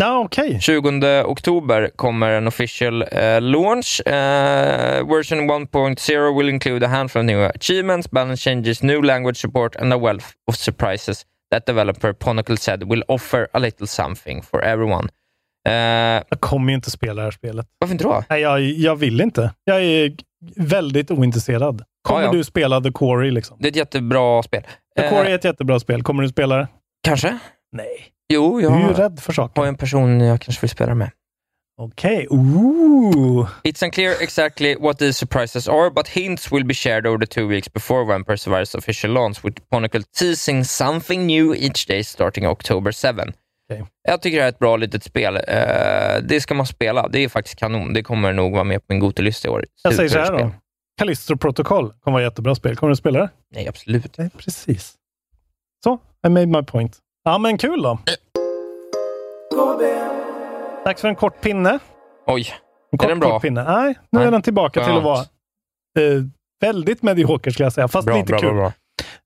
Ja, 0.01 0.19
okej. 0.25 0.59
20 0.61 1.23
oktober 1.23 1.89
kommer 1.95 2.29
en 2.29 2.47
official 2.47 3.01
eh, 3.01 3.41
launch. 3.41 4.01
Eh, 4.07 5.07
version 5.07 5.39
1.0 5.51 6.37
will 6.37 6.49
include 6.49 6.85
a 6.85 6.89
handful 6.89 7.19
of 7.21 7.25
new 7.25 7.39
achievements, 7.55 8.11
balance 8.11 8.49
changes, 8.49 8.83
new 8.83 9.01
language 9.03 9.37
support 9.37 9.75
and 9.75 9.93
a 9.93 9.97
wealth 9.97 10.25
of 10.47 10.55
surprises 10.55 11.25
that 11.51 11.65
developer 11.65 12.13
Ponacle 12.13 12.57
said 12.57 12.83
will 12.83 13.03
offer 13.07 13.47
a 13.53 13.59
little 13.59 13.87
something 13.87 14.41
for 14.43 14.63
everyone. 14.63 15.09
Eh, 15.67 15.73
Jag 16.29 16.39
kommer 16.39 16.69
ju 16.69 16.75
inte 16.75 16.91
spela 16.91 17.13
det 17.15 17.21
här 17.21 17.31
spelet. 17.31 17.67
varför 17.79 17.91
inte 17.93 18.03
då? 18.03 18.23
Nej, 18.29 18.41
jag, 18.41 18.61
jag 18.61 18.95
vill 18.95 19.21
inte. 19.21 19.53
Jag 19.63 19.83
är 19.83 20.11
väldigt 20.55 21.11
ointresserad. 21.11 21.83
Kommer 22.01 22.21
Ja, 22.21 22.25
ja. 22.25 22.31
du 22.31 22.43
spela 22.43 22.81
The 22.81 22.91
Quarry? 22.91 23.31
Liksom? 23.31 23.57
Det 23.59 23.67
är 23.67 23.71
ett 23.71 23.75
jättebra 23.75 24.43
spel. 24.43 24.63
The 24.97 25.09
Quarry 25.09 25.31
är 25.31 25.35
ett 25.35 25.43
jättebra 25.43 25.79
spel. 25.79 26.03
Kommer 26.03 26.23
du 26.23 26.29
spela 26.29 26.55
det? 26.57 26.67
kanske? 27.03 27.37
Nej. 27.71 27.87
Jo, 28.33 28.59
Du 28.59 28.65
är 28.67 28.77
ju 28.79 28.81
jag 28.85 28.99
rädd 28.99 29.19
för 29.19 29.27
har 29.27 29.33
saker. 29.33 29.65
en 29.65 29.75
person 29.77 30.21
jag 30.21 30.41
kanske 30.41 30.61
vill 30.61 30.69
spela 30.69 30.95
med. 30.95 31.11
Okej. 31.81 32.27
Ooh. 32.29 33.47
It's 33.63 33.83
unclear 33.85 34.21
exactly 34.21 34.75
what 34.79 34.99
these 34.99 35.13
surprises 35.13 35.67
are, 35.67 35.89
but 35.91 36.07
hints 36.07 36.51
will 36.51 36.65
be 36.65 36.73
shared 36.73 37.07
over 37.07 37.17
the 37.19 37.25
two 37.25 37.47
weeks 37.47 37.73
before 37.73 38.05
Vampire 38.05 38.37
Survivors 38.37 38.75
official 38.75 39.11
launch, 39.11 39.45
with 39.45 39.61
Ponacle 39.71 40.03
teasing 40.19 40.65
something 40.65 41.27
new 41.27 41.55
each 41.55 41.87
day 41.87 42.03
starting 42.03 42.47
October 42.47 42.91
7. 42.91 43.07
Okej. 43.71 43.85
Jag 44.07 44.21
tycker 44.21 44.37
det 44.37 44.43
här 44.43 44.47
är 44.47 44.53
ett 44.53 44.59
bra 44.59 44.77
litet 44.77 45.03
spel. 45.03 45.35
Eh, 45.35 45.41
det 46.23 46.41
ska 46.41 46.53
man 46.53 46.65
spela. 46.65 47.07
Det 47.07 47.19
är 47.23 47.29
faktiskt 47.29 47.59
kanon. 47.59 47.93
Det 47.93 48.03
kommer 48.03 48.33
nog 48.33 48.53
vara 48.53 48.63
med 48.63 48.79
på 48.87 48.93
min 48.93 48.99
Gotelista 48.99 49.47
i 49.47 49.51
år. 49.51 49.65
Jag 49.83 49.93
säger 49.93 50.09
så 50.09 50.19
här 50.19 50.31
då. 50.31 50.51
Callisto 50.97 51.37
Protocol 51.37 51.93
kommer 51.93 52.13
vara 52.17 52.23
ett 52.23 52.31
jättebra 52.31 52.55
spel. 52.55 52.75
Kommer 52.75 52.89
du 52.89 52.95
spela 52.95 53.19
det? 53.19 53.29
Nej, 53.55 53.67
absolut. 53.67 54.17
Nej, 54.17 54.29
precis. 54.37 54.93
Så, 55.83 55.99
I 56.27 56.29
made 56.29 56.45
my 56.45 56.63
point. 56.63 56.97
Ja, 57.23 57.37
men 57.37 57.57
kul 57.57 57.81
då. 57.81 57.99
Dags 60.85 61.01
för 61.01 61.07
en 61.07 61.15
kort 61.15 61.41
pinne. 61.41 61.79
Oj, 62.27 62.47
En 62.91 62.97
kort, 62.97 63.07
den 63.09 63.19
bra? 63.19 63.29
kort 63.31 63.41
pinne. 63.41 63.63
Nej, 63.63 63.93
nu 64.11 64.19
Nej. 64.19 64.27
är 64.27 64.31
den 64.31 64.41
tillbaka 64.41 64.85
till 64.85 64.93
att 64.97 65.03
vara 65.03 65.15
Skönt. 65.17 65.29
eh, 65.99 66.23
väldigt 66.61 67.03
medioker 67.03 67.51
skulle 67.51 67.65
jag 67.65 67.73
säga, 67.73 67.87
fast 67.87 68.05
bra, 68.05 68.15
lite 68.17 68.27
bra, 68.27 68.39
kul. 68.39 68.53
bra, 68.53 68.71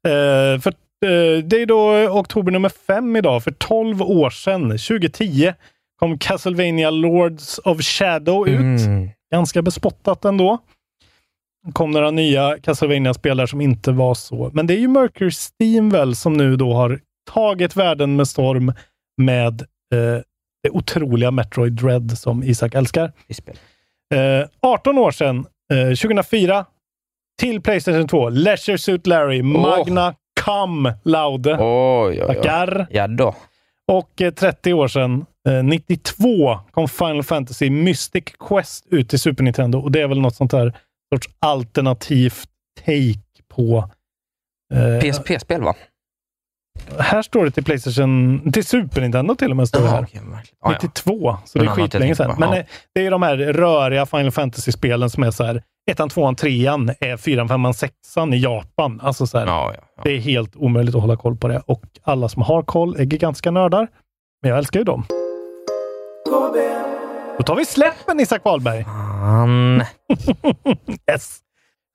bra. 0.03 0.11
Eh, 0.11 0.59
för, 0.59 0.69
eh, 1.05 1.43
det 1.43 1.61
är 1.61 1.65
då 1.65 2.09
oktober 2.19 2.51
nummer 2.51 2.69
fem 2.69 3.15
idag. 3.15 3.43
För 3.43 3.51
12 3.51 4.01
år 4.01 4.29
sedan, 4.29 4.61
2010, 4.69 5.53
kom 5.99 6.17
Castlevania 6.17 6.89
Lords 6.89 7.57
of 7.59 7.81
Shadow 7.81 8.47
ut. 8.49 8.59
Mm. 8.85 9.09
Ganska 9.33 9.61
bespottat 9.61 10.25
ändå. 10.25 10.57
kom 11.73 11.91
några 11.91 12.11
nya 12.11 12.57
Castlevania-spelare 12.63 13.47
som 13.47 13.61
inte 13.61 13.91
var 13.91 14.13
så. 14.13 14.51
Men 14.53 14.67
det 14.67 14.73
är 14.73 14.77
ju 14.79 14.87
Mercury 14.87 15.31
Steam 15.31 15.89
väl 15.89 16.15
som 16.15 16.33
nu 16.33 16.55
då 16.55 16.73
har 16.73 16.99
tagit 17.31 17.75
världen 17.75 18.15
med 18.15 18.27
storm 18.27 18.73
med 19.17 19.61
eh, 19.61 20.21
det 20.63 20.69
otroliga 20.71 21.31
Metroid 21.31 21.73
Dread 21.73 22.17
som 22.17 22.43
Isak 22.43 22.75
älskar. 22.75 23.11
Eh, 24.13 24.47
18 24.61 24.97
år 24.97 25.11
sedan, 25.11 25.45
eh, 25.73 25.87
2004, 25.87 26.65
till 27.39 27.61
Playstation 27.61 28.07
2. 28.07 28.29
Leisure 28.29 28.77
Suit 28.77 29.07
Larry, 29.07 29.41
Magna 29.41 30.15
Cum 30.41 30.91
Laude. 31.03 31.57
Oj, 31.59 32.23
oj, 32.23 32.25
oj. 32.29 32.85
Ja 32.89 33.07
då. 33.07 33.35
Och 33.91 34.21
eh, 34.21 34.33
30 34.33 34.73
år 34.73 34.87
sedan, 34.87 35.25
eh, 35.47 35.63
92, 35.63 36.59
kom 36.71 36.87
Final 36.87 37.23
Fantasy 37.23 37.69
Mystic 37.69 38.23
Quest 38.39 38.85
ut 38.89 39.09
till 39.09 39.19
Super 39.19 39.43
Nintendo. 39.43 39.79
Och 39.79 39.91
det 39.91 40.01
är 40.01 40.07
väl 40.07 40.21
något 40.21 40.35
sånt 40.35 40.51
där 40.51 40.73
sorts 41.13 41.29
alternativt 41.39 42.49
take 42.85 43.43
på... 43.55 43.89
Eh, 44.73 44.99
PSP-spel 45.01 45.61
va? 45.61 45.75
Här 46.99 47.21
står 47.21 47.45
det 47.45 47.51
till 47.51 47.63
Playstation, 47.63 48.51
till 48.51 48.65
Super 48.65 49.01
Nintendo 49.01 49.35
till 49.35 49.51
och 49.51 49.57
med. 49.57 49.67
Står 49.67 49.81
det 49.81 49.89
här. 49.89 50.03
okej, 50.03 50.21
verkligen. 50.31 50.57
Ja, 50.61 50.71
ja. 50.71 50.77
92, 50.81 51.37
så 51.45 51.59
det 51.59 51.65
är 51.65 51.69
skitlänge 51.69 52.15
sedan. 52.15 52.35
Men 52.39 52.53
eh, 52.53 52.65
det 52.93 52.99
är 52.99 53.03
ju 53.03 53.09
de 53.09 53.23
här 53.23 53.37
röriga 53.37 54.05
Final 54.05 54.31
Fantasy-spelen 54.31 55.09
som 55.09 55.23
är 55.23 55.31
så 55.31 55.43
här, 55.43 55.63
ettan, 55.91 56.09
tvåan, 56.09 56.35
trean 56.35 56.91
är 56.99 57.17
fyran, 57.17 57.47
femman, 57.47 57.73
sexan 57.73 58.33
i 58.33 58.37
Japan. 58.37 58.99
Alltså 59.03 59.27
så 59.27 59.39
här, 59.39 59.45
ja, 59.45 59.73
ja. 59.75 60.01
det 60.03 60.11
är 60.11 60.19
helt 60.19 60.55
omöjligt 60.55 60.95
att 60.95 61.01
hålla 61.01 61.15
koll 61.15 61.35
på 61.37 61.47
det. 61.47 61.61
Och 61.65 61.83
alla 62.03 62.29
som 62.29 62.41
har 62.41 62.63
koll 62.63 62.95
är 62.95 63.03
gigantiska 63.03 63.51
nördar. 63.51 63.87
Men 64.41 64.49
jag 64.49 64.57
älskar 64.57 64.79
ju 64.79 64.83
dem. 64.83 65.05
Då 67.37 67.43
tar 67.43 67.55
vi 67.55 67.65
släppen 67.65 68.19
Isak 68.19 68.45
Wahlberg. 68.45 68.83
Fan. 68.83 69.83
Yes. 71.11 71.42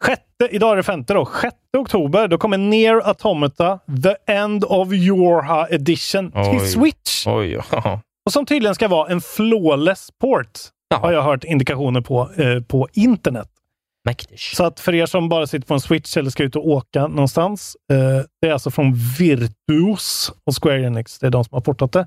Sjätte, 0.04 0.48
idag 0.50 0.72
är 0.72 0.76
det 0.76 0.82
femte 0.82 1.14
då. 1.14 1.24
Sjätte 1.24 1.78
oktober, 1.78 2.28
då 2.28 2.38
kommer 2.38 2.58
Near 2.58 3.08
Automata 3.08 3.78
The 4.02 4.32
End 4.32 4.64
of 4.64 4.92
Yorha 4.92 5.68
Edition 5.70 6.32
Oj. 6.34 6.50
till 6.50 6.72
Switch. 6.72 7.26
Oj, 7.26 7.60
ja. 7.70 8.00
Och 8.26 8.32
som 8.32 8.46
tydligen 8.46 8.74
ska 8.74 8.88
vara 8.88 9.08
en 9.12 9.20
flawless 9.20 10.08
port. 10.20 10.58
Jaha. 10.88 11.00
Har 11.00 11.12
jag 11.12 11.22
hört 11.22 11.44
indikationer 11.44 12.00
på, 12.00 12.30
eh, 12.36 12.62
på 12.62 12.88
internet. 12.92 13.48
Mäktigt. 14.04 14.40
Så 14.40 14.64
att 14.64 14.80
för 14.80 14.94
er 14.94 15.06
som 15.06 15.28
bara 15.28 15.46
sitter 15.46 15.66
på 15.66 15.74
en 15.74 15.80
Switch 15.80 16.16
eller 16.16 16.30
ska 16.30 16.42
ut 16.42 16.56
och 16.56 16.68
åka 16.68 17.06
någonstans. 17.06 17.76
Eh, 17.92 18.24
det 18.40 18.48
är 18.48 18.52
alltså 18.52 18.70
från 18.70 18.94
Virtuos 19.18 20.32
och 20.46 20.62
Square 20.62 20.82
Enix. 20.82 21.18
Det 21.18 21.26
är 21.26 21.30
de 21.30 21.44
som 21.44 21.54
har 21.54 21.60
portat 21.60 21.92
det. 21.92 22.06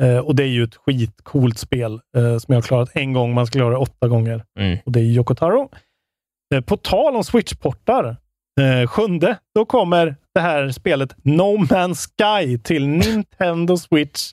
Eh, 0.00 0.18
och 0.18 0.36
det 0.36 0.42
är 0.42 0.46
ju 0.46 0.64
ett 0.64 0.76
skitcoolt 0.76 1.58
spel 1.58 1.92
eh, 2.16 2.38
som 2.38 2.44
jag 2.46 2.56
har 2.56 2.62
klarat 2.62 2.90
en 2.94 3.12
gång. 3.12 3.34
Man 3.34 3.46
ska 3.46 3.58
klara 3.58 3.70
det 3.70 3.76
åtta 3.76 4.08
gånger. 4.08 4.44
Mm. 4.58 4.78
Och 4.84 4.92
det 4.92 5.00
är 5.00 5.04
Yoko 5.04 5.34
Taro. 5.34 5.70
På 6.66 6.76
tal 6.76 7.16
om 7.16 7.22
Switch-portar. 7.24 8.16
Eh, 8.60 8.88
sjunde, 8.88 9.36
då 9.54 9.64
kommer 9.64 10.16
det 10.34 10.40
här 10.40 10.68
spelet 10.70 11.16
No 11.22 11.56
Man's 11.58 12.08
Sky 12.18 12.58
till 12.58 12.86
Nintendo 12.88 13.76
Switch. 13.76 14.32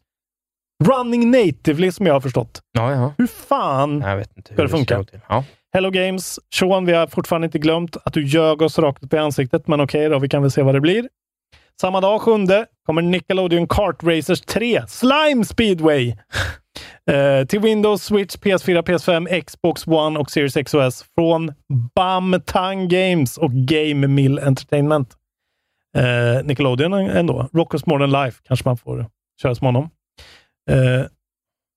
Running 0.84 1.32
natively 1.32 1.91
som 1.91 2.05
jag 2.05 2.13
har 2.13 2.22
förstått. 2.22 2.61
Ja, 2.72 2.91
ja. 2.91 3.13
Hur 3.18 3.28
fan 3.28 4.01
Jag 4.01 4.18
vet 4.18 4.38
inte 4.38 4.49
hur 4.49 4.55
ska 4.55 4.63
det 4.63 4.70
funka? 4.70 5.03
till. 5.03 5.20
Ja. 5.30 5.43
Hello 5.74 5.89
Games. 5.89 6.39
Sean, 6.55 6.86
vi 6.86 6.93
har 6.93 7.07
fortfarande 7.07 7.45
inte 7.45 7.59
glömt 7.59 7.97
att 8.05 8.13
du 8.13 8.24
ljög 8.26 8.61
oss 8.61 8.80
rakt 8.80 9.03
upp 9.03 9.13
i 9.13 9.18
ansiktet, 9.18 9.68
men 9.68 9.82
okej 9.82 10.09
då, 10.09 10.20
vi 10.20 10.30
kan 10.30 10.41
väl 10.41 10.51
se 10.51 10.61
vad 10.61 10.76
det 10.76 10.82
blir. 10.82 11.09
Samma 11.82 12.01
dag, 12.01 12.22
sjunde, 12.22 12.65
kommer 12.86 13.01
Nickelodeon 13.01 13.68
Kart 13.68 14.03
Racers 14.03 14.41
3 14.41 14.82
Slime 14.88 15.45
Speedway 15.45 16.15
eh, 17.08 17.45
till 17.45 17.60
Windows, 17.60 18.03
Switch, 18.03 18.36
PS4, 18.36 18.82
PS5, 18.82 19.41
Xbox 19.41 19.88
One 19.88 20.20
och 20.20 20.32
Series 20.32 20.53
XOS. 20.53 21.05
från 21.16 21.53
Bamtang 21.95 22.88
Games 22.88 23.38
och 23.38 23.51
Game 23.51 24.08
Mill 24.08 24.39
Entertainment. 24.39 25.16
Eh, 25.97 26.43
Nickelodeon 26.43 26.93
ändå. 26.93 27.49
Rockos 27.53 27.86
Modern 27.86 28.12
Life 28.12 28.41
kanske 28.43 28.70
man 28.70 28.78
får 28.78 29.05
köra 29.41 29.55
som 29.55 29.66
honom. 29.66 29.89
Eh, 30.70 31.05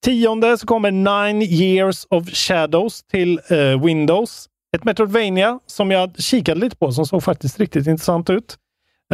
Tionde 0.05 0.59
så 0.59 0.66
kommer 0.66 0.91
Nine 0.91 1.43
Years 1.43 2.07
of 2.11 2.28
Shadows 2.28 3.03
till 3.03 3.41
eh, 3.49 3.85
Windows. 3.85 4.47
Ett 4.76 4.85
Metroidvania 4.85 5.61
som 5.66 5.91
jag 5.91 6.18
kikade 6.18 6.61
lite 6.61 6.76
på 6.76 6.93
som 6.93 7.07
såg 7.07 7.22
faktiskt 7.22 7.61
riktigt 7.61 7.87
intressant 7.87 8.31
ut. 8.31 8.57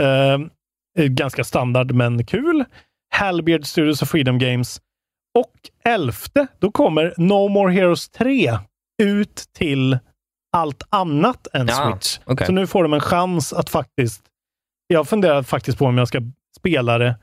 Eh, 0.00 0.34
eh 0.98 1.06
ganska 1.06 1.44
standard 1.44 1.92
men 1.92 2.26
kul. 2.26 2.64
Halbeard 3.10 3.66
Studios 3.66 4.02
och 4.02 4.08
Freedom 4.08 4.38
Games. 4.38 4.80
Och 5.36 5.52
elfte, 5.84 6.46
då 6.58 6.70
kommer 6.70 7.14
No 7.16 7.48
More 7.48 7.72
Heroes 7.72 8.08
3 8.08 8.58
ut 9.02 9.44
till 9.58 9.98
allt 10.56 10.82
annat 10.90 11.46
än 11.52 11.66
Ja, 11.68 11.90
Switch. 11.92 12.18
okej. 12.24 12.46
Så 12.46 12.52
nu 12.52 12.66
får 12.66 12.82
de 12.82 12.92
en 12.94 13.00
chans 13.00 13.52
att 13.52 13.70
faktiskt... 13.70 14.22
Jag 14.86 15.08
funderar 15.08 15.42
faktiskt 15.42 15.78
på 15.78 15.84
om 15.86 15.98
jag 15.98 16.08
ska 16.08 16.20
spela 16.58 16.98
det 16.98 17.16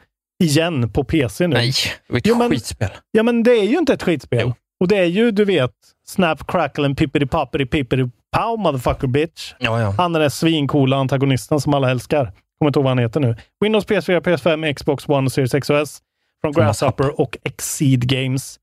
igen 0.43 0.89
på 0.89 1.03
PC 1.03 1.47
nu. 1.47 1.55
Nej, 1.55 1.73
vilket 2.09 2.29
Jo, 2.29 2.37
men- 2.37 2.49
skitspel. 2.49 2.89
Ja, 3.11 3.23
men 3.23 3.43
det 3.43 3.51
är 3.51 3.63
ju 3.63 3.77
inte 3.77 3.93
ett 3.93 4.03
skitspel. 4.03 4.39
Jo. 4.41 4.53
Och 4.79 4.87
det 4.87 4.97
är 4.97 5.05
ju, 5.05 5.31
du 5.31 5.45
vet, 5.45 5.71
Snap, 6.05 6.47
Crackle 6.51 6.85
and 6.85 6.97
Pippity 6.97 7.25
Poppity 7.25 7.65
Pippity 7.65 8.03
Pow 8.37 8.59
motherfucker 8.59 9.07
bitch. 9.07 9.53
Ja, 9.59 9.81
ja. 9.81 9.91
Han 9.97 10.15
är 10.15 10.19
den 10.19 10.31
svincoola 10.31 10.97
antagonisten 10.97 11.59
som 11.59 11.73
alla 11.73 11.91
älskar. 11.91 12.25
Kommer 12.59 12.69
inte 12.69 12.79
ihåg 12.79 12.83
vad 12.83 12.91
han 12.91 12.97
heter 12.99 13.19
nu. 13.19 13.35
Windows, 13.63 13.85
PS4, 13.87 14.19
PS5, 14.21 14.73
Xbox 14.73 15.09
One 15.09 15.29
Series 15.29 15.53
X 15.53 15.69
och 15.69 15.77
S. 15.77 16.01
Från 16.43 16.51
Grasshopper 16.51 17.21
och 17.21 17.37
Exceed 17.43 18.07
Games. 18.07 18.59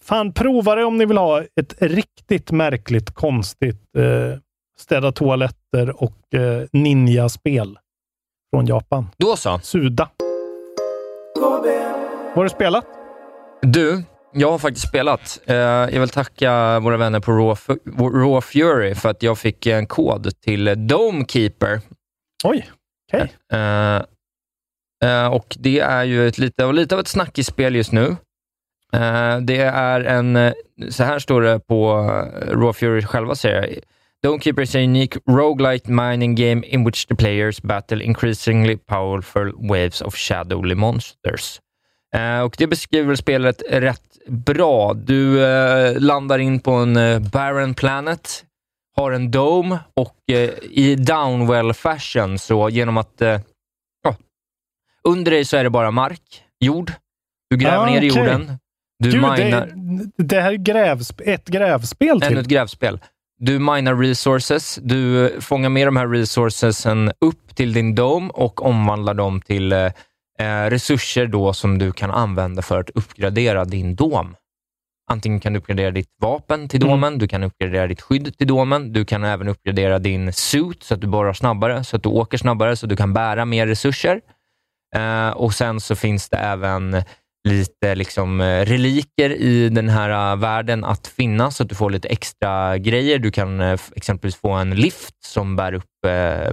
Fan, 0.00 0.32
prova 0.32 0.74
det 0.74 0.84
om 0.84 0.98
ni 0.98 1.04
vill 1.04 1.16
ha 1.16 1.42
ett 1.42 1.74
riktigt 1.78 2.50
märkligt, 2.50 3.10
konstigt 3.10 3.96
eh, 3.98 4.38
städa 4.78 5.12
toaletter 5.12 6.02
och 6.02 6.34
eh, 6.34 6.66
ninja-spel 6.72 7.78
från 8.54 8.66
Japan. 8.66 9.08
Då 9.16 9.36
så. 9.36 9.58
Suda. 9.58 10.10
Vad 11.34 12.36
har 12.36 12.44
du 12.44 12.50
spelat? 12.50 12.84
Du, 13.62 14.02
jag 14.32 14.50
har 14.50 14.58
faktiskt 14.58 14.88
spelat. 14.88 15.40
Eh, 15.46 15.56
jag 15.56 16.00
vill 16.00 16.08
tacka 16.08 16.80
våra 16.80 16.96
vänner 16.96 17.20
på 17.20 17.32
Raw, 17.32 17.54
Raw 17.96 18.40
Fury 18.40 18.94
för 18.94 19.08
att 19.08 19.22
jag 19.22 19.38
fick 19.38 19.66
en 19.66 19.86
kod 19.86 20.40
till 20.40 20.86
Dome 20.86 21.24
Keeper. 21.28 21.80
Oj, 22.44 22.70
okej. 23.12 23.32
Eh, 23.52 24.02
eh, 25.02 25.26
och 25.26 25.56
det 25.58 25.80
är 25.80 26.04
ju 26.04 26.28
ett 26.28 26.38
lite, 26.38 26.72
lite 26.72 26.94
av 26.94 27.00
ett 27.00 27.08
snackisspel 27.08 27.76
just 27.76 27.92
nu. 27.92 28.16
Eh, 28.92 29.38
det 29.38 29.60
är 29.62 30.00
en, 30.00 30.36
eh, 30.36 30.52
så 30.88 31.04
här 31.04 31.18
står 31.18 31.40
det 31.40 31.60
på 31.60 31.90
eh, 31.90 32.46
Raw 32.48 32.72
Fury 32.72 33.02
själva 33.02 33.34
säger 33.34 33.80
Domekeeper 34.22 34.62
is 34.62 34.74
a 34.74 34.78
unique 34.78 35.18
roguelite 35.26 35.90
mining 35.90 36.34
game 36.34 36.62
in 36.66 36.84
which 36.84 37.08
the 37.08 37.14
players 37.14 37.62
battle 37.62 38.04
increasingly 38.04 38.76
powerful 38.76 39.52
waves 39.68 40.02
of 40.02 40.14
shadowly 40.16 40.74
monsters. 40.74 41.60
Eh, 42.14 42.40
och 42.40 42.54
Det 42.58 42.66
beskriver 42.66 43.14
spelet 43.14 43.62
rätt 43.70 44.18
bra. 44.28 44.94
Du 44.94 45.44
eh, 45.44 46.00
landar 46.00 46.38
in 46.38 46.60
på 46.60 46.70
en 46.70 46.96
eh, 46.96 47.18
barren 47.18 47.74
planet, 47.74 48.44
har 48.96 49.12
en 49.12 49.30
dome 49.30 49.78
och 49.96 50.16
eh, 50.32 50.50
i 50.70 50.94
downwell 50.94 51.74
fashion, 51.74 52.38
så 52.38 52.68
genom 52.68 52.96
att 52.96 53.22
eh, 53.22 53.40
under 55.08 55.30
dig 55.30 55.44
så 55.44 55.56
är 55.56 55.64
det 55.64 55.70
bara 55.70 55.90
mark, 55.90 56.42
jord. 56.60 56.92
Du 57.50 57.56
gräver 57.56 57.76
Ah, 57.78 57.86
ner 57.86 58.02
i 58.02 58.06
jorden. 58.06 58.58
Du 58.98 59.10
Gud, 59.10 59.22
minar... 59.22 59.66
det, 60.16 60.24
det 60.24 60.40
här 60.40 60.52
är 60.52 60.56
grävsp 60.56 61.20
ett 61.24 61.48
grävspel 61.48 62.20
typ. 62.20 62.30
Ännu 62.30 62.36
till. 62.36 62.38
ett 62.38 62.48
grävspel. 62.48 63.00
Du 63.38 63.58
minar 63.58 63.94
resources, 63.94 64.78
du 64.82 65.30
fångar 65.40 65.68
med 65.68 65.86
de 65.86 65.96
här 65.96 66.08
resourcesen 66.08 67.12
upp 67.20 67.54
till 67.54 67.72
din 67.72 67.94
dome 67.94 68.30
och 68.34 68.66
omvandlar 68.66 69.14
dem 69.14 69.40
till 69.40 69.72
eh, 69.72 69.78
eh, 70.38 70.70
resurser 70.70 71.26
då 71.26 71.52
som 71.52 71.78
du 71.78 71.92
kan 71.92 72.10
använda 72.10 72.62
för 72.62 72.80
att 72.80 72.90
uppgradera 72.90 73.64
din 73.64 73.94
dom. 73.94 74.36
Antingen 75.10 75.40
kan 75.40 75.52
du 75.52 75.58
uppgradera 75.58 75.90
ditt 75.90 76.08
vapen 76.20 76.68
till 76.68 76.82
Mm. 76.82 76.90
domen, 76.90 77.18
du 77.18 77.28
kan 77.28 77.42
uppgradera 77.42 77.86
ditt 77.86 78.00
skydd 78.00 78.38
till 78.38 78.46
domen, 78.46 78.92
du 78.92 79.04
kan 79.04 79.24
även 79.24 79.48
uppgradera 79.48 79.98
din 79.98 80.32
suit 80.32 80.82
så 80.82 80.94
att 80.94 81.00
du 81.00 81.06
borrar 81.06 81.32
snabbare, 81.32 81.84
så 81.84 81.96
att 81.96 82.02
du 82.02 82.08
åker 82.08 82.38
snabbare, 82.38 82.76
så 82.76 82.86
att 82.86 82.90
du 82.90 82.96
kan 82.96 83.12
bära 83.12 83.44
mer 83.44 83.66
resurser. 83.66 84.20
Eh, 84.96 85.30
och 85.30 85.54
Sen 85.54 85.80
så 85.80 85.96
finns 85.96 86.28
det 86.28 86.36
även 86.36 87.02
lite 87.48 87.94
liksom, 87.94 88.40
eh, 88.40 88.64
reliker 88.64 89.30
i 89.30 89.68
den 89.68 89.88
här 89.88 90.32
eh, 90.32 90.36
världen 90.36 90.84
att 90.84 91.06
finna, 91.06 91.50
så 91.50 91.62
att 91.62 91.68
du 91.68 91.74
får 91.74 91.90
lite 91.90 92.08
extra 92.08 92.78
grejer. 92.78 93.18
Du 93.18 93.30
kan 93.30 93.60
eh, 93.60 93.80
exempelvis 93.96 94.36
få 94.36 94.50
en 94.50 94.70
lift 94.70 95.24
som 95.24 95.56
bär 95.56 95.72
upp 95.72 96.04
eh, 96.06 96.52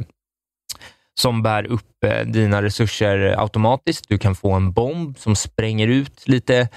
som 1.20 1.44
bär 1.44 1.66
upp 1.66 2.04
eh, 2.06 2.26
dina 2.26 2.62
resurser 2.62 3.36
automatiskt. 3.38 4.10
Du 4.10 4.18
kan 4.18 4.36
få 4.36 4.52
en 4.52 4.72
bomb 4.72 5.18
som 5.18 5.36
spränger 5.36 5.88
ut 5.88 6.28
lite, 6.28 6.68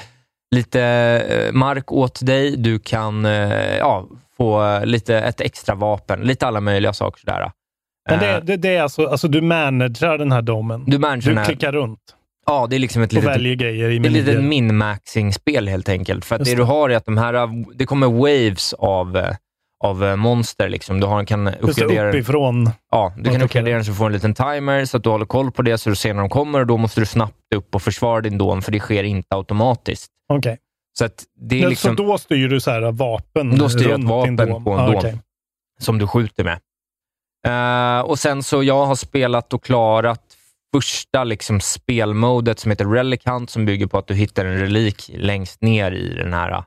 lite 0.54 1.50
mark 1.52 1.92
åt 1.92 2.26
dig. 2.26 2.56
Du 2.56 2.78
kan 2.78 3.24
eh, 3.24 3.76
ja, 3.76 4.08
få 4.36 4.80
lite, 4.84 5.18
ett 5.18 5.40
extra 5.40 5.74
vapen, 5.74 6.20
lite 6.20 6.46
alla 6.46 6.60
möjliga 6.60 6.92
saker. 6.92 7.20
Sådär. 7.20 7.52
Men 8.10 8.18
det, 8.18 8.28
Eh, 8.36 8.44
det, 8.44 8.56
det 8.56 8.76
är 8.76 8.82
alltså, 8.82 9.06
alltså 9.06 9.28
du 9.28 9.40
managerar 9.40 10.18
den 10.18 10.32
här 10.32 10.42
domen. 10.42 10.84
du 10.86 10.98
manager 10.98 11.34
Du 11.34 11.44
klickar 11.44 11.72
runt 11.72 11.98
Ja, 12.46 12.66
det 12.70 12.76
är 12.76 12.80
liksom 12.80 13.02
ett 13.02 13.12
litet 13.12 13.30
väljer 13.30 13.54
grejer 13.54 13.90
i 13.90 13.98
Det 13.98 14.08
är 14.08 14.10
lite 14.10 14.32
menyer. 14.32 14.48
min-maxing-spel 14.48 15.68
helt 15.68 15.88
enkelt. 15.88 16.24
För 16.24 16.34
att 16.36 16.40
Just 16.40 16.50
det 16.50 16.56
det. 16.56 16.60
du 16.62 16.64
har 16.66 16.90
är 16.90 16.96
att 16.96 17.04
de 17.04 17.18
här, 17.18 17.48
det 17.74 17.86
kommer 17.86 18.06
waves 18.06 18.72
av, 18.72 19.16
eh, 19.16 19.36
av 19.84 20.04
eh, 20.04 20.16
monster. 20.16 20.68
Liksom. 20.68 21.00
Du 21.00 21.06
har, 21.06 21.24
kan 21.24 21.44
Just 21.46 21.62
uppgradera, 21.62 22.08
uppifrån. 22.08 22.70
ja, 22.90 23.12
du 23.18 23.30
kan 23.30 23.42
uppgradera 23.42 23.74
den 23.74 23.84
så 23.84 23.90
du 23.90 23.96
får 23.96 24.06
en 24.06 24.12
liten 24.12 24.34
timer 24.34 24.84
så 24.84 24.96
att 24.96 25.02
du 25.02 25.10
håller 25.10 25.26
koll 25.26 25.52
på 25.52 25.62
det 25.62 25.78
så 25.78 25.90
du 25.90 25.96
ser 25.96 26.14
när 26.14 26.20
de 26.20 26.28
kommer 26.28 26.60
och 26.60 26.66
då 26.66 26.76
måste 26.76 27.00
du 27.00 27.06
snabbt 27.06 27.34
upp 27.54 27.74
och 27.74 27.82
försvara 27.82 28.20
din 28.20 28.38
dom 28.38 28.62
för 28.62 28.72
det 28.72 28.80
sker 28.80 29.04
inte 29.04 29.36
automatiskt. 29.36 30.06
Okej. 30.32 30.58
Så 30.98 31.08
det 31.40 31.56
är 31.56 31.60
Men 31.60 31.70
liksom 31.70 31.96
Så 31.96 32.02
då 32.02 32.18
styr 32.18 32.48
du 32.48 32.60
så 32.60 32.70
här 32.70 32.92
vapen 32.92 33.58
Då 33.58 33.68
styr 33.68 33.88
jag 33.88 34.00
ett 34.00 34.06
vapen 34.06 34.36
på 34.36 34.70
en 34.72 34.78
Ah, 34.80 34.86
dom. 34.86 34.96
okej. 34.96 35.18
som 35.80 35.98
du 35.98 36.06
skjuter 36.06 36.44
med. 36.44 36.58
Eh, 37.46 38.00
och 38.00 38.18
sen 38.18 38.42
så 38.42 38.62
jag 38.62 38.86
har 38.86 38.94
spelat 38.94 39.52
och 39.52 39.64
klarat 39.64 40.22
första 40.74 41.24
liksom 41.24 41.60
spelmodet 41.60 42.58
som 42.58 42.70
heter 42.70 42.84
Relic 42.84 43.20
Hunt 43.24 43.50
som 43.50 43.64
bygger 43.64 43.86
på 43.86 43.98
att 43.98 44.06
du 44.06 44.14
hittar 44.14 44.44
en 44.44 44.58
relik 44.58 45.10
längst 45.14 45.62
ner 45.62 45.92
i 45.92 46.14
den 46.14 46.32
här 46.32 46.64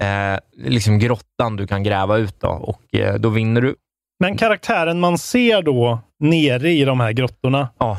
eh, 0.00 0.38
liksom 0.56 0.98
grottan 0.98 1.56
du 1.56 1.66
kan 1.66 1.82
gräva 1.82 2.16
ut. 2.16 2.40
Då, 2.40 2.48
och 2.48 2.94
eh, 2.94 3.14
Då 3.14 3.28
vinner 3.28 3.60
du. 3.60 3.74
Men 4.20 4.36
karaktären 4.36 5.00
man 5.00 5.18
ser 5.18 5.62
då 5.62 6.00
nere 6.20 6.70
i 6.70 6.84
de 6.84 7.00
här 7.00 7.12
grottorna, 7.12 7.68
Ja, 7.78 7.98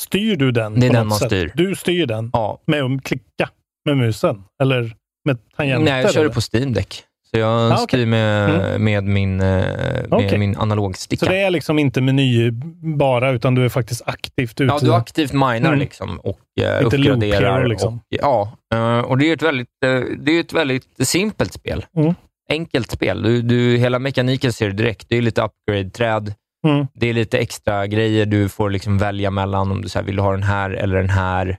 styr 0.00 0.36
du 0.36 0.52
den? 0.52 0.80
Det 0.80 0.86
är 0.86 0.92
den 0.92 1.08
man 1.08 1.18
sätt? 1.18 1.28
styr. 1.28 1.52
Du 1.54 1.74
styr 1.74 2.06
den 2.06 2.30
ja. 2.32 2.62
med 2.66 2.82
att 2.82 3.04
klicka 3.04 3.48
med 3.84 3.96
musen? 3.96 4.44
Eller 4.62 4.96
med 5.24 5.38
tangenter? 5.56 5.92
Nej, 5.92 6.02
jag 6.02 6.12
kör 6.12 6.20
eller? 6.20 6.28
det 6.28 6.34
på 6.34 6.40
Steam 6.52 6.72
Deck. 6.72 7.04
Så 7.34 7.40
jag 7.40 7.72
Ah, 7.72 7.74
okej. 7.74 7.86
styr 7.88 8.06
med, 8.06 8.80
med 8.80 9.04
min, 9.04 9.40
eh, 9.40 9.46
med 9.46 10.06
Okej. 10.10 10.38
min 10.38 10.56
analogsticka. 10.56 11.26
Så 11.26 11.32
det 11.32 11.38
är 11.40 11.50
liksom 11.50 11.78
inte 11.78 12.00
meny 12.00 12.50
bara, 12.96 13.30
utan 13.30 13.54
du 13.54 13.64
är 13.64 13.68
faktiskt 13.68 14.02
aktivt 14.06 14.60
ute? 14.60 14.64
Ja, 14.74 14.78
du 14.82 14.94
aktivt 14.94 15.32
minar 15.32 15.56
Mm. 15.56 15.78
liksom 15.78 16.18
och 16.20 16.38
eh, 16.60 16.84
Lite 16.84 16.96
loop 16.96 17.16
uppgraderar. 17.16 17.66
liksom. 17.66 17.94
och, 17.96 18.02
ja, 18.08 18.52
eh, 18.74 18.98
och 18.98 19.18
det 19.18 19.28
är 19.30 19.32
ett 19.34 19.42
väldigt, 19.42 19.68
eh, 19.84 20.00
det 20.18 20.32
är 20.32 20.40
ett 20.40 20.52
väldigt 20.52 20.86
simpelt 20.98 21.52
spel. 21.52 21.84
Mm. 21.96 22.14
Enkelt 22.50 22.90
spel. 22.90 23.22
Du, 23.22 23.42
du, 23.42 23.76
hela 23.76 23.98
mekaniken 23.98 24.52
ser 24.52 24.66
du 24.66 24.72
direkt. 24.72 25.06
Det 25.08 25.16
är 25.16 25.22
lite 25.22 25.42
upgrade-träd. 25.42 26.34
Mm. 26.66 26.86
Det 26.94 27.08
är 27.08 27.14
lite 27.14 27.38
extra 27.38 27.86
grejer 27.86 28.26
du 28.26 28.48
får 28.48 28.70
liksom 28.70 28.98
välja 28.98 29.30
mellan. 29.30 29.70
Om 29.70 29.82
du 29.82 29.88
så 29.88 29.98
här, 29.98 30.06
vill 30.06 30.18
ha 30.18 30.32
den 30.32 30.42
här 30.42 30.70
eller 30.70 30.96
den 30.96 31.10
här 31.10 31.58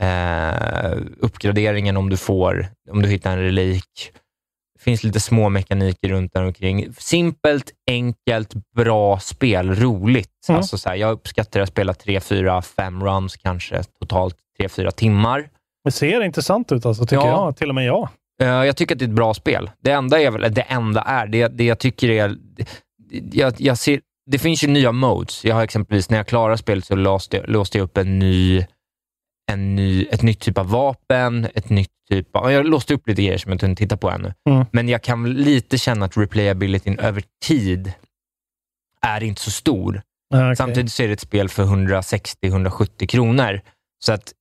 eh, 0.00 0.98
uppgraderingen 1.20 1.96
om 1.96 2.10
du 2.10 2.16
får, 2.16 2.66
om 2.90 3.02
du 3.02 3.08
hittar 3.08 3.30
en 3.32 3.38
relik. 3.38 3.84
Det 4.84 4.90
finns 4.90 5.04
lite 5.04 5.20
små 5.20 5.48
mekaniker 5.48 6.08
runt 6.08 6.36
omkring. 6.36 6.92
Simpelt, 6.98 7.70
enkelt, 7.90 8.52
bra 8.76 9.18
spel. 9.18 9.74
Roligt. 9.74 10.30
Mm. 10.48 10.56
Alltså 10.58 10.78
så 10.78 10.88
här, 10.88 10.96
jag 10.96 11.12
uppskattar 11.12 11.60
att 11.60 11.68
spela 11.68 11.94
tre, 11.94 12.20
fyra, 12.20 12.62
fem 12.62 13.04
runs 13.04 13.36
kanske 13.36 13.82
totalt 14.00 14.36
tre, 14.58 14.68
fyra 14.68 14.90
timmar. 14.90 15.48
Det 15.84 15.90
ser 15.90 16.20
intressant 16.22 16.72
ut 16.72 16.86
alltså, 16.86 17.02
tycker 17.06 17.16
Ja. 17.16 17.26
jag. 17.46 17.56
Till 17.56 17.68
och 17.68 17.74
med 17.74 17.84
jag. 17.86 18.08
Eh, 18.42 18.48
jag 18.48 18.76
tycker 18.76 18.94
att 18.94 18.98
det 18.98 19.04
är 19.04 19.08
ett 19.08 19.14
bra 19.14 19.34
spel. 19.34 19.70
Det 19.80 19.90
enda 19.90 20.20
är 20.20 20.30
väl, 20.30 20.54
det 20.54 20.62
enda 20.62 21.00
är, 21.02 21.26
det, 21.26 21.48
det 21.48 21.64
jag 21.64 21.78
tycker 21.78 22.08
är, 22.10 22.36
jag, 23.32 23.54
jag 23.58 23.78
ser, 23.78 24.00
det 24.30 24.38
finns 24.38 24.64
ju 24.64 24.68
nya 24.68 24.92
modes. 24.92 25.44
Jag 25.44 25.54
har 25.54 25.62
exempelvis, 25.62 26.10
när 26.10 26.16
jag 26.16 26.26
klarar 26.26 26.56
spelet 26.56 26.84
så 26.84 26.94
låste, 26.96 27.36
jag- 27.36 27.48
låste 27.48 27.78
jag 27.78 27.84
upp 27.84 27.96
en 27.96 28.18
ny, 28.18 28.66
en 29.52 29.76
ny, 29.76 30.04
ett 30.04 30.22
nytt 30.22 30.40
typ 30.40 30.58
av 30.58 30.70
vapen, 30.70 31.48
ett 31.54 31.68
nytt 31.70 31.90
typ. 32.08 32.28
Jag 32.32 32.66
låste 32.66 32.94
upp 32.94 33.08
lite 33.08 33.22
grejer 33.22 33.38
som 33.38 33.50
jag 33.50 33.54
inte 33.54 33.66
hunnit 33.66 33.78
titta 33.78 33.96
på 33.96 34.10
ännu. 34.10 34.34
Mm. 34.48 34.64
Men 34.72 34.88
jag 34.88 35.02
kan 35.02 35.32
lite 35.32 35.78
känna 35.78 36.06
att 36.06 36.16
replayabilityn 36.16 36.98
över 36.98 37.22
tid 37.44 37.92
är 39.06 39.22
inte 39.22 39.40
så 39.40 39.50
stor. 39.50 40.02
Ja, 40.28 40.46
okej. 40.46 40.56
Samtidigt 40.56 40.92
så 40.92 41.02
är 41.02 41.06
det 41.06 41.12
ett 41.12 41.20
spel 41.20 41.48
för 41.48 41.64
160-170 41.64 43.06
kronor. 43.06 43.60
Så 44.04 44.12
att 44.12 44.32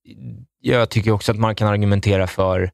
jag 0.60 0.90
tycker 0.90 1.12
också 1.12 1.32
att 1.32 1.40
man 1.40 1.56
kan 1.56 1.68
argumentera 1.68 2.28
för 2.28 2.72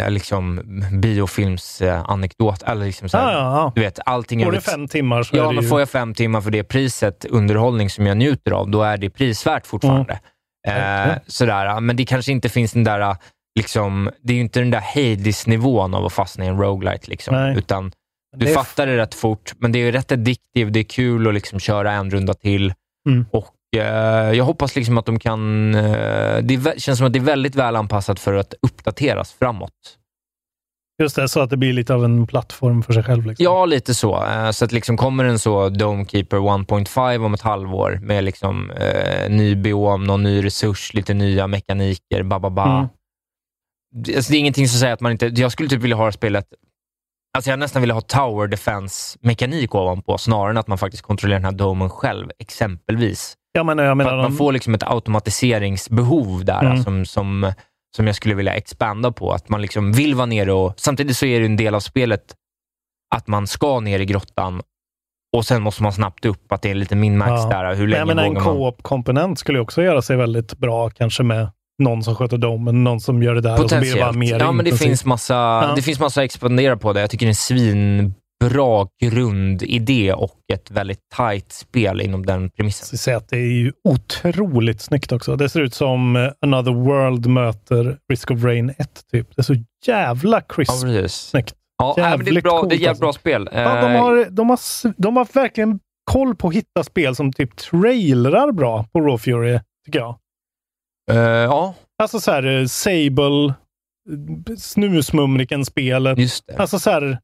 eh, 0.00 0.10
liksom 0.10 0.60
biofilms 1.02 1.82
anekdot. 2.04 2.62
Eller 2.62 2.86
liksom 2.86 3.08
så 3.08 3.16
här, 3.16 3.32
Ja, 3.32 3.38
ja, 3.38 3.56
ja. 3.56 3.72
Du 3.74 3.80
vet, 3.80 3.98
allting 4.06 4.44
Får 4.44 4.52
du 4.52 4.60
fem 4.60 4.88
timmar 4.88 5.22
så 5.22 5.36
Ja, 5.36 5.52
men 5.52 5.62
ju... 5.62 5.68
får 5.68 5.80
jag 5.80 5.88
fem 5.88 6.14
timmar 6.14 6.40
för 6.40 6.50
det 6.50 6.64
priset, 6.64 7.24
underhållning 7.24 7.90
som 7.90 8.06
jag 8.06 8.16
njuter 8.16 8.50
av, 8.52 8.70
då 8.70 8.82
är 8.82 8.96
det 8.96 9.10
prisvärt 9.10 9.66
fortfarande. 9.66 10.20
Eh, 10.66 10.74
Verkligen. 10.74 11.20
sådär, 11.26 11.80
men 11.80 11.96
det 11.96 12.04
kanske 12.04 12.32
inte 12.32 12.48
finns 12.48 12.72
den 12.72 12.84
där, 12.84 13.16
liksom, 13.54 14.10
det 14.22 14.32
är 14.32 14.34
ju 14.34 14.40
inte 14.40 14.60
den 14.60 14.70
där 14.70 14.80
Hades-nivån 14.94 15.94
av 15.94 16.04
att 16.04 16.12
fastna 16.12 16.44
i 16.44 16.48
en 16.48 16.58
roguelite. 16.58 17.10
Liksom, 17.10 17.34
Nej. 17.34 17.58
utan 17.58 17.92
du 18.36 18.46
Det 18.46 18.52
fattar 18.52 18.86
det 18.86 18.96
rätt 18.96 19.14
fort, 19.14 19.52
men 19.58 19.72
det 19.72 19.78
är 19.78 19.92
rätt 19.92 20.12
addictive, 20.12 20.70
det 20.70 20.80
är 20.80 20.84
kul 20.84 21.28
att 21.28 21.34
liksom 21.34 21.60
köra 21.60 21.92
en 21.92 22.10
runda 22.10 22.34
till. 22.34 22.72
Mm. 23.08 23.26
Och 23.30 23.54
eh, 23.76 24.32
Jag 24.32 24.44
hoppas 24.44 24.76
liksom 24.76 24.98
att 24.98 25.06
de 25.06 25.18
kan... 25.18 25.74
Eh, 25.74 26.38
det 26.42 26.80
känns 26.80 26.98
som 26.98 27.06
att 27.06 27.12
det 27.12 27.18
är 27.18 27.24
väldigt 27.24 27.54
väl 27.54 27.76
anpassat 27.76 28.20
för 28.20 28.34
att 28.34 28.54
uppdateras 28.62 29.32
framåt. 29.32 29.70
Just 31.02 31.16
det, 31.16 31.28
så 31.28 31.40
att 31.40 31.50
det 31.50 31.56
blir 31.56 31.72
lite 31.72 31.94
av 31.94 32.04
en 32.04 32.26
plattform 32.26 32.82
för 32.82 32.92
sig 32.92 33.02
själv. 33.02 33.26
Liksom. 33.26 33.44
Ja, 33.44 33.66
lite 33.66 33.94
så. 33.94 34.24
Eh, 34.26 34.50
Så 34.50 34.64
att 34.64 34.72
liksom 34.72 34.96
kommer 34.96 35.24
en 35.24 35.38
så 35.38 35.68
Domekeeper 35.68 36.36
1.5 36.36 37.24
om 37.26 37.34
ett 37.34 37.40
halvår 37.42 37.98
med 38.02 38.24
liksom, 38.24 38.70
eh, 38.70 39.30
ny 39.30 39.54
biom, 39.54 40.04
någon 40.04 40.22
ny 40.22 40.44
resurs, 40.44 40.94
lite 40.94 41.14
nya 41.14 41.46
mekaniker, 41.46 42.22
ba, 42.22 42.38
ba, 42.38 42.50
ba. 42.50 42.76
Mm. 42.78 42.88
Det, 43.94 44.16
alltså, 44.16 44.30
det 44.32 44.36
är 44.36 44.40
ingenting 44.40 44.68
som 44.68 44.78
säger 44.80 44.92
att 44.94 45.00
man 45.00 45.12
inte... 45.12 45.26
Jag 45.26 45.52
skulle 45.52 45.68
typ 45.68 45.82
vilja 45.82 45.96
ha 45.96 46.12
spelet... 46.12 46.46
Alltså 47.36 47.50
jag 47.50 47.58
nästan 47.58 47.82
vilja 47.82 47.94
ha 47.94 48.00
tower 48.00 48.46
defense-mekanik 48.46 49.74
ovanpå, 49.74 50.18
snarare 50.18 50.50
än 50.50 50.56
att 50.58 50.66
man 50.68 50.78
faktiskt 50.78 51.02
kontrollerar 51.02 51.38
den 51.40 51.44
här 51.44 51.52
domen 51.52 51.90
själv, 51.90 52.30
exempelvis. 52.38 53.34
Ja, 53.52 53.62
men 53.64 53.78
jag 53.78 53.90
För 53.90 53.94
menar, 53.94 54.16
man 54.16 54.32
får 54.36 54.52
liksom 54.52 54.74
ett 54.74 54.82
automatiseringsbehov 54.82 56.44
där 56.44 56.64
Mm. 56.64 56.82
som, 56.82 57.06
som, 57.06 57.52
som 57.96 58.06
jag 58.06 58.16
skulle 58.16 58.34
vilja 58.34 58.54
expanda 58.54 59.12
på. 59.12 59.32
Att 59.32 59.48
man 59.48 59.62
liksom 59.62 59.92
vill 59.92 60.14
vara 60.14 60.26
nere 60.26 60.52
och... 60.52 60.74
Samtidigt 60.76 61.16
så 61.16 61.26
är 61.26 61.40
det 61.40 61.46
en 61.46 61.56
del 61.56 61.74
av 61.74 61.80
spelet 61.80 62.34
att 63.14 63.26
man 63.26 63.46
ska 63.46 63.80
ner 63.80 64.00
i 64.00 64.04
grottan 64.06 64.62
och 65.36 65.46
sen 65.46 65.62
måste 65.62 65.82
man 65.82 65.92
snabbt 65.92 66.24
upp, 66.24 66.52
att 66.52 66.62
det 66.62 66.70
är 66.70 66.74
lite 66.74 66.96
min-max 66.96 67.30
Ja. 67.30 67.48
där. 67.48 67.74
Hur 67.74 67.82
Men 67.82 67.90
länge 67.90 67.98
jag 68.00 68.06
menar, 68.06 68.24
en 68.24 68.34
co-op-komponent 68.34 69.38
skulle 69.38 69.60
också 69.60 69.82
göra 69.82 70.02
sig 70.02 70.16
väldigt 70.16 70.58
bra, 70.58 70.90
kanske 70.90 71.22
med 71.22 71.48
någon 71.82 72.02
som 72.02 72.14
sköter 72.14 72.38
domen, 72.38 72.84
någon 72.84 73.00
som 73.00 73.22
gör 73.22 73.34
det 73.34 73.40
där 73.40 73.62
och 73.62 73.70
så 73.70 73.78
blir 73.78 73.94
det 73.94 74.00
bara 74.00 74.06
Potentiellt. 74.06 74.18
mer 74.18 74.46
Ja, 74.46 74.52
men 74.52 74.64
det 74.64 74.76
finns, 74.76 75.04
massa, 75.04 75.72
det 75.76 75.82
finns 75.82 76.00
massa 76.00 76.20
att 76.20 76.24
expandera 76.24 76.76
på 76.76 76.92
det. 76.92 77.00
Jag 77.00 77.10
tycker 77.10 77.26
det 77.26 77.28
är 77.28 77.30
en 77.30 77.34
svinbra 77.34 78.86
grundidé 79.02 80.12
och 80.12 80.38
ett 80.52 80.70
väldigt 80.70 81.00
tight 81.16 81.52
spel 81.52 82.00
inom 82.00 82.26
den 82.26 82.50
premissen. 82.50 82.86
Så 82.86 82.96
säga 82.96 83.16
att 83.16 83.28
det 83.28 83.36
är 83.36 83.52
ju 83.52 83.72
otroligt 83.88 84.80
snyggt 84.80 85.12
också. 85.12 85.36
Det 85.36 85.48
ser 85.48 85.60
ut 85.60 85.74
som 85.74 86.16
eh, 86.16 86.28
Another 86.40 86.72
World 86.72 87.26
möter 87.26 87.98
Risk 88.10 88.30
of 88.30 88.44
Rain 88.44 88.70
1, 88.70 88.76
typ. 89.12 89.28
Det 89.36 89.40
är 89.40 89.44
så 89.44 89.54
jävla 89.86 90.40
crisp 90.40 90.72
Ja, 90.84 91.08
snyggt. 91.08 91.54
Ja, 91.78 91.94
det 91.96 92.02
är, 92.02 92.42
bra, 92.42 92.58
coolt 92.58 92.70
det 92.70 92.74
är 92.74 92.76
ett 92.76 92.82
jävligt 92.82 92.88
alltså. 92.88 93.00
bra 93.02 93.12
spel. 93.12 93.48
Ja, 93.52 93.80
de, 93.80 93.92
Eh, 93.92 94.02
har, 94.02 94.26
de, 94.30 94.48
har, 94.50 94.58
de 95.02 95.16
har 95.16 95.28
verkligen 95.34 95.78
koll 96.10 96.36
på 96.36 96.48
att 96.48 96.54
hitta 96.54 96.84
spel 96.84 97.16
som 97.16 97.32
typ 97.32 97.56
trailrar 97.56 98.52
bra 98.52 98.86
på 98.92 99.00
Raw 99.00 99.18
Fury, 99.18 99.60
tycker 99.86 99.98
jag. 99.98 100.16
Eh, 101.10 101.16
ja, 101.18 101.74
Alltså 102.02 102.20
så 102.20 102.30
här, 102.30 102.60
eh, 102.60 102.66
Sable, 102.66 103.54
Snusmumriken-spelet. 104.58 106.16
det. 106.46 106.56
Alltså 106.58 106.78
så 106.78 106.90
här, 106.90 107.02
eh, 107.12 107.16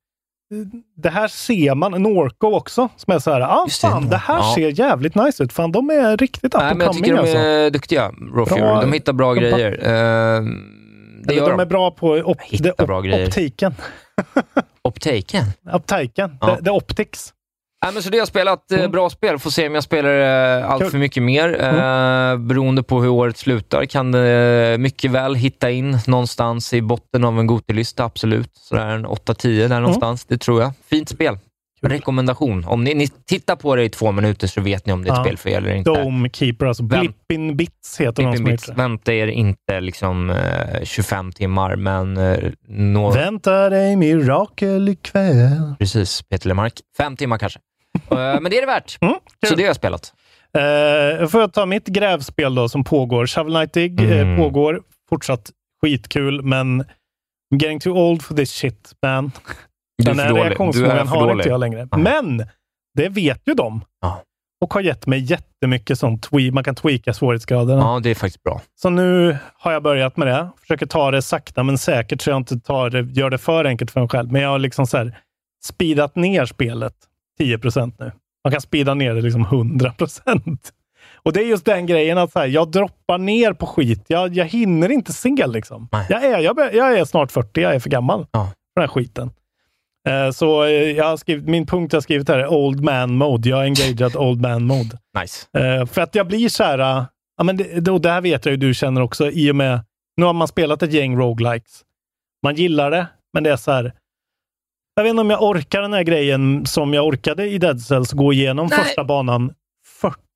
det 0.96 1.10
här 1.10 1.28
ser 1.28 1.74
man, 1.74 2.02
Norco 2.02 2.46
också, 2.46 2.88
som 2.96 3.14
är 3.14 3.18
så 3.18 3.32
här, 3.32 3.40
ah, 3.40 3.64
Just 3.66 3.82
det, 3.82 3.88
fan, 3.88 4.08
det 4.10 4.16
här 4.16 4.36
ja. 4.38 4.52
ser 4.54 4.80
jävligt 4.80 5.14
nice 5.14 5.44
ut. 5.44 5.52
Fan, 5.52 5.72
de 5.72 5.90
är 5.90 6.16
riktigt 6.16 6.54
up 6.54 6.60
Nej, 6.60 6.74
men 6.74 6.86
jag 6.86 6.94
tycker 6.96 7.12
de 7.12 7.18
alltså. 7.18 7.36
är 7.38 7.70
duktiga, 7.70 8.02
Raw 8.08 8.32
Bra. 8.34 8.46
Fury. 8.46 8.80
De 8.80 8.92
hittar 8.92 9.12
bra 9.12 9.34
De- 9.34 9.40
grejer. 9.40 9.72
Eh, 9.72 10.42
det 11.24 11.34
gör 11.34 11.44
de 11.44 11.50
de. 11.50 11.60
är 11.60 11.66
bra 11.66 11.90
på 11.90 12.08
op 12.10 12.40
Hittar 12.42 12.74
det, 12.78 12.86
bra 12.86 12.98
optiken. 13.26 13.74
Optaken. 14.82 15.44
Optiken. 15.72 16.36
Ja. 16.40 16.56
The, 16.56 16.64
the 16.64 16.70
Optics. 16.70 17.32
Nej, 17.84 17.92
men 17.94 18.02
så 18.02 18.10
det 18.10 18.18
har 18.18 18.26
spelat. 18.26 18.72
eh, 18.72 18.78
Mm. 18.78 18.90
Bra 18.90 19.10
spel. 19.10 19.38
Får 19.38 19.50
se 19.50 19.66
om 19.68 19.74
jag 19.74 19.84
spelar 19.84 20.58
eh, 20.60 20.70
allt 20.70 20.82
Kul. 20.82 20.90
för 20.90 20.98
mycket 20.98 21.22
mer. 21.22 21.62
Eh, 21.64 22.36
beroende 22.38 22.82
på 22.82 23.02
hur 23.02 23.08
året 23.08 23.36
slutar 23.36 23.84
kan 23.84 24.12
det 24.12 24.76
mycket 24.78 25.10
väl 25.10 25.34
hitta 25.34 25.70
in 25.70 25.98
någonstans 26.06 26.74
i 26.74 26.82
botten 26.82 27.24
av 27.24 27.38
en 27.40 27.46
Gotelista, 27.46 28.04
absolut. 28.04 28.50
Sådär 28.56 28.86
en 28.86 29.06
8-10 29.06 29.68
där 29.68 29.80
någonstans. 29.80 30.24
Det 30.24 30.38
tror 30.38 30.62
jag. 30.62 30.72
Fint 30.90 31.08
spel. 31.08 31.38
Rekommendation. 31.82 32.64
Om 32.64 32.84
ni, 32.84 32.94
ni 32.94 33.08
tittar 33.08 33.56
på 33.56 33.76
det 33.76 33.84
i 33.84 33.88
två 33.88 34.12
minuter 34.12 34.46
så 34.46 34.60
vet 34.60 34.86
ni 34.86 34.92
om 34.92 35.02
det 35.02 35.08
är 35.08 35.12
ett 35.12 35.18
Ja. 35.18 35.24
spel 35.24 35.36
för 35.36 35.50
er 35.50 35.56
eller 35.56 35.74
inte. 35.74 35.90
Dome 35.90 36.28
Keeper, 36.32 36.66
alltså 36.66 36.82
Vem- 36.82 37.00
Blippin 37.00 37.56
Bits 37.56 38.00
heter 38.00 38.12
Pippin 38.22 38.36
som 38.36 38.44
har 38.44 38.52
gjort 38.52 38.66
det. 38.66 38.72
Vänta 38.72 39.12
er 39.12 39.26
inte 39.26 39.80
liksom, 39.80 40.30
eh, 40.30 40.36
25 40.84 41.32
timmar, 41.32 41.76
men 41.76 42.16
eh, 42.16 42.38
nå... 42.68 43.10
Vänta 43.10 43.70
dig 43.70 43.96
mirakel 43.96 44.88
ikväll. 44.88 45.74
Precis, 45.78 46.22
Peter 46.22 46.48
Lemark. 46.48 46.72
Fem 46.96 47.16
timmar 47.16 47.38
kanske. 47.38 47.58
Eh, 48.10 48.16
men 48.16 48.44
det 48.44 48.56
är 48.56 48.60
det 48.60 48.66
värt. 48.66 48.98
Mm, 49.00 49.14
Så 49.48 49.54
det 49.54 49.62
har 49.62 49.66
jag 49.66 49.76
spelat. 49.76 50.12
Eh, 50.58 51.28
får 51.28 51.40
jag 51.40 51.52
ta 51.52 51.66
mitt 51.66 51.86
grävspel 51.86 52.54
då 52.54 52.68
som 52.68 52.84
pågår. 52.84 53.26
Shovel 53.26 53.52
Knight 53.52 53.72
Dig 53.72 53.86
Mm. 53.86 54.32
eh, 54.32 54.38
pågår. 54.38 54.82
Fortsatt 55.08 55.50
skitkul, 55.82 56.42
men 56.42 56.82
I'm 57.54 57.60
getting 57.62 57.80
too 57.80 57.92
old 57.92 58.22
for 58.22 58.34
this 58.34 58.50
shit, 58.52 58.92
man. 59.02 59.32
Den 60.02 60.18
här 60.18 60.34
reaktionsförmågan 60.34 61.08
för 61.08 61.16
har 61.16 61.32
inte 61.32 61.48
jag 61.48 61.60
längre. 61.60 61.88
Nej. 61.92 62.02
Men 62.02 62.46
det 62.94 63.08
vet 63.08 63.42
ju 63.46 63.54
de. 63.54 63.84
Ja. 64.00 64.22
Och 64.64 64.74
har 64.74 64.80
gett 64.80 65.06
mig 65.06 65.18
jättemycket 65.20 65.98
sånt. 65.98 66.28
Man 66.52 66.64
kan 66.64 66.74
tweaka 66.74 67.12
svårighetsgraderna. 67.14 67.80
Ja, 67.82 68.00
det 68.02 68.10
är 68.10 68.14
faktiskt 68.14 68.42
bra. 68.42 68.60
Så 68.82 68.90
nu 68.90 69.36
har 69.54 69.72
jag 69.72 69.82
börjat 69.82 70.16
med 70.16 70.26
det. 70.28 70.48
Försöker 70.60 70.86
ta 70.86 71.10
det 71.10 71.22
sakta 71.22 71.62
men 71.62 71.78
säkert 71.78 72.20
så 72.22 72.30
jag 72.30 72.36
inte 72.36 72.60
tar 72.60 72.90
det, 72.90 73.00
gör 73.20 73.30
det 73.30 73.38
för 73.38 73.64
enkelt 73.64 73.90
för 73.90 74.00
mig 74.00 74.08
själv. 74.08 74.32
Men 74.32 74.42
jag 74.42 74.48
har 74.48 74.58
liksom 74.58 74.86
så 74.86 74.96
här 74.96 75.18
speedat 75.64 76.16
ner 76.16 76.44
spelet 76.46 76.94
10% 77.40 77.92
nu. 77.98 78.12
Man 78.44 78.52
kan 78.52 78.60
speeda 78.60 78.94
ner 78.94 79.14
det 79.14 79.20
liksom 79.20 79.46
100% 79.46 80.58
Och 81.22 81.32
det 81.32 81.40
är 81.40 81.46
just 81.46 81.64
den 81.64 81.86
grejen 81.86 82.18
att 82.18 82.32
så 82.32 82.38
här, 82.38 82.46
jag 82.46 82.70
droppar 82.70 83.18
ner 83.18 83.52
på 83.52 83.66
skit. 83.66 84.04
Jag, 84.06 84.34
jag 84.36 84.44
hinner 84.44 84.90
inte 84.90 85.12
se 85.12 85.46
liksom. 85.46 85.88
Nej. 85.92 86.06
Jag 86.08 86.24
är, 86.24 86.38
jag, 86.38 86.74
jag 86.74 86.98
är 86.98 87.04
snart 87.04 87.32
40, 87.32 87.60
jag 87.60 87.74
är 87.74 87.78
för 87.80 87.90
gammal 87.90 88.26
Ja. 88.32 88.44
för 88.44 88.80
den 88.80 88.82
här 88.82 88.88
skiten. 88.88 89.30
Eh, 90.08 90.30
Så 90.30 90.64
eh, 90.64 90.70
jag 90.70 91.04
har 91.04 91.16
skrivit, 91.16 91.44
min 91.48 91.66
punkt 91.66 91.92
jag 91.92 91.96
har 91.96 92.02
skrivit 92.02 92.28
här 92.28 92.38
är 92.38 92.46
Old 92.52 92.80
Man 92.84 93.14
Mode. 93.16 93.48
Jag 93.48 93.56
har 93.56 93.64
engageat 93.64 94.16
Old 94.16 94.40
Man 94.40 94.64
Mode. 94.66 94.98
Nice. 95.20 95.58
Eh, 95.58 95.86
för 95.86 96.00
att 96.02 96.14
jag 96.14 96.26
blir 96.26 96.48
så 96.48 96.64
här, 96.64 96.78
ja, 97.36 97.44
men 97.44 97.56
det, 97.56 97.80
det, 97.80 97.90
och 97.90 98.00
det 98.00 98.10
här 98.10 98.20
vet 98.20 98.44
jag 98.46 98.50
ju 98.50 98.56
du 98.56 98.74
känner 98.74 99.00
också, 99.00 99.30
i 99.30 99.50
och 99.50 99.56
med, 99.56 99.80
nu 100.16 100.24
har 100.26 100.32
man 100.32 100.48
spelat 100.48 100.82
ett 100.82 100.92
gäng 100.92 101.16
roguelikes. 101.16 101.80
Man 102.42 102.54
gillar 102.54 102.90
det, 102.90 103.06
men 103.32 103.42
det 103.42 103.50
är 103.50 103.56
så 103.56 103.72
här, 103.72 103.92
jag 105.00 105.04
vet 105.04 105.10
inte 105.10 105.20
om 105.20 105.30
jag 105.30 105.42
orkar 105.42 105.82
den 105.82 105.92
här 105.92 106.02
grejen 106.02 106.66
som 106.66 106.94
jag 106.94 107.06
orkade 107.06 107.46
i 107.48 107.58
Dead 107.58 107.80
Cells, 107.80 108.12
gå 108.12 108.32
igenom 108.32 108.66
Nej. 108.70 108.78
första 108.78 109.04
banan 109.04 109.52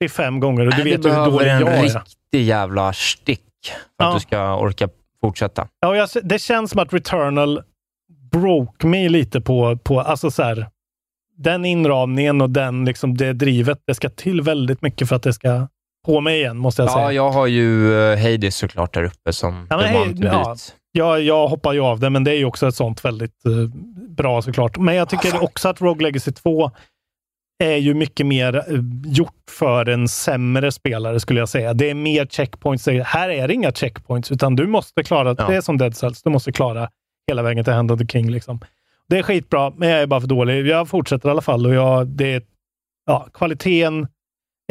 45 0.01 0.41
gånger. 0.41 0.67
Och 0.67 0.73
du 0.77 0.85
Nej, 0.85 0.93
vet 0.93 1.03
du 1.03 1.09
ju 1.09 1.15
hur 1.15 1.21
behöver 1.21 1.39
dålig 1.39 1.51
en 1.51 1.61
jag 1.61 1.73
är. 1.79 1.83
riktig 1.83 2.45
jävla 2.45 2.93
stick 2.93 3.41
för 3.97 4.05
Ja. 4.05 4.09
att 4.09 4.17
du 4.17 4.21
ska 4.21 4.57
orka 4.57 4.89
fortsätta. 5.21 5.69
Ja, 5.81 5.97
jag, 5.97 6.09
det 6.23 6.39
känns 6.39 6.71
som 6.71 6.81
att 6.81 6.93
Returnal 6.93 7.63
broke 8.33 8.87
me 8.87 9.09
lite 9.09 9.41
på, 9.41 9.77
på 9.77 10.01
alltså 10.01 10.31
så 10.31 10.43
här, 10.43 10.67
den 11.37 11.65
inramningen 11.65 12.41
och 12.41 12.51
den, 12.51 12.85
liksom, 12.85 13.17
det 13.17 13.33
drivet. 13.33 13.79
Det 13.87 13.95
ska 13.95 14.09
till 14.11 14.41
väldigt 14.41 14.83
mycket 14.83 15.09
för 15.09 15.17
att 15.17 15.23
det 15.23 15.33
ska 15.33 15.67
på 16.07 16.21
mig 16.21 16.39
igen, 16.41 16.57
måste 16.57 16.83
jag 16.83 16.91
säga. 16.91 17.05
Ja, 17.05 17.13
jag 17.13 17.31
har 17.31 17.47
ju 17.47 17.99
eh, 18.13 18.19
Hades 18.19 18.57
såklart 18.57 18.95
där 18.95 19.05
uppe 19.05 19.33
som 19.33 19.67
Ja, 19.71 19.77
men 19.77 20.17
to 20.17 20.23
ja. 20.27 20.57
Jag, 20.93 21.21
jag 21.23 21.49
hoppar 21.49 21.73
ju 21.73 21.81
av 21.81 22.01
det, 22.01 22.11
men 22.11 22.25
det 22.25 22.31
är 22.31 22.37
ju 22.37 22.45
också 22.45 22.69
ett 22.69 22.75
sånt 22.75 23.05
väldigt 23.05 23.47
eh, 23.47 23.53
bra 24.17 24.43
såklart. 24.43 24.77
Men 24.79 24.95
jag 24.95 25.09
tycker 25.09 25.43
också 25.45 25.69
att 25.69 25.81
Rogue 25.81 26.03
Legacy 26.03 26.33
2 26.33 26.71
är 27.65 27.77
ju 27.77 27.95
mycket 27.95 28.27
mer 28.27 28.57
eh, 28.57 28.81
gjort 29.05 29.35
för 29.51 29.89
en 29.89 30.09
sämre 30.09 30.73
spelare 30.73 31.21
skulle 31.21 31.41
jag 31.41 31.49
säga. 31.49 31.75
Det 31.75 31.91
är 31.91 31.95
mer 31.95 32.27
checkpoints. 32.27 32.87
Här 33.05 33.29
är 33.29 33.49
det 33.49 33.55
inga 33.55 33.73
checkpoints, 33.73 34.33
utan 34.33 34.57
du 34.57 34.67
måste 34.67 35.03
klara, 35.03 35.35
Ja. 35.39 35.47
det 35.47 35.57
är 35.57 35.61
som 35.61 35.79
Dead 35.79 35.97
Cells, 35.97 36.23
du 36.23 36.31
måste 36.31 36.53
klara 36.53 36.89
hela 37.29 37.43
vägen 37.43 37.65
till 37.65 37.73
Hand 37.73 37.91
of 37.93 37.99
the 38.01 38.07
King. 38.07 38.31
Liksom. 38.31 38.61
Det 39.09 39.19
är 39.19 39.23
skitbra, 39.23 39.73
men 39.77 39.89
jag 39.89 40.03
är 40.03 40.07
bara 40.07 40.21
för 40.21 40.29
dålig. 40.29 40.67
Jag 40.67 40.89
fortsätter 40.89 41.29
i 41.29 41.31
alla 41.31 41.43
fall 41.43 41.67
och 41.67 41.75
jag, 41.75 42.07
det 42.07 42.33
är, 42.35 42.43
ja, 43.07 43.29
kvaliteten 43.35 44.09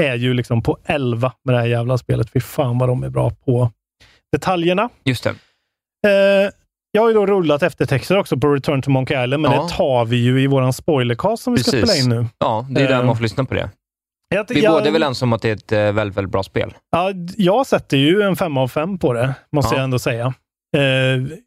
är 0.02 0.16
ju 0.16 0.34
liksom 0.34 0.62
på 0.64 0.78
11 0.86 1.34
med 1.44 1.56
det 1.56 1.60
här 1.60 1.68
jävla 1.68 1.98
spelet. 1.98 2.30
Fy 2.34 2.40
fan 2.40 2.78
vad 2.78 2.90
de 2.90 3.04
är 3.04 3.10
bra 3.10 3.30
på 3.30 3.72
detaljerna. 4.32 4.90
Just 5.04 5.24
det. 5.24 5.30
Eh, 6.10 6.52
Jag 6.96 7.02
har 7.02 7.10
ju 7.10 7.16
då 7.16 7.26
rullat 7.26 7.64
eftertexter 7.64 8.18
också 8.18 8.38
på 8.38 8.48
Return 8.48 8.82
to 8.82 8.90
Monkey 8.90 9.24
Island, 9.24 9.42
men 9.44 9.52
Ja. 9.52 9.64
det 9.64 9.70
tar 9.70 10.06
vi 10.06 10.18
ju 10.18 10.42
i 10.42 10.48
våran 10.48 10.74
spoilercast 10.74 11.44
som 11.44 11.54
vi 11.54 11.60
ska 11.64 11.72
spela 11.78 11.96
in 11.96 12.10
nu. 12.10 12.26
Ja, 12.40 12.66
det 12.70 12.82
är 12.82 12.88
där 12.88 13.00
Eh, 13.00 13.06
man 13.06 13.16
får 13.16 13.24
lyssna 13.24 13.46
på 13.46 13.54
det. 13.54 13.70
Jag, 14.36 14.46
Vi 14.50 14.64
jag, 14.64 14.74
båda 14.74 14.88
är 14.88 14.92
väl 14.92 15.04
ensamma 15.04 15.30
om 15.30 15.34
att 15.34 15.42
det 15.42 15.50
är 15.50 15.54
ett 15.54 15.72
eh, 15.72 15.92
väldigt, 15.92 16.18
väldigt 16.18 16.32
bra 16.32 16.44
spel. 16.44 16.74
ja, 16.92 17.12
jag 17.38 17.68
sätter 17.68 17.98
ju 17.98 18.22
en 18.22 18.36
femma 18.36 18.62
av 18.62 18.68
fem 18.68 18.98
på 18.98 19.14
det, 19.14 19.34
måste 19.52 19.76
Ja. 19.76 19.78
jag 19.78 19.84
ändå 19.84 20.00
säga. 20.00 20.26
Eh, 20.78 21.38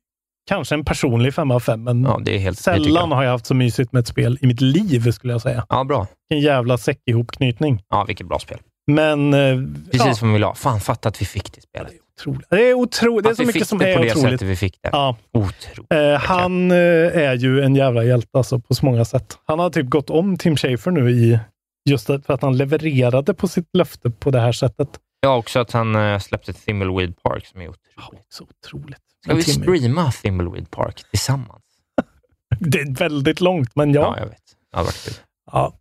kanske 0.49 0.75
en 0.75 0.85
personlig 0.85 1.35
femma 1.35 1.55
av 1.55 1.61
fem, 1.61 1.85
men 1.85 2.05
Ja, 2.05 2.21
helt 2.39 2.59
sällan 2.59 3.11
jag. 3.11 3.17
har 3.17 3.25
jag 3.25 3.31
haft 3.31 3.47
så 3.47 3.55
mysigt 3.55 3.93
med 3.93 4.01
ett 4.01 4.07
spel 4.07 4.39
i 4.41 4.47
mitt 4.47 4.61
liv, 4.61 5.11
skulle 5.13 5.33
jag 5.33 5.43
säga. 5.43 5.67
Ja, 5.69 5.85
bra. 5.85 6.07
En 6.35 6.41
jävla 6.41 6.79
säck-ihopknytning. 6.79 7.83
Ja, 7.89 8.05
vilket 8.05 8.27
bra 8.27 8.39
spel. 8.39 8.59
Men 8.87 9.35
eh, 9.35 9.57
Precis 9.91 10.07
ja, 10.07 10.15
som 10.15 10.29
vi 10.29 10.33
vill 10.33 10.43
ha. 10.43 10.55
Fan, 10.55 10.81
fatta 10.81 11.09
att 11.09 11.23
vi 11.23 11.27
fick 11.27 11.53
det 11.55 11.61
spelet. 11.61 11.93
otroligt. 12.19 12.47
det 12.51 12.71
är 12.71 12.75
otroligt. 12.75 13.25
Det 13.25 13.29
är 13.29 13.31
att 13.31 13.37
så 13.37 13.43
vi 13.43 13.47
mycket 13.47 13.61
fick 13.63 13.69
som 13.69 13.79
det 13.79 13.93
är 13.93 13.97
på 13.97 14.03
det 14.03 14.11
otroligt. 14.11 14.31
sättet 14.31 14.49
vi 14.49 14.57
fick 14.57 14.83
det. 14.83 14.89
Ja. 14.93 15.17
Otroligt. 15.33 15.93
Eh, 15.93 16.15
han 16.15 16.71
eh, 16.71 16.77
är 16.77 17.35
ju 17.35 17.61
en 17.63 17.75
jävla 17.75 18.05
hjälte 18.05 18.29
alltså, 18.39 18.59
på 18.59 18.75
så 18.75 18.87
många 18.87 19.05
sätt. 19.05 19.39
Han 19.45 19.59
har 19.59 19.71
typ 19.71 19.87
gått 19.87 20.11
om 20.11 20.37
Tim 20.37 20.57
Schafer 20.57 20.91
nu 20.91 21.11
i 21.11 21.39
just 21.91 22.07
det, 22.07 22.23
för 22.23 22.35
att 22.35 22.43
han 22.43 22.57
levererade 22.57 23.35
på 23.35 23.49
sitt 23.49 23.69
löfte 23.73 24.11
på 24.11 24.31
det 24.31 24.41
här 24.41 24.53
sättet. 24.53 24.89
Ja, 25.21 25.37
också 25.37 25.59
att 25.59 25.73
han 25.73 25.97
eh, 25.97 26.19
släppte 26.19 26.53
Thimbleweed 26.53 27.23
Park 27.23 27.47
som 27.47 27.61
är 27.61 27.69
otroligt. 27.69 28.27
Så 28.29 28.45
otroligt. 28.45 28.99
Ska 29.25 29.35
vi 29.35 29.43
streama 29.43 30.13
Thimbleweed 30.13 30.71
Park 30.71 31.03
tillsammans? 31.11 31.63
Det 32.61 32.79
är 32.81 32.95
väldigt 32.95 33.41
långt, 33.41 33.77
men 33.77 33.93
ja. 33.93 34.01
Ja, 34.01 34.19
jag 34.19 34.27
vet. 34.27 34.43
Det 34.73 34.79
varit 34.79 35.05
kul. 35.05 35.15
Ja. 35.53 35.73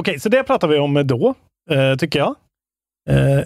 Okej, 0.00 0.20
så 0.20 0.28
det 0.28 0.42
pratar 0.44 0.68
vi 0.68 0.78
om 0.78 1.06
då, 1.06 1.34
eh, 1.70 1.96
tycker 1.96 2.18
jag. 2.18 2.34
Eh, 3.10 3.44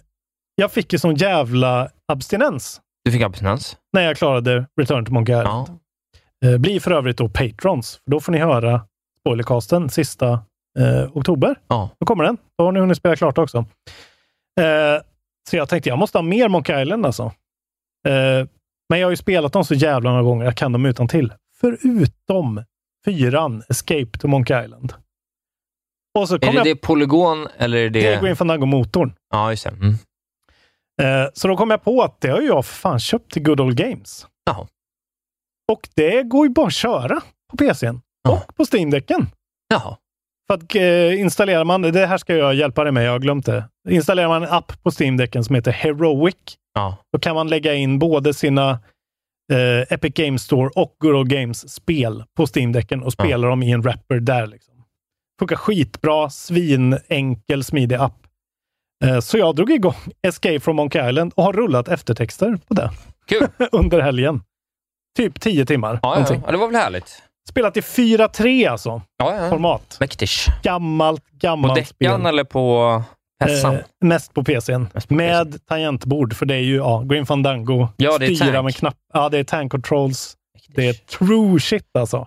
jag 0.54 0.72
fick 0.72 0.92
ju 0.92 0.98
sån 0.98 1.14
jävla 1.14 1.88
abstinens 2.12 2.80
Du 3.04 3.12
fick 3.12 3.22
abstinens? 3.22 3.76
när 3.92 4.02
jag 4.02 4.16
klarade 4.16 4.66
Return 4.80 5.04
to 5.04 5.12
Monkey 5.12 5.38
Island. 5.38 5.68
Ja. 6.42 6.48
Eh, 6.48 6.58
blir 6.58 6.80
för 6.80 6.90
övrigt 6.90 7.16
då 7.16 7.28
patrons, 7.28 8.00
för 8.04 8.10
då 8.10 8.20
får 8.20 8.32
ni 8.32 8.38
höra 8.38 8.86
spoilercasten 9.20 9.90
sista 9.90 10.32
eh, 10.78 11.16
oktober. 11.16 11.56
Ja. 11.68 11.90
Då 12.00 12.06
kommer 12.06 12.24
den. 12.24 12.36
Då 12.58 12.64
har 12.64 12.72
ni 12.72 12.80
hunnit 12.80 12.96
spela 12.96 13.16
klart 13.16 13.38
också. 13.38 13.58
Eh, 14.60 15.02
så 15.50 15.56
jag 15.56 15.68
tänkte, 15.68 15.88
jag 15.88 15.98
måste 15.98 16.18
ha 16.18 16.22
mer 16.22 16.48
Monkey 16.48 16.82
Island 16.82 17.06
alltså. 17.06 17.22
Eh, 18.08 18.46
men 18.88 19.00
jag 19.00 19.06
har 19.06 19.10
ju 19.10 19.16
spelat 19.16 19.52
dem 19.52 19.64
så 19.64 19.74
jävla 19.74 20.10
många 20.10 20.22
gånger, 20.22 20.44
jag 20.44 20.56
kan 20.56 20.72
dem 20.72 20.86
utan 20.86 21.08
till. 21.08 21.32
Förutom 21.60 22.64
fyran, 23.04 23.62
Escape 23.68 24.18
to 24.18 24.28
Monkey 24.28 24.64
Island. 24.64 24.94
Och 26.16 26.28
så 26.28 26.34
Är 26.34 26.38
det 26.38 26.52
jag... 26.52 26.64
det 26.64 26.76
Polygon 26.76 27.48
eller 27.58 27.78
är 27.78 27.90
det... 27.90 28.00
Det 28.00 28.06
är 28.14 28.22
Green 28.22 28.36
Fandango-motorn. 28.36 29.12
Ja, 29.32 29.50
just 29.50 29.64
det. 29.64 29.70
Mm. 29.70 29.94
Eh, 31.02 31.28
så 31.34 31.48
då 31.48 31.56
kom 31.56 31.70
jag 31.70 31.84
på 31.84 32.02
att 32.02 32.20
det 32.20 32.28
har 32.28 32.40
ju 32.40 32.46
jag 32.46 32.66
för 32.66 32.74
fan 32.74 33.00
köpt 33.00 33.32
till 33.32 33.42
Good 33.42 33.60
Old 33.60 33.76
Games. 33.76 34.26
Jaha. 34.46 34.66
Och 35.72 35.88
det 35.94 36.22
går 36.22 36.46
ju 36.46 36.52
bara 36.52 36.66
att 36.66 36.72
köra 36.74 37.20
på 37.50 37.56
PCn 37.56 38.00
Ja. 38.22 38.42
och 38.48 38.56
på 38.56 38.64
Steam-däcken. 38.64 39.26
Jaha. 39.68 39.96
För 40.46 40.54
att 40.54 40.74
eh, 40.74 41.20
installerar 41.20 41.64
man, 41.64 41.82
det 41.82 42.06
här 42.06 42.18
ska 42.18 42.36
jag 42.36 42.54
hjälpa 42.54 42.84
dig 42.84 42.92
med, 42.92 43.04
jag 43.06 43.12
har 43.12 43.18
glömt 43.18 43.46
det. 43.46 43.64
Installerar 43.88 44.28
man 44.28 44.42
en 44.42 44.48
app 44.48 44.82
på 44.82 44.90
Steam-däcken 44.90 45.44
som 45.44 45.54
heter 45.54 45.72
Heroic, 45.72 46.34
Ja. 46.74 46.96
då 47.12 47.18
kan 47.18 47.34
man 47.34 47.48
lägga 47.48 47.74
in 47.74 47.98
både 47.98 48.34
sina 48.34 48.70
eh, 49.52 49.92
Epic 49.94 50.14
Games 50.14 50.42
Store 50.42 50.70
och 50.76 50.96
Good 51.00 51.14
Old 51.14 51.28
Games 51.30 51.72
spel 51.74 52.24
på 52.36 52.46
Steam-däcken 52.46 53.02
och 53.02 53.12
spela 53.12 53.48
dem 53.48 53.62
i 53.62 53.70
en 53.72 53.80
wrapper 53.82 54.20
där. 54.20 54.46
Liksom. 54.46 54.74
Funkar 55.38 55.56
skitbra, 55.56 56.30
svinenkel, 56.30 57.64
smidig 57.64 57.96
app. 57.96 58.12
Eh, 59.04 59.20
så 59.20 59.38
jag 59.38 59.56
drog 59.56 59.70
igång 59.70 59.94
Escape 60.22 60.60
from 60.60 60.76
Monkey 60.76 61.08
Island 61.08 61.32
och 61.36 61.44
har 61.44 61.52
rullat 61.52 61.88
eftertexter 61.88 62.58
på 62.68 62.74
det 62.74 62.90
Kul. 63.28 63.46
under 63.72 64.00
helgen. 64.00 64.42
Typ 65.16 65.40
10 65.40 65.66
timmar. 65.66 66.00
Ja, 66.02 66.24
ja, 66.28 66.40
ja, 66.46 66.50
det 66.52 66.56
var 66.58 66.66
väl 66.66 66.76
härligt. 66.76 67.22
Spelat 67.48 67.76
i 67.76 67.80
4.3 67.80 68.70
alltså, 68.70 69.02
Ja, 69.18 69.36
ja. 69.36 69.50
format. 69.50 69.96
Mäktigt. 70.00 70.32
Gammalt, 70.62 71.24
På 71.24 71.30
gammalt 71.32 71.86
spel. 71.88 72.08
däckan 72.08 72.26
eller 72.26 72.44
på 72.44 73.02
hässan? 73.44 73.74
Eh, 73.74 73.80
mest 74.04 74.34
på 74.34 74.44
PCn. 74.44 74.86
Mest 74.94 75.08
på 75.08 75.14
med 75.14 75.66
tangentbord, 75.66 76.34
för 76.36 76.46
det 76.46 76.54
är 76.54 76.60
ju 76.60 76.76
ja, 76.76 77.02
Green 77.06 77.26
Fandango. 77.26 77.88
Ja, 77.96 78.18
det 78.18 78.26
är 78.26 78.34
styra 78.34 78.52
tank. 78.52 78.64
med 78.64 78.76
knapp. 78.76 78.96
Ja, 79.14 79.28
det 79.28 79.38
är 79.38 79.44
tank 79.44 79.72
controls. 79.72 80.36
Det 80.68 80.88
är 80.88 80.92
true 80.92 81.60
shit 81.60 81.96
alltså. 81.98 82.26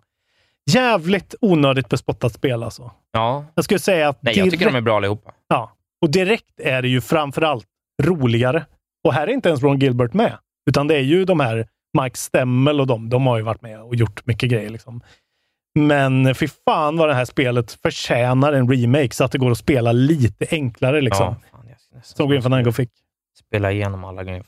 Jävligt 0.73 1.35
onödigt 1.41 1.89
bespottat 1.89 2.33
spel 2.33 2.63
alltså. 2.63 2.91
Ja. 3.11 3.45
Jag 3.55 3.65
skulle 3.65 3.79
säga 3.79 4.09
att 4.09 4.23
Nej, 4.23 4.37
jag 4.37 4.45
tycker 4.45 4.57
direkt, 4.57 4.73
de 4.73 4.77
är 4.77 4.81
bra 4.81 4.97
allihopa. 4.97 5.31
ja, 5.47 5.71
och 6.01 6.09
direkt 6.11 6.59
är 6.59 6.81
det 6.81 6.87
ju 6.87 7.01
framförallt 7.01 7.65
roligare. 8.03 8.65
Och 9.03 9.13
här 9.13 9.27
är 9.27 9.31
inte 9.31 9.49
ens 9.49 9.63
Ron 9.63 9.79
Gilbert 9.79 10.13
med, 10.13 10.37
utan 10.69 10.87
det 10.87 10.95
är 10.95 11.01
ju 11.01 11.25
de 11.25 11.39
här 11.39 11.67
Mike 12.01 12.17
Stemmel 12.17 12.79
och 12.81 12.87
de. 12.87 13.09
De 13.09 13.27
har 13.27 13.37
ju 13.37 13.43
varit 13.43 13.61
med 13.61 13.81
och 13.81 13.95
gjort 13.95 14.25
mycket 14.25 14.49
grejer. 14.49 14.69
Liksom. 14.69 15.01
Men 15.79 16.35
fy 16.35 16.47
fan 16.65 16.97
vad 16.97 17.09
det 17.09 17.13
här 17.15 17.25
spelet 17.25 17.71
förtjänar 17.71 18.53
en 18.53 18.69
remake 18.71 19.13
så 19.15 19.23
att 19.23 19.31
det 19.31 19.37
går 19.37 19.51
att 19.51 19.57
spela 19.57 19.91
lite 19.91 20.45
enklare. 20.51 21.01
Liksom, 21.01 21.25
Ja, 21.25 21.35
fan, 21.51 21.67
jag 21.93 22.05
Som 22.05 22.29
Green 22.29 22.41
Fandango 22.41 22.71
fick. 22.71 22.89
Spela 23.47 23.71
igenom 23.71 24.03
alla 24.03 24.23
grejer. 24.23 24.45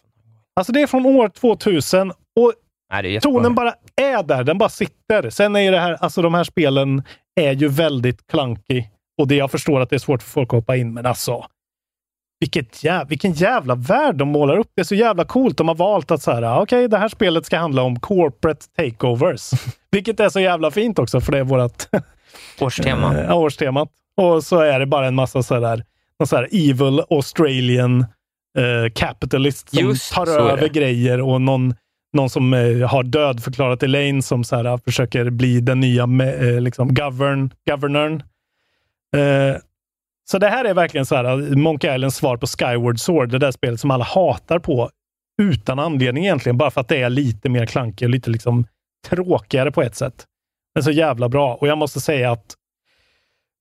Alltså 0.56 0.74
det 0.74 0.82
är 0.82 0.88
från 0.88 1.06
år 1.06 1.30
2000 1.30 2.12
och 2.12 2.54
Nej, 2.92 3.22
tonen 3.22 3.56
bara 3.56 3.74
är 4.02 4.24
där. 4.24 4.44
Den 4.44 4.58
bara 4.58 4.70
sitter. 4.70 5.30
Sen 5.30 5.56
är 5.56 5.72
det 5.72 5.80
här, 5.80 5.98
alltså 6.00 6.22
de 6.22 6.34
här 6.34 6.44
spelen 6.44 7.04
är 7.42 7.52
ju 7.54 7.68
väldigt 7.68 8.28
clunky 8.28 8.84
och 9.22 9.28
det 9.28 9.36
jag 9.36 9.52
förstår 9.52 9.80
att 9.82 9.90
det 9.90 9.96
är 9.96 10.00
svårt 10.00 10.24
för 10.24 10.30
folk 10.30 10.48
att 10.50 10.52
hoppa 10.60 10.76
in, 10.76 10.94
men 10.94 11.06
alltså. 11.06 11.46
Vilket 12.40 12.84
jävla, 12.84 13.06
vilken 13.06 13.32
jävla 13.34 13.76
värld 13.76 14.16
de 14.16 14.28
målar 14.28 14.58
upp. 14.58 14.68
Det 14.76 14.82
är 14.82 14.86
så 14.86 14.96
jävla 14.96 15.26
coolt. 15.26 15.58
De 15.58 15.68
har 15.68 15.76
valt 15.76 16.12
att 16.12 16.22
så 16.22 16.32
här, 16.32 16.42
ah, 16.42 16.62
okej, 16.62 16.88
det 16.88 16.98
här 16.98 17.08
spelet 17.08 17.46
ska 17.46 17.58
handla 17.58 17.82
om 17.82 18.00
corporate 18.00 18.66
takeovers. 18.78 19.52
Vilket 19.92 20.20
är 20.20 20.30
så 20.30 20.40
jävla 20.40 20.72
fint 20.72 21.00
också, 21.00 21.22
för 21.22 21.32
det 21.32 21.38
är 21.38 21.44
vårt 21.44 21.84
Årstema. 22.60 23.18
eh, 23.20 23.38
årstemat. 23.38 23.90
Och 24.18 24.44
så 24.44 24.60
är 24.60 24.80
det 24.80 24.86
bara 24.86 25.08
en 25.08 25.16
massa 25.16 25.44
så 25.44 25.60
där, 25.60 25.84
någon 26.20 26.28
så 26.28 26.36
här 26.36 26.48
evil 26.52 27.02
Australian 27.10 28.00
eh, 28.58 28.92
capitalist 28.96 29.70
som 29.70 29.80
Just, 29.80 30.14
tar 30.14 30.28
över 30.28 30.68
grejer 30.70 31.22
och 31.22 31.42
någon, 31.42 31.74
någon 32.14 32.30
som 32.30 32.54
eh, 32.54 32.90
har 32.90 33.04
dödförklarat 33.04 33.84
Elaine 33.84 34.22
som 34.22 34.44
så 34.44 34.56
här, 34.56 34.66
eh, 34.66 34.78
försöker 34.78 35.30
bli 35.30 35.62
den 35.62 35.80
nya 35.80 36.04
eh, 36.04 36.62
liksom 36.62 36.94
govern, 36.94 37.54
governorn. 37.70 38.24
Eh, 39.16 39.58
så 40.32 40.38
det 40.38 40.48
här 40.48 40.66
är 40.66 40.74
verkligen 40.74 41.06
så 41.06 41.16
här, 41.16 41.26
eh, 41.26 41.58
Monkey 41.58 41.96
Islands 41.96 42.16
svar 42.16 42.38
på 42.38 42.48
Skyward 42.48 43.00
Sword, 43.00 43.30
det 43.30 43.40
där 43.40 43.52
spelet 43.52 43.80
som 43.80 43.92
alla 43.92 44.04
hatar 44.04 44.60
på 44.60 44.90
utan 45.42 45.80
anledning 45.80 46.24
egentligen, 46.24 46.58
bara 46.58 46.72
för 46.72 46.82
att 46.82 46.88
det 46.88 47.02
är 47.02 47.10
lite 47.10 47.50
mer 47.50 47.66
klankigt 47.66 48.02
och 48.02 48.10
lite 48.10 48.30
liksom 48.30 48.66
tråkigare 49.10 49.72
på 49.72 49.82
ett 49.82 49.96
sätt. 49.96 50.26
Men 50.76 50.84
så 50.84 50.92
jävla 50.92 51.30
bra. 51.30 51.56
Och 51.56 51.68
jag 51.68 51.78
måste 51.78 52.00
säga 52.00 52.32
att 52.32 52.56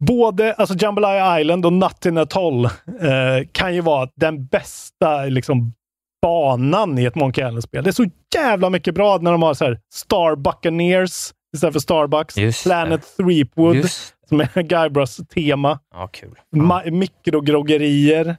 både 0.04 0.54
alltså 0.54 0.74
Jambalaya 0.78 1.40
Island 1.40 1.66
och 1.66 1.72
Nuttin 1.72 2.18
Atoll 2.18 2.64
eh, 2.64 3.46
kan 3.52 3.74
ju 3.74 3.80
vara 3.80 4.08
den 4.14 4.46
bästa 4.46 5.24
liksom, 5.24 5.74
banan 6.22 6.98
i 6.98 7.04
ett 7.04 7.14
Monkey 7.14 7.44
Island-spel. 7.46 7.84
Det 7.84 7.90
är 7.90 7.92
så 7.92 8.06
jävla 8.34 8.70
mycket 8.70 8.94
bra 8.94 9.18
när 9.20 9.32
de 9.32 9.42
har 9.42 9.54
så 9.54 9.64
här 9.64 9.78
Star 9.94 10.36
Buccaneers 10.36 11.32
istället 11.54 11.72
för 11.72 11.80
Starbucks. 11.80 12.36
Just 12.36 12.64
Planet 12.64 13.16
Threepwood, 13.16 13.76
Just. 13.76 14.14
som 14.28 14.40
är 14.40 14.62
Guybrush 14.62 15.22
tema. 15.34 15.78
Ja, 15.94 16.08
kul. 16.12 16.34
Ma- 16.56 16.90
mikrogroggerier. 16.90 18.36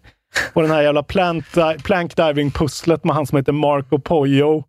Och 0.53 0.61
den 0.61 0.71
här 0.71 0.81
jävla 0.81 1.03
plant, 1.03 1.45
plank 1.83 2.15
diving-pusslet 2.17 3.03
med 3.03 3.15
han 3.15 3.27
som 3.27 3.37
heter 3.37 3.51
Marco 3.51 3.99
Poyo. 3.99 4.63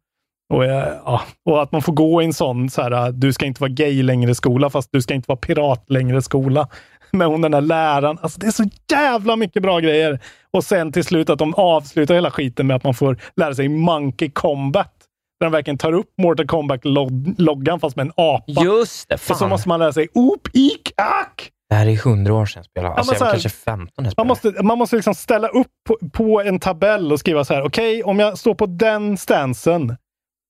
Och, 0.53 0.65
eh, 0.65 0.89
ja, 1.05 1.23
och 1.45 1.63
att 1.63 1.73
man 1.73 1.83
får 1.83 1.93
gå 1.93 2.23
i 2.23 2.25
en 2.25 2.33
sån, 2.33 2.71
så 2.71 2.83
här, 2.83 3.13
du 3.13 3.33
ska 3.33 3.47
inte 3.47 3.61
vara 3.61 3.71
gay 3.71 4.03
längre 4.03 4.35
skola, 4.35 4.71
fast 4.71 4.89
du 4.93 5.03
ska 5.03 5.15
inte 5.15 5.29
vara 5.29 5.37
pirat 5.37 5.85
längre 5.91 6.23
skola. 6.23 6.69
Med 7.13 7.27
hon 7.27 7.41
den 7.41 7.53
där 7.53 7.61
läraren. 7.61 8.19
Alltså, 8.23 8.41
det 8.41 8.47
är 8.47 8.51
så 8.51 8.65
jävla 8.91 9.37
mycket 9.37 9.63
bra 9.63 9.81
grejer. 9.81 10.21
Och 10.51 10.65
sen 10.65 10.93
till 10.93 11.05
slut 11.05 11.31
att 11.31 11.39
de 11.39 11.55
avslutar 11.55 12.15
hela 12.15 12.31
skiten 12.31 12.67
med 12.67 12.77
att 12.77 12.85
man 12.85 12.95
får 12.95 13.17
lära 13.37 13.55
sig 13.55 13.69
Monkey 13.69 14.31
Combat. 14.31 14.93
Där 15.41 15.47
de 15.47 15.53
verkligen 15.53 15.79
tar 15.79 15.93
upp 15.93 16.11
Mortal 16.23 16.47
Kombat-loggan 16.47 17.81
fast 17.81 17.97
med 17.97 18.07
en 18.07 18.13
apa. 18.17 18.45
Just 18.65 19.09
det. 19.09 19.15
Och 19.15 19.21
så 19.21 19.35
Fan. 19.35 19.49
måste 19.49 19.69
man 19.69 19.81
lära 19.81 19.93
sig 19.93 20.09
Oop, 20.15 20.49
Ik, 20.53 20.93
Ak! 20.97 21.51
Det 21.69 21.77
här 21.77 21.87
är 21.87 21.97
hundra 21.97 22.35
år 22.35 22.47
sedan 22.47 22.65
spelade. 22.65 22.95
Alltså, 22.95 23.13
men 23.13 23.19
jag 23.19 23.27
var 23.27 23.33
kanske 23.33 23.49
15 23.49 24.05
när 24.05 24.13
Man 24.17 24.27
måste, 24.27 24.63
man 24.63 24.79
måste 24.79 24.97
liksom 24.97 25.15
ställa 25.15 25.49
upp 25.49 25.67
på, 25.89 25.99
på 26.13 26.43
en 26.43 26.59
tabell 26.61 27.13
och 27.13 27.21
skriva 27.21 27.45
så 27.45 27.55
här. 27.55 27.63
Okej, 27.63 28.03
om 28.03 28.19
jag 28.19 28.39
står 28.39 28.55
på 28.55 28.67
den 28.67 29.17
stansen 29.17 29.97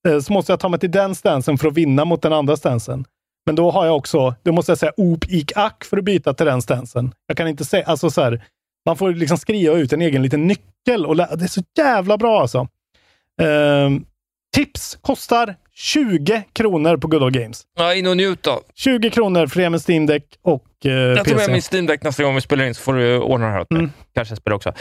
eh, 0.07 0.19
så 0.19 0.33
måste 0.33 0.51
jag 0.51 0.59
ta 0.59 0.69
mig 0.69 0.79
till 0.79 0.91
den 0.91 1.15
stansen 1.15 1.57
för 1.57 1.67
att 1.67 1.73
vinna 1.73 2.05
mot 2.05 2.21
den 2.21 2.33
andra 2.33 2.57
stansen. 2.57 3.05
Men 3.45 3.55
då 3.55 3.71
har 3.71 3.85
jag 3.85 3.95
också, 3.95 4.35
då 4.43 4.51
måste 4.51 4.71
jag 4.71 4.79
säga 4.79 4.91
op, 4.97 5.25
ik, 5.27 5.51
ak 5.55 5.83
för 5.85 5.97
att 5.97 6.03
byta 6.03 6.33
till 6.33 6.45
den 6.45 6.61
stansen. 6.61 7.13
Jag 7.27 7.37
kan 7.37 7.47
inte 7.47 7.65
säga, 7.65 7.85
alltså 7.85 8.09
så 8.09 8.21
här, 8.21 8.43
man 8.85 8.97
får 8.97 9.11
liksom 9.13 9.37
skriva 9.37 9.75
ut 9.75 9.93
en 9.93 10.01
egen 10.01 10.21
liten 10.21 10.47
nyckel 10.47 11.05
och 11.05 11.15
det 11.15 11.23
är 11.23 11.47
så 11.47 11.61
jävla 11.77 12.17
bra 12.17 12.41
alltså. 12.41 12.67
Ehm, 13.41 14.05
tips 14.55 14.97
kostar 15.01 15.55
20 15.75 16.43
kronor 16.53 16.97
på 16.97 17.07
Good 17.07 17.23
Old 17.23 17.33
Games. 17.33 17.61
Ja, 17.79 17.93
in 17.93 18.07
och 18.07 18.17
njut 18.17 18.43
då. 18.43 18.61
20 18.73 19.09
kronor 19.09 19.47
för 19.47 19.59
det 19.61 19.69
med 19.69 19.89
Steam 19.89 20.05
Deck 20.05 20.25
och 20.41 20.65
eh, 20.85 20.91
Jag 20.91 21.17
tar 21.17 21.31
med 21.33 21.39
PC. 21.39 21.51
min 21.51 21.61
Steam 21.71 21.85
Deck 21.85 22.03
nästa 22.03 22.23
gång 22.23 22.35
vi 22.35 22.41
spelar 22.41 22.65
in, 22.65 22.75
så 22.75 22.81
får 22.81 22.93
du 22.93 23.19
ordna 23.19 23.45
det 23.45 23.51
här 23.51 23.59
åt 23.61 23.69
mig. 23.71 23.79
Mm. 23.79 23.91
Kanske 24.15 24.31
jag 24.31 24.37
spelar 24.37 24.55
också. 24.55 24.73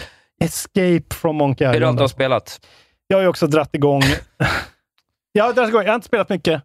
Escape 0.45 1.15
from 1.15 1.37
Monkey 1.37 1.67
Är 1.67 1.71
det 1.73 1.77
Island. 1.77 1.99
du 1.99 2.03
har 2.03 2.09
spelat? 2.09 2.61
Jag 3.07 3.17
har 3.17 3.23
ju 3.23 3.29
också 3.29 3.47
dratt 3.47 3.75
igång 3.75 4.03
Ja, 5.33 5.53
där 5.53 5.67
ska 5.67 5.77
jag. 5.77 5.85
jag 5.85 5.91
har 5.91 5.95
inte 5.95 6.07
spelat 6.07 6.29
mycket, 6.29 6.63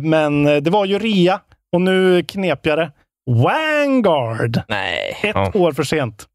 men 0.00 0.44
det 0.44 0.70
var 0.70 0.84
ju 0.84 0.98
rea 0.98 1.40
och 1.72 1.80
nu 1.80 2.22
knep 2.22 2.66
jag 2.66 2.78
det. 2.78 2.90
Vanguard! 3.30 4.60
Nej. 4.68 5.16
Ett 5.22 5.34
Ja. 5.34 5.52
år 5.54 5.72
för 5.72 5.82
sent. 5.82 6.26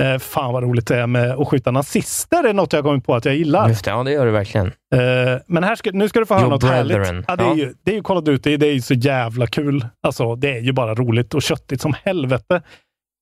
Eh, 0.00 0.18
fan 0.18 0.52
vad 0.52 0.62
roligt 0.62 0.86
det 0.86 0.96
är 0.96 1.06
med 1.06 1.30
att 1.30 1.48
skjuta 1.48 1.70
nazister. 1.70 2.42
Det 2.42 2.48
är 2.48 2.52
något 2.54 2.72
jag 2.72 2.84
kommit 2.84 3.06
på 3.06 3.14
att 3.14 3.24
jag 3.24 3.34
gillar. 3.36 3.68
Just 3.68 3.84
det, 3.84 3.90
ja 3.90 4.02
det 4.02 4.10
gör 4.12 4.26
du 4.26 4.32
verkligen. 4.32 4.66
Eh, 4.66 5.40
men 5.46 5.64
här 5.64 5.74
ska, 5.76 5.90
nu 5.90 6.08
ska 6.08 6.20
du 6.20 6.26
få 6.26 6.34
höra 6.34 6.42
Your 6.42 6.50
något 6.50 6.60
brethren. 6.60 7.00
härligt. 7.04 7.24
Ja, 7.28 7.36
det, 7.36 7.44
är 7.44 7.48
Ja. 7.48 7.54
ju, 7.56 7.74
det 7.84 7.90
är 7.90 7.94
ju 7.94 8.02
Call 8.02 8.16
of 8.18 8.24
Duty. 8.24 8.56
Det 8.56 8.66
är 8.66 8.72
ju 8.72 8.80
så 8.80 8.94
jävla 8.94 9.46
kul. 9.46 9.86
Alltså, 10.02 10.36
det 10.36 10.56
är 10.56 10.60
ju 10.60 10.72
bara 10.72 10.94
roligt 10.94 11.34
och 11.34 11.42
köttigt 11.42 11.80
som 11.80 11.94
helvete. 12.04 12.62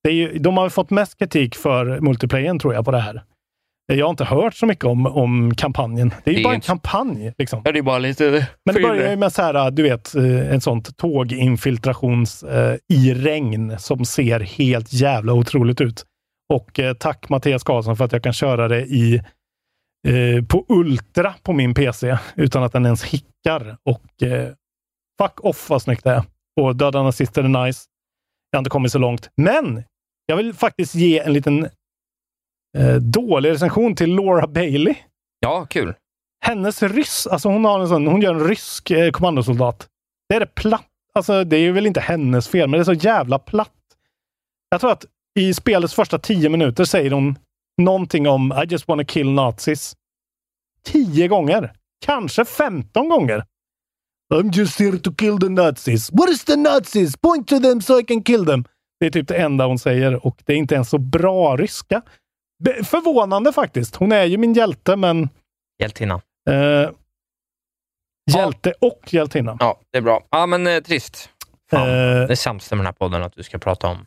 Det 0.04 0.10
är 0.10 0.14
ju, 0.14 0.38
de 0.38 0.56
har 0.56 0.68
fått 0.68 0.90
mest 0.90 1.18
kritik 1.18 1.54
för 1.54 2.00
multiplayern 2.00 2.58
tror 2.58 2.74
jag 2.74 2.84
på 2.84 2.90
det 2.90 3.00
här. 3.00 3.22
Jag 3.92 4.06
har 4.06 4.10
inte 4.10 4.24
hört 4.24 4.54
så 4.54 4.66
mycket 4.66 4.84
om, 4.84 5.06
om 5.06 5.54
kampanjen. 5.54 6.14
Det 6.24 6.30
är 6.30 6.34
ju 6.34 6.36
Det 6.36 6.40
är 6.40 6.44
bara 6.44 6.50
ju 6.50 6.54
en 6.54 6.58
inte- 6.58 6.66
kampanj. 6.66 7.32
Liksom. 7.38 7.62
Ja, 7.64 7.72
det 7.72 7.78
är 7.78 7.82
bara 7.82 7.98
lite... 7.98 8.48
Men 8.64 8.74
det 8.74 8.80
börjar 8.80 9.10
ju 9.10 9.16
med 9.16 9.32
så 9.32 9.42
här, 9.42 9.70
du 9.70 9.82
vet, 9.82 10.14
eh, 10.14 10.52
en 10.52 10.60
sånt 10.60 10.96
tåginfiltrations 10.96 12.42
eh, 12.42 12.76
i 12.92 13.14
regn 13.14 13.78
som 13.78 14.04
ser 14.04 14.40
helt 14.40 14.92
jävla 14.92 15.32
otroligt 15.32 15.80
ut. 15.80 16.04
Och 16.54 16.80
eh, 16.80 16.94
tack 16.94 17.28
Mattias 17.28 17.62
Karlsson 17.64 17.96
för 17.96 18.04
att 18.04 18.12
jag 18.12 18.22
kan 18.22 18.32
köra 18.32 18.68
det 18.68 18.80
i 18.86 19.14
eh, 20.08 20.44
på 20.48 20.64
Ultra 20.68 21.34
på 21.42 21.52
min 21.52 21.74
PC 21.74 22.18
utan 22.36 22.62
att 22.62 22.72
den 22.72 22.84
ens 22.84 23.04
hickar. 23.04 23.76
Och 23.84 24.22
eh, 24.22 24.48
fuck 25.22 25.44
off 25.44 25.70
vad 25.70 25.82
snyggt 25.82 26.04
det 26.04 26.10
är. 26.10 26.22
Och 26.60 26.76
Döda 26.76 27.02
nazister 27.02 27.44
är 27.44 27.64
nice. 27.66 27.84
Jag 28.50 28.58
har 28.58 28.60
inte 28.60 28.70
kommit 28.70 28.92
så 28.92 28.98
långt. 28.98 29.30
Men 29.36 29.82
jag 30.26 30.36
vill 30.36 30.54
faktiskt 30.54 30.94
ge 30.94 31.18
en 31.18 31.32
liten 31.32 31.68
dålig 33.00 33.50
recension 33.50 33.96
till 33.96 34.14
Laura 34.14 34.46
Bailey 34.46 34.94
Ja, 35.40 35.66
kul. 35.70 35.94
hennes 36.44 36.82
ryss, 36.82 37.26
alltså 37.26 37.48
hon, 37.48 37.64
har 37.64 37.80
en 37.80 37.88
sån, 37.88 38.06
hon 38.06 38.20
gör 38.22 38.34
en 38.34 38.48
rysk 38.48 38.90
eh, 38.90 39.10
kommandosoldat. 39.10 39.86
Det 40.28 40.34
är 40.36 40.40
det 40.40 40.54
platt. 40.54 40.86
Alltså 41.14 41.44
det 41.44 41.56
är 41.56 41.72
väl 41.72 41.86
inte 41.86 42.00
hennes 42.00 42.48
fel, 42.48 42.68
men 42.68 42.78
det 42.78 42.82
är 42.82 42.94
så 42.94 43.06
jävla 43.06 43.38
platt. 43.38 43.72
Jag 44.70 44.80
tror 44.80 44.90
att 44.92 45.04
i 45.38 45.54
spelets 45.54 45.94
första 45.94 46.18
tio 46.18 46.48
minuter 46.48 46.84
säger 46.84 47.10
hon 47.10 47.38
någonting 47.82 48.28
om 48.28 48.52
I 48.64 48.66
just 48.72 48.88
wanna 48.88 49.04
kill 49.04 49.30
nazis. 49.30 49.94
Tio 50.84 51.28
gånger. 51.28 51.72
Kanske 52.06 52.44
femton 52.44 53.08
gånger. 53.08 53.44
I'm 54.34 54.52
just 54.52 54.80
here 54.80 54.98
to 54.98 55.14
kill 55.14 55.38
the 55.38 55.48
nazis. 55.48 56.12
What 56.12 56.30
is 56.30 56.44
the 56.44 56.56
nazis? 56.56 57.16
Point 57.16 57.48
to 57.48 57.60
them 57.60 57.80
so 57.80 58.00
I 58.00 58.04
can 58.04 58.22
kill 58.22 58.46
them. 58.46 58.64
Det 59.00 59.06
är 59.06 59.10
typ 59.10 59.28
det 59.28 59.36
enda 59.36 59.66
hon 59.66 59.78
säger 59.78 60.26
och 60.26 60.42
det 60.44 60.52
är 60.52 60.56
inte 60.56 60.74
ens 60.74 60.88
så 60.90 60.98
bra 60.98 61.56
ryska. 61.56 62.02
Förvånande 62.84 63.52
faktiskt. 63.52 63.96
Hon 63.96 64.12
är 64.12 64.24
ju 64.24 64.36
min 64.38 64.52
hjälte, 64.54 64.96
men 64.96 65.28
Hjältinna. 65.82 66.20
Eh, 66.50 66.90
hjälte 68.34 68.72
och 68.80 69.00
hjältinna. 69.14 69.56
Ja, 69.60 69.80
det 69.92 69.98
är 69.98 70.02
bra. 70.02 70.22
Ja, 70.30 70.46
men 70.46 70.66
eh, 70.66 70.80
trist. 70.80 71.30
Fan. 71.70 71.88
Eh, 71.88 71.94
Det 72.26 72.32
är 72.32 72.34
sämsta 72.34 72.74
med 72.76 72.80
den 72.80 72.86
här 72.86 72.92
podden 72.92 73.22
att 73.22 73.32
du 73.32 73.42
ska 73.42 73.58
prata 73.58 73.86
om 73.88 74.06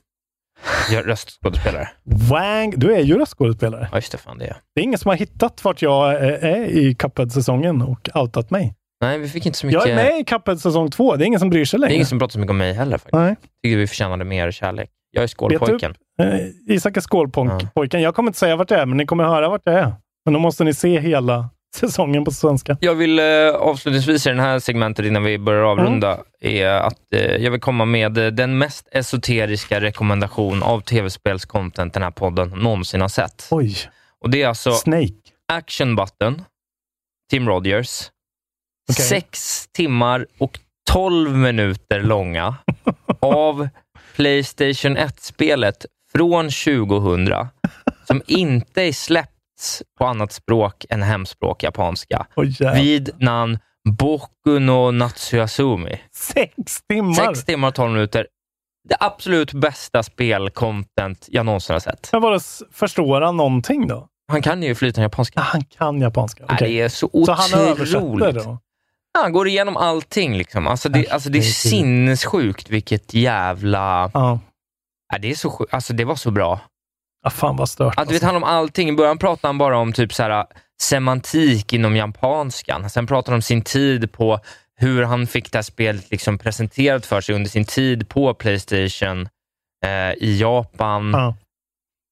röstskådespelare. 1.06 1.90
Wang, 2.30 2.74
du 2.78 2.94
är 2.96 3.00
ju 3.00 3.18
röstskådespelare. 3.20 3.88
Ja, 3.92 3.98
just 3.98 4.12
det. 4.12 4.18
Fan, 4.18 4.38
det 4.38 4.46
är 4.46 4.48
jag. 4.48 4.58
Det 4.76 4.82
är 4.82 4.84
ingen 4.84 5.00
som 5.00 5.10
har 5.10 5.16
hittat 5.16 5.64
vart 5.64 5.82
jag 5.82 6.14
eh, 6.16 6.44
är 6.50 6.66
i 6.66 6.96
Cuphead-säsongen 6.96 7.82
och 7.82 8.10
outat 8.16 8.50
mig. 8.50 8.76
Nej, 9.02 9.20
vi 9.20 9.30
fick 9.30 9.46
inte 9.46 9.58
så 9.60 9.66
mycket... 9.68 9.82
Jag 9.82 9.90
är 9.90 9.96
med 9.96 10.20
i 10.20 10.24
Cuphead 10.24 10.58
säsong 10.58 10.92
två. 10.92 11.16
Det 11.16 11.24
är 11.24 11.26
ingen 11.26 11.40
som 11.40 11.50
bryr 11.50 11.66
sig 11.66 11.78
Det 11.80 11.82
är 11.82 11.88
längre. 11.88 11.96
ingen 11.96 12.08
som 12.08 12.20
pratar 12.20 12.32
så 12.32 12.40
mycket 12.40 12.50
om 12.52 12.58
mig 12.58 12.74
heller. 12.74 12.98
Faktiskt. 12.98 13.14
Nej. 13.14 13.36
Tycker 13.64 13.78
vi 13.78 13.88
förtjänade 13.88 14.26
mer 14.26 14.52
kärlek. 14.52 14.90
Jag 15.12 15.24
är 15.24 15.28
skålpojken. 15.28 15.96
Eh, 16.22 16.76
Isak 16.76 16.98
är 16.98 17.02
skålpojken. 17.02 18.02
Jag 18.02 18.16
kommer 18.16 18.30
inte 18.30 18.40
säga 18.40 18.56
vart 18.56 18.72
jag 18.72 18.80
är, 18.80 18.86
men 18.86 18.98
ni 18.98 19.06
kommer 19.06 19.24
höra 19.24 19.50
vart 19.50 19.62
jag 19.66 19.76
är. 19.76 19.94
Men 20.26 20.34
då 20.34 20.40
måste 20.40 20.64
ni 20.64 20.74
se 20.74 21.00
hela 21.00 21.50
säsongen 21.76 22.26
på 22.26 22.32
svenska. 22.32 22.78
Jag 22.82 22.96
vill 22.96 23.20
eh, 23.20 23.26
avslutningsvis 23.56 24.28
i 24.28 24.30
det 24.30 24.42
här 24.42 24.60
segmentet, 24.60 25.06
innan 25.06 25.24
vi 25.24 25.38
börjar 25.38 25.64
avrunda, 25.64 26.20
är 26.40 26.68
att 26.68 27.14
eh, 27.16 27.22
jag 27.22 27.52
vill 27.52 27.62
komma 27.62 27.86
med 27.86 28.18
eh, 28.18 28.28
den 28.28 28.58
mest 28.58 28.88
esoteriska 28.92 29.82
rekommendation 29.82 30.64
av 30.64 30.82
tv-spelscontent 30.82 31.94
den 31.94 32.04
här 32.04 32.12
podden 32.12 32.50
någonsin 32.50 33.02
har 33.02 33.08
sett. 33.08 33.48
Oj. 33.52 33.76
Och 34.22 34.30
Det 34.30 34.42
är 34.42 34.48
alltså 34.48 34.72
Snake. 34.72 35.14
Action 35.52 35.96
Button, 35.96 36.42
Tim 37.32 37.48
Rogers, 37.50 38.12
Okej. 38.92 39.06
sex 39.06 39.68
timmar 39.68 40.26
och 40.38 40.60
12 40.92 41.36
minuter 41.38 42.00
långa 42.00 42.56
av 43.20 43.68
Playstation 44.20 44.98
1-spelet 44.98 45.86
från 46.12 46.50
2000, 46.50 47.48
som 48.08 48.22
inte 48.28 48.82
är 48.82 48.92
släppts 48.92 49.84
på 50.00 50.06
annat 50.06 50.32
språk 50.32 50.86
än 50.90 51.02
hemspråk 51.04 51.64
japanska, 51.64 52.26
jävlar. 52.36 52.76
vid 52.76 53.10
namn 53.20 53.60
Boku 53.90 54.60
no 54.60 54.92
Natsuasumi. 54.92 56.02
Sex 56.12 56.54
timmar! 56.90 57.14
Sex 57.14 57.46
timmar 57.46 57.68
och 57.68 57.76
12 57.76 57.92
minuter. 57.92 58.28
Det 58.90 58.98
absolut 59.00 59.54
bästa 59.54 60.04
spelcontent 60.04 61.26
jag 61.32 61.46
någonsin 61.46 61.74
har 61.74 61.80
sett. 61.80 62.10
Men 62.12 62.22
bara, 62.22 62.40
förstår 62.72 63.22
han 63.22 63.38
någonting 63.38 63.88
då? 63.88 64.08
Han 64.32 64.42
kan 64.42 64.64
ju 64.64 64.76
flytande 64.76 65.04
japanska. 65.06 65.40
Ah, 65.40 65.44
han 65.44 65.64
kan 65.66 66.02
japanska. 66.02 66.44
Ja, 66.48 66.54
Okej. 66.56 66.74
Det 66.74 66.82
är 66.82 66.90
så 66.90 67.26
Så 67.26 67.32
han 67.32 67.60
översätter 67.60 68.06
otroligt. 68.06 68.36
då? 68.46 68.60
Ja, 69.14 69.22
Han 69.22 69.32
går 69.32 69.48
igenom 69.48 69.78
allting. 69.78 70.38
Liksom. 70.38 70.68
Alltså 70.68 70.90
det, 70.90 71.10
alltså 71.10 71.30
det 71.30 71.38
är 71.38 71.42
sinnessjukt 71.42 72.70
vilket 72.70 73.14
jävla... 73.14 74.12
Ja. 74.14 74.40
Ja, 75.14 75.18
det, 75.18 75.32
är 75.32 75.36
så 75.36 75.50
sjukt. 75.50 75.74
Alltså 75.74 75.94
det 75.94 76.06
var 76.06 76.16
så 76.16 76.32
bra. 76.32 76.60
Ah, 77.26 77.30
fan 77.30 77.56
vad 77.56 77.70
stört. 77.70 77.94
Att, 77.98 78.08
du 78.08 78.14
vet, 78.14 78.24
han 78.24 78.36
om 78.36 78.44
allting. 78.44 78.90
I 78.90 78.94
början 78.94 79.18
pratade 79.18 79.48
han 79.48 79.58
bara 79.58 79.78
om 79.78 79.94
typ 79.94 80.14
så 80.14 80.24
här, 80.24 80.46
semantik 80.82 81.74
inom 81.74 81.96
japanskan. 81.96 82.90
Sen 82.90 83.08
pratade 83.08 83.32
han 83.32 83.38
om 83.38 83.42
sin 83.42 83.62
tid 83.62 84.12
på 84.12 84.40
hur 84.76 85.04
han 85.04 85.28
fick 85.28 85.52
det 85.52 85.58
här 85.58 85.64
spelet 85.64 86.12
liksom 86.12 86.38
presenterat 86.38 87.06
för 87.06 87.22
sig 87.22 87.36
under 87.36 87.50
sin 87.50 87.66
tid 87.66 88.10
på 88.10 88.34
Playstation 88.34 89.30
eh, 89.86 90.14
i 90.18 90.38
Japan. 90.40 91.12
Ja. 91.12 91.36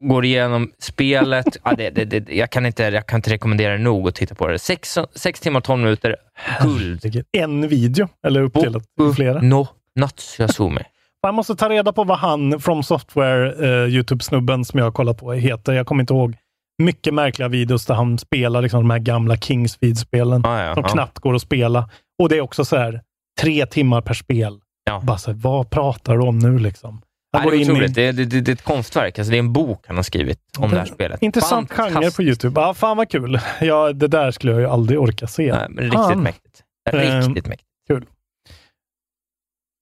Går 0.04 0.26
igenom 0.26 0.72
spelet. 0.80 1.58
ja, 1.64 1.74
det, 1.78 1.90
det, 1.90 2.06
det, 2.06 2.36
jag, 2.36 2.50
kan 2.50 2.66
inte, 2.66 2.84
jag 2.84 3.06
kan 3.08 3.18
inte 3.18 3.30
rekommendera 3.30 3.72
det 3.72 3.84
nog 3.84 4.08
att 4.08 4.16
titta 4.16 4.36
på 4.36 4.48
det. 4.48 4.60
Sex, 4.60 4.98
sex 5.16 5.40
timmar 5.40 5.60
och 5.60 5.64
tolv 5.64 5.84
minuter. 5.84 6.16
Guld. 6.62 7.26
En 7.32 7.68
video, 7.68 8.08
eller 8.28 8.42
uppdelat 8.42 8.84
i 9.12 9.14
flera. 9.16 9.42
No 9.42 9.68
Natsuasumi. 9.96 10.82
Jag 11.22 11.34
måste 11.34 11.56
ta 11.56 11.70
reda 11.70 11.94
på 11.94 12.04
vad 12.04 12.18
han, 12.18 12.60
From 12.60 12.84
Software, 12.84 13.48
eh, 13.84 13.90
Youtube-snubben 13.90 14.66
som 14.66 14.78
jag 14.78 14.86
har 14.86 14.92
kollat 14.92 15.18
på, 15.18 15.34
heter. 15.34 15.74
Jag 15.74 15.88
kommer 15.88 16.04
inte 16.04 16.14
ihåg. 16.14 16.36
Mycket 16.84 17.14
märkliga 17.14 17.48
videos 17.48 17.86
där 17.86 17.96
han 17.96 18.18
spelar 18.18 18.62
liksom 18.62 18.80
de 18.82 18.90
här 18.90 19.00
gamla 19.00 19.36
Kingsfield-spelen 19.38 20.46
Ah, 20.46 20.64
ja, 20.64 20.74
som 20.74 20.84
ja. 20.84 20.90
knappt 20.90 21.20
går 21.20 21.36
att 21.36 21.42
spela. 21.42 21.90
Och 22.22 22.30
det 22.30 22.38
är 22.38 22.42
också 22.42 22.66
så 22.66 22.76
här, 22.78 23.02
tre 23.42 23.66
timmar 23.66 24.02
per 24.02 24.14
spel. 24.14 24.60
Ja. 24.84 25.02
Bara 25.04 25.18
så 25.18 25.32
här, 25.32 25.38
vad 25.38 25.70
pratar 25.70 26.14
du 26.18 26.24
om 26.24 26.40
nu 26.40 26.60
liksom? 26.60 27.02
Ja, 27.32 27.40
det, 27.40 27.58
är 27.58 27.62
otroligt. 27.62 27.96
Det, 27.96 28.02
är- 28.02 28.14
det, 28.14 28.26
det, 28.26 28.52
är 28.52 28.54
ett 28.54 28.64
konstverk. 28.64 29.20
Alltså, 29.20 29.32
det 29.32 29.38
är 29.38 29.40
en 29.40 29.54
bok 29.54 29.84
han 29.88 29.96
har 29.96 30.04
skrivit 30.04 30.40
om 30.60 30.70
det 30.72 30.78
här 30.78 30.86
spelet. 30.86 31.22
Intressant 31.22 31.72
genre 31.74 32.12
på. 32.12 32.24
Youtube. 32.24 32.62
Ja, 32.62 32.74
fan 32.74 32.98
vad 32.98 33.10
kul. 33.10 33.40
Ja, 33.62 33.94
det 33.94 34.08
där 34.08 34.32
skulle 34.32 34.52
jag 34.52 34.62
ju 34.62 34.68
aldrig 34.68 35.00
orka 35.00 35.28
se. 35.28 35.52
Nej, 35.52 35.68
riktigt 35.86 35.94
Fan. 35.94 36.24
mäktigt. 36.24 36.64
Ehm, 36.92 37.22
Riktigt 37.22 37.48
mäktigt. 37.48 37.68
Kul. 37.90 38.06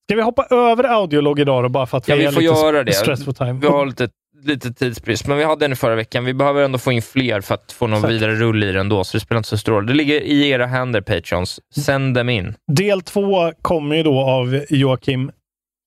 Ska 0.10 0.16
vi 0.16 0.22
hoppa 0.22 0.46
över 0.52 0.84
audiolog 0.84 1.40
idag 1.40 1.64
då, 1.64 1.70
bara 1.70 1.86
för 1.86 1.98
att 1.98 2.08
Ja, 2.08 2.16
vi, 2.16 2.22
vi 2.22 2.28
är 2.28 2.32
får 2.32 2.42
lite 2.42 2.54
göra 2.54 2.84
det. 2.84 2.92
stress 2.92 3.26
for 3.26 3.32
time? 3.34 3.54
Vi 3.54 3.68
har 3.68 3.86
lite, 3.86 4.10
lite 4.44 4.74
tidsbrist, 4.74 5.28
men 5.28 5.38
vi 5.38 5.44
hade 5.44 5.60
den 5.66 5.72
i 5.72 5.76
förra 5.76 5.96
veckan. 5.96 6.26
Vi 6.26 6.34
behöver 6.34 6.64
ändå 6.64 6.78
få 6.78 6.92
in 6.92 7.02
fler 7.02 7.42
för 7.42 7.56
att 7.56 7.72
få 7.72 7.88
någon 7.88 8.02
Säkert. 8.02 8.16
vidare 8.16 8.36
rull 8.36 8.64
i 8.64 8.72
den 8.72 8.90
då, 8.90 9.04
så 9.04 9.18
det 9.18 9.22
spelar 9.22 9.38
inte 9.38 9.50
så 9.50 9.58
stor 9.58 9.72
roll. 9.74 9.86
Det 9.86 9.94
ligger 9.94 10.22
i 10.22 10.50
era 10.50 10.66
händer, 10.66 11.02
Patrons. 11.02 11.60
Sänd 11.76 12.16
dem 12.16 12.30
in. 12.30 12.56
Del 12.72 13.02
två 13.02 13.52
kommer 13.62 13.96
ju 13.96 14.04
då 14.04 14.20
av 14.20 14.62
Joakim 14.70 15.32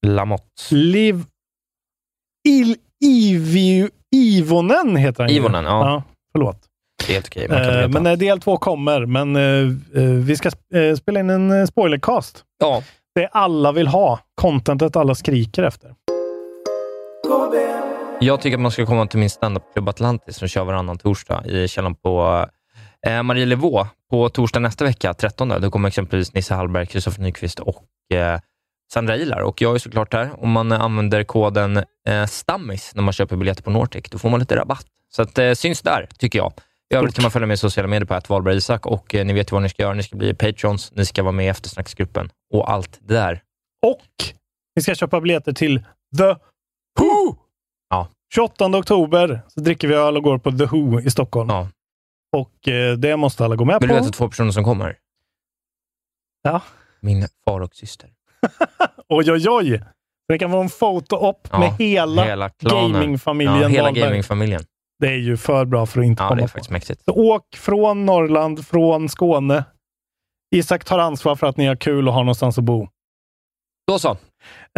Lamotte. 0.06 0.44
Liv... 0.70 1.22
Il... 2.48 2.76
Ivi... 3.04 3.88
Ivonen 4.16 4.96
heter 4.96 5.22
han 5.22 5.30
ju. 5.30 5.36
Ivonen, 5.36 5.64
ja. 5.64 6.02
förlåt. 6.32 6.56
Det 7.06 7.12
är 7.12 7.14
helt 7.14 7.26
okej. 7.26 7.48
Kan 7.48 7.56
Eh, 7.56 7.88
men 7.88 8.06
eh, 8.06 8.12
del 8.12 8.40
två 8.40 8.56
kommer, 8.56 9.06
men 9.06 9.36
eh, 9.36 10.02
vi 10.24 10.36
ska 10.36 10.50
spela 10.98 11.20
in 11.20 11.30
en 11.30 11.66
spoilercast. 11.66 12.44
Ja, 12.60 12.82
Det 13.14 13.28
alla 13.32 13.72
vill 13.72 13.86
ha. 13.88 14.20
Contentet 14.34 14.96
alla 14.96 15.14
skriker 15.14 15.62
efter. 15.62 15.94
Jag 18.20 18.40
tycker 18.40 18.56
att 18.56 18.60
man 18.62 18.70
ska 18.70 18.86
komma 18.86 19.06
till 19.06 19.18
min 19.18 19.30
standupklubb 19.30 19.88
Atlantis 19.88 20.36
som 20.36 20.48
kör 20.48 20.64
varannan 20.64 20.98
torsdag 20.98 21.46
i 21.46 21.68
källaren 21.68 21.94
på 21.94 22.46
eh, 23.06 23.22
Marielevå 23.22 23.86
på 24.10 24.28
torsdag 24.28 24.60
nästa 24.60 24.84
vecka, 24.84 25.14
13. 25.14 25.48
Då 25.48 25.70
kommer 25.70 25.88
exempelvis 25.88 26.34
Nisse 26.34 26.54
Hallberg, 26.54 26.86
Kristoffer 26.86 27.22
Nyqvist 27.22 27.60
och 27.60 27.84
eh, 28.12 28.40
Sandra 28.92 29.16
Ilar. 29.16 29.40
Och 29.40 29.62
jag 29.62 29.74
är 29.74 29.78
såklart 29.78 30.10
där. 30.10 30.42
Om 30.42 30.50
man 30.50 30.72
använder 30.72 31.24
koden 31.24 31.76
eh, 32.08 32.26
STAMMIS 32.26 32.94
när 32.94 33.02
man 33.02 33.12
köper 33.12 33.36
biljetter 33.36 33.62
på 33.62 33.70
Nortic, 33.70 34.04
då 34.10 34.18
får 34.18 34.30
man 34.30 34.40
lite 34.40 34.56
rabatt. 34.56 34.86
Så 35.10 35.22
att, 35.22 35.38
eh, 35.38 35.52
syns 35.52 35.82
där, 35.82 36.08
tycker 36.18 36.38
jag. 36.38 36.52
I 36.90 36.96
övrigt 36.96 37.14
kan 37.14 37.22
man 37.22 37.30
följa 37.30 37.46
med 37.46 37.54
i 37.54 37.58
sociala 37.58 37.88
medier 37.88 38.06
på 38.06 38.14
att 38.14 38.28
Wahlberg 38.28 38.56
Isak 38.56 38.86
och 38.86 39.14
eh, 39.14 39.26
ni 39.26 39.32
vet 39.32 39.52
ju 39.52 39.54
vad 39.54 39.62
ni 39.62 39.68
ska 39.68 39.82
göra. 39.82 39.94
Ni 39.94 40.02
ska 40.02 40.16
bli 40.16 40.34
patrons, 40.34 40.92
ni 40.94 41.06
ska 41.06 41.22
vara 41.22 41.32
med 41.32 41.46
i 41.46 41.48
eftersnacksgruppen 41.48 42.30
och 42.54 42.70
allt 42.70 42.98
det 43.02 43.14
där. 43.14 43.42
Och 43.86 44.02
vi 44.74 44.82
ska 44.82 44.94
köpa 44.94 45.20
biljetter 45.20 45.52
till 45.52 45.84
The 46.18 46.24
Who! 47.00 47.36
Ja. 47.90 48.08
28 48.34 48.66
oktober 48.78 49.40
så 49.48 49.60
dricker 49.60 49.88
vi 49.88 49.94
öl 49.94 50.16
och 50.16 50.22
går 50.22 50.38
på 50.38 50.50
The 50.52 50.64
Who 50.64 51.00
i 51.00 51.10
Stockholm. 51.10 51.48
Ja. 51.50 51.68
Och 52.36 52.68
eh, 52.68 52.96
det 52.96 53.16
måste 53.16 53.44
alla 53.44 53.56
gå 53.56 53.64
med 53.64 53.80
Vill 53.80 53.88
du 53.88 53.94
på. 53.94 54.00
veta 54.00 54.12
två 54.12 54.28
personer 54.28 54.50
som 54.50 54.64
kommer? 54.64 54.96
Ja. 56.42 56.60
Min 57.00 57.28
far 57.44 57.60
och 57.60 57.74
syster. 57.74 58.10
Oj, 59.08 59.32
oj, 59.32 59.48
oj. 59.48 59.82
Det 60.28 60.38
kan 60.38 60.50
vara 60.50 60.62
en 60.62 60.68
foto-op 60.68 61.48
Ja, 61.52 61.58
med 61.58 61.72
hela, 61.78 62.24
hela 62.24 62.50
gamingfamiljen 62.58 63.60
Ja, 63.60 63.68
hela 63.68 63.90
gamingfamiljen. 63.90 64.62
Det 65.00 65.06
är 65.08 65.16
ju 65.16 65.36
för 65.36 65.64
bra 65.64 65.86
för 65.86 66.00
att 66.00 66.06
inte 66.06 66.22
Ja, 66.22 66.28
komma 66.28 66.36
det 66.36 66.42
är 66.42 66.46
på. 66.46 66.52
faktiskt 66.52 66.70
mäktigt. 66.70 67.02
Så 67.04 67.12
åk 67.12 67.56
från 67.56 68.06
Norrland, 68.06 68.66
från 68.66 69.08
Skåne. 69.08 69.64
Isak 70.56 70.84
tar 70.84 70.98
ansvar 70.98 71.36
för 71.36 71.46
att 71.46 71.56
ni 71.56 71.66
har 71.66 71.76
kul 71.76 72.08
och 72.08 72.14
har 72.14 72.20
någonstans 72.24 72.58
att 72.58 72.64
bo. 72.64 72.88
Då 73.86 73.98
så. 73.98 74.10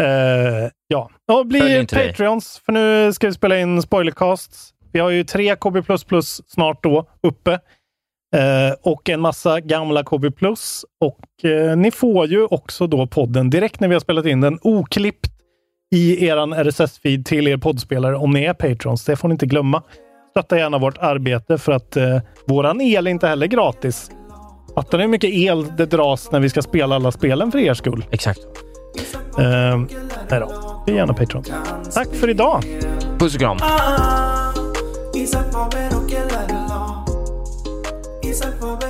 Eh, 0.01 0.71
ja, 0.89 1.11
och 1.33 1.47
bli 1.47 1.79
inte 1.81 1.97
dig. 1.97 2.09
Patreons, 2.09 2.63
för 2.65 2.73
nu 2.73 3.13
ska 3.13 3.27
vi 3.27 3.33
spela 3.35 3.59
in 3.59 3.83
spoilercasts. 3.83 4.75
Vi 4.93 5.01
har 5.01 5.11
ju 5.11 5.25
tre 5.25 5.57
KB++ 5.57 5.83
snart 6.47 6.83
då 6.83 7.07
uppe. 7.23 7.61
Eh, 8.35 8.75
och 8.83 9.09
en 9.09 9.21
massa 9.21 9.61
gamla 9.61 10.05
KB+. 10.05 10.25
Och 11.01 11.45
eh, 11.45 11.77
ni 11.77 11.91
får 11.91 12.27
ju 12.27 12.45
också 12.45 12.87
då 12.87 13.07
podden 13.07 13.51
direkt 13.51 13.81
när 13.81 13.89
vi 13.89 13.95
har 13.95 14.01
spelat 14.01 14.27
in 14.27 14.41
den, 14.41 14.59
oklippt 14.63 15.31
i 15.95 16.27
eran 16.27 16.55
RSS-feed 16.55 17.25
till 17.25 17.49
er 17.49 17.57
poddspelare 17.57 18.17
om 18.17 18.31
ni 18.31 18.45
är 18.45 18.55
Patrons. 18.55 19.05
Det 19.05 19.17
får 19.17 19.29
ni 19.29 19.33
inte 19.33 19.47
glömma. 19.47 19.83
Stötta 20.31 20.59
gärna 20.59 20.79
vårt 20.79 20.99
arbete 20.99 21.59
för 21.59 21.73
att 21.73 21.97
eh, 21.97 22.19
våran 22.47 22.81
el 22.81 23.07
är 23.07 23.11
inte 23.11 23.29
heller 23.29 23.47
gratis. 23.47 24.11
Fattar 24.75 24.99
ni 24.99 25.05
hur 25.05 25.11
mycket 25.11 25.31
el 25.31 25.77
det 25.77 25.87
dras 25.87 26.33
när 26.33 26.41
vi 26.41 26.49
ska 26.49 26.63
spela 26.63 26.95
alla 26.95 27.13
spelen 27.13 27.53
för 27.53 27.59
er 27.59 27.75
skull? 27.75 28.05
Exakt. 28.11 28.41
Eh, 29.39 29.79
nej 30.31 30.41
då. 30.41 30.83
Bli 30.87 30.95
gärna 30.95 31.15
Patreon. 31.15 31.45
Tack 31.95 32.09
för 32.15 32.31
idag! 32.31 32.63
Puss 33.19 33.35
och 33.35 33.41
kram. 33.41 33.59
Isak 38.41 38.57
Faber 38.59 38.90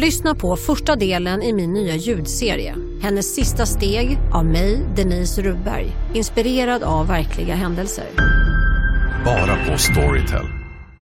Lyssna 0.00 0.34
på 0.34 0.56
första 0.56 0.96
delen 0.96 1.42
i 1.42 1.52
min 1.52 1.72
nya 1.72 1.94
ljudserie. 1.94 2.74
Hennes 3.02 3.34
sista 3.34 3.66
steg 3.66 4.18
av 4.32 4.44
mig, 4.44 4.86
Denise 4.96 5.42
Rubberg. 5.42 5.86
Inspirerad 6.14 6.82
av 6.82 7.06
verkliga 7.06 7.54
händelser. 7.54 8.06
Bara 9.24 9.56
på 9.66 9.78
Storytel. 9.78 10.59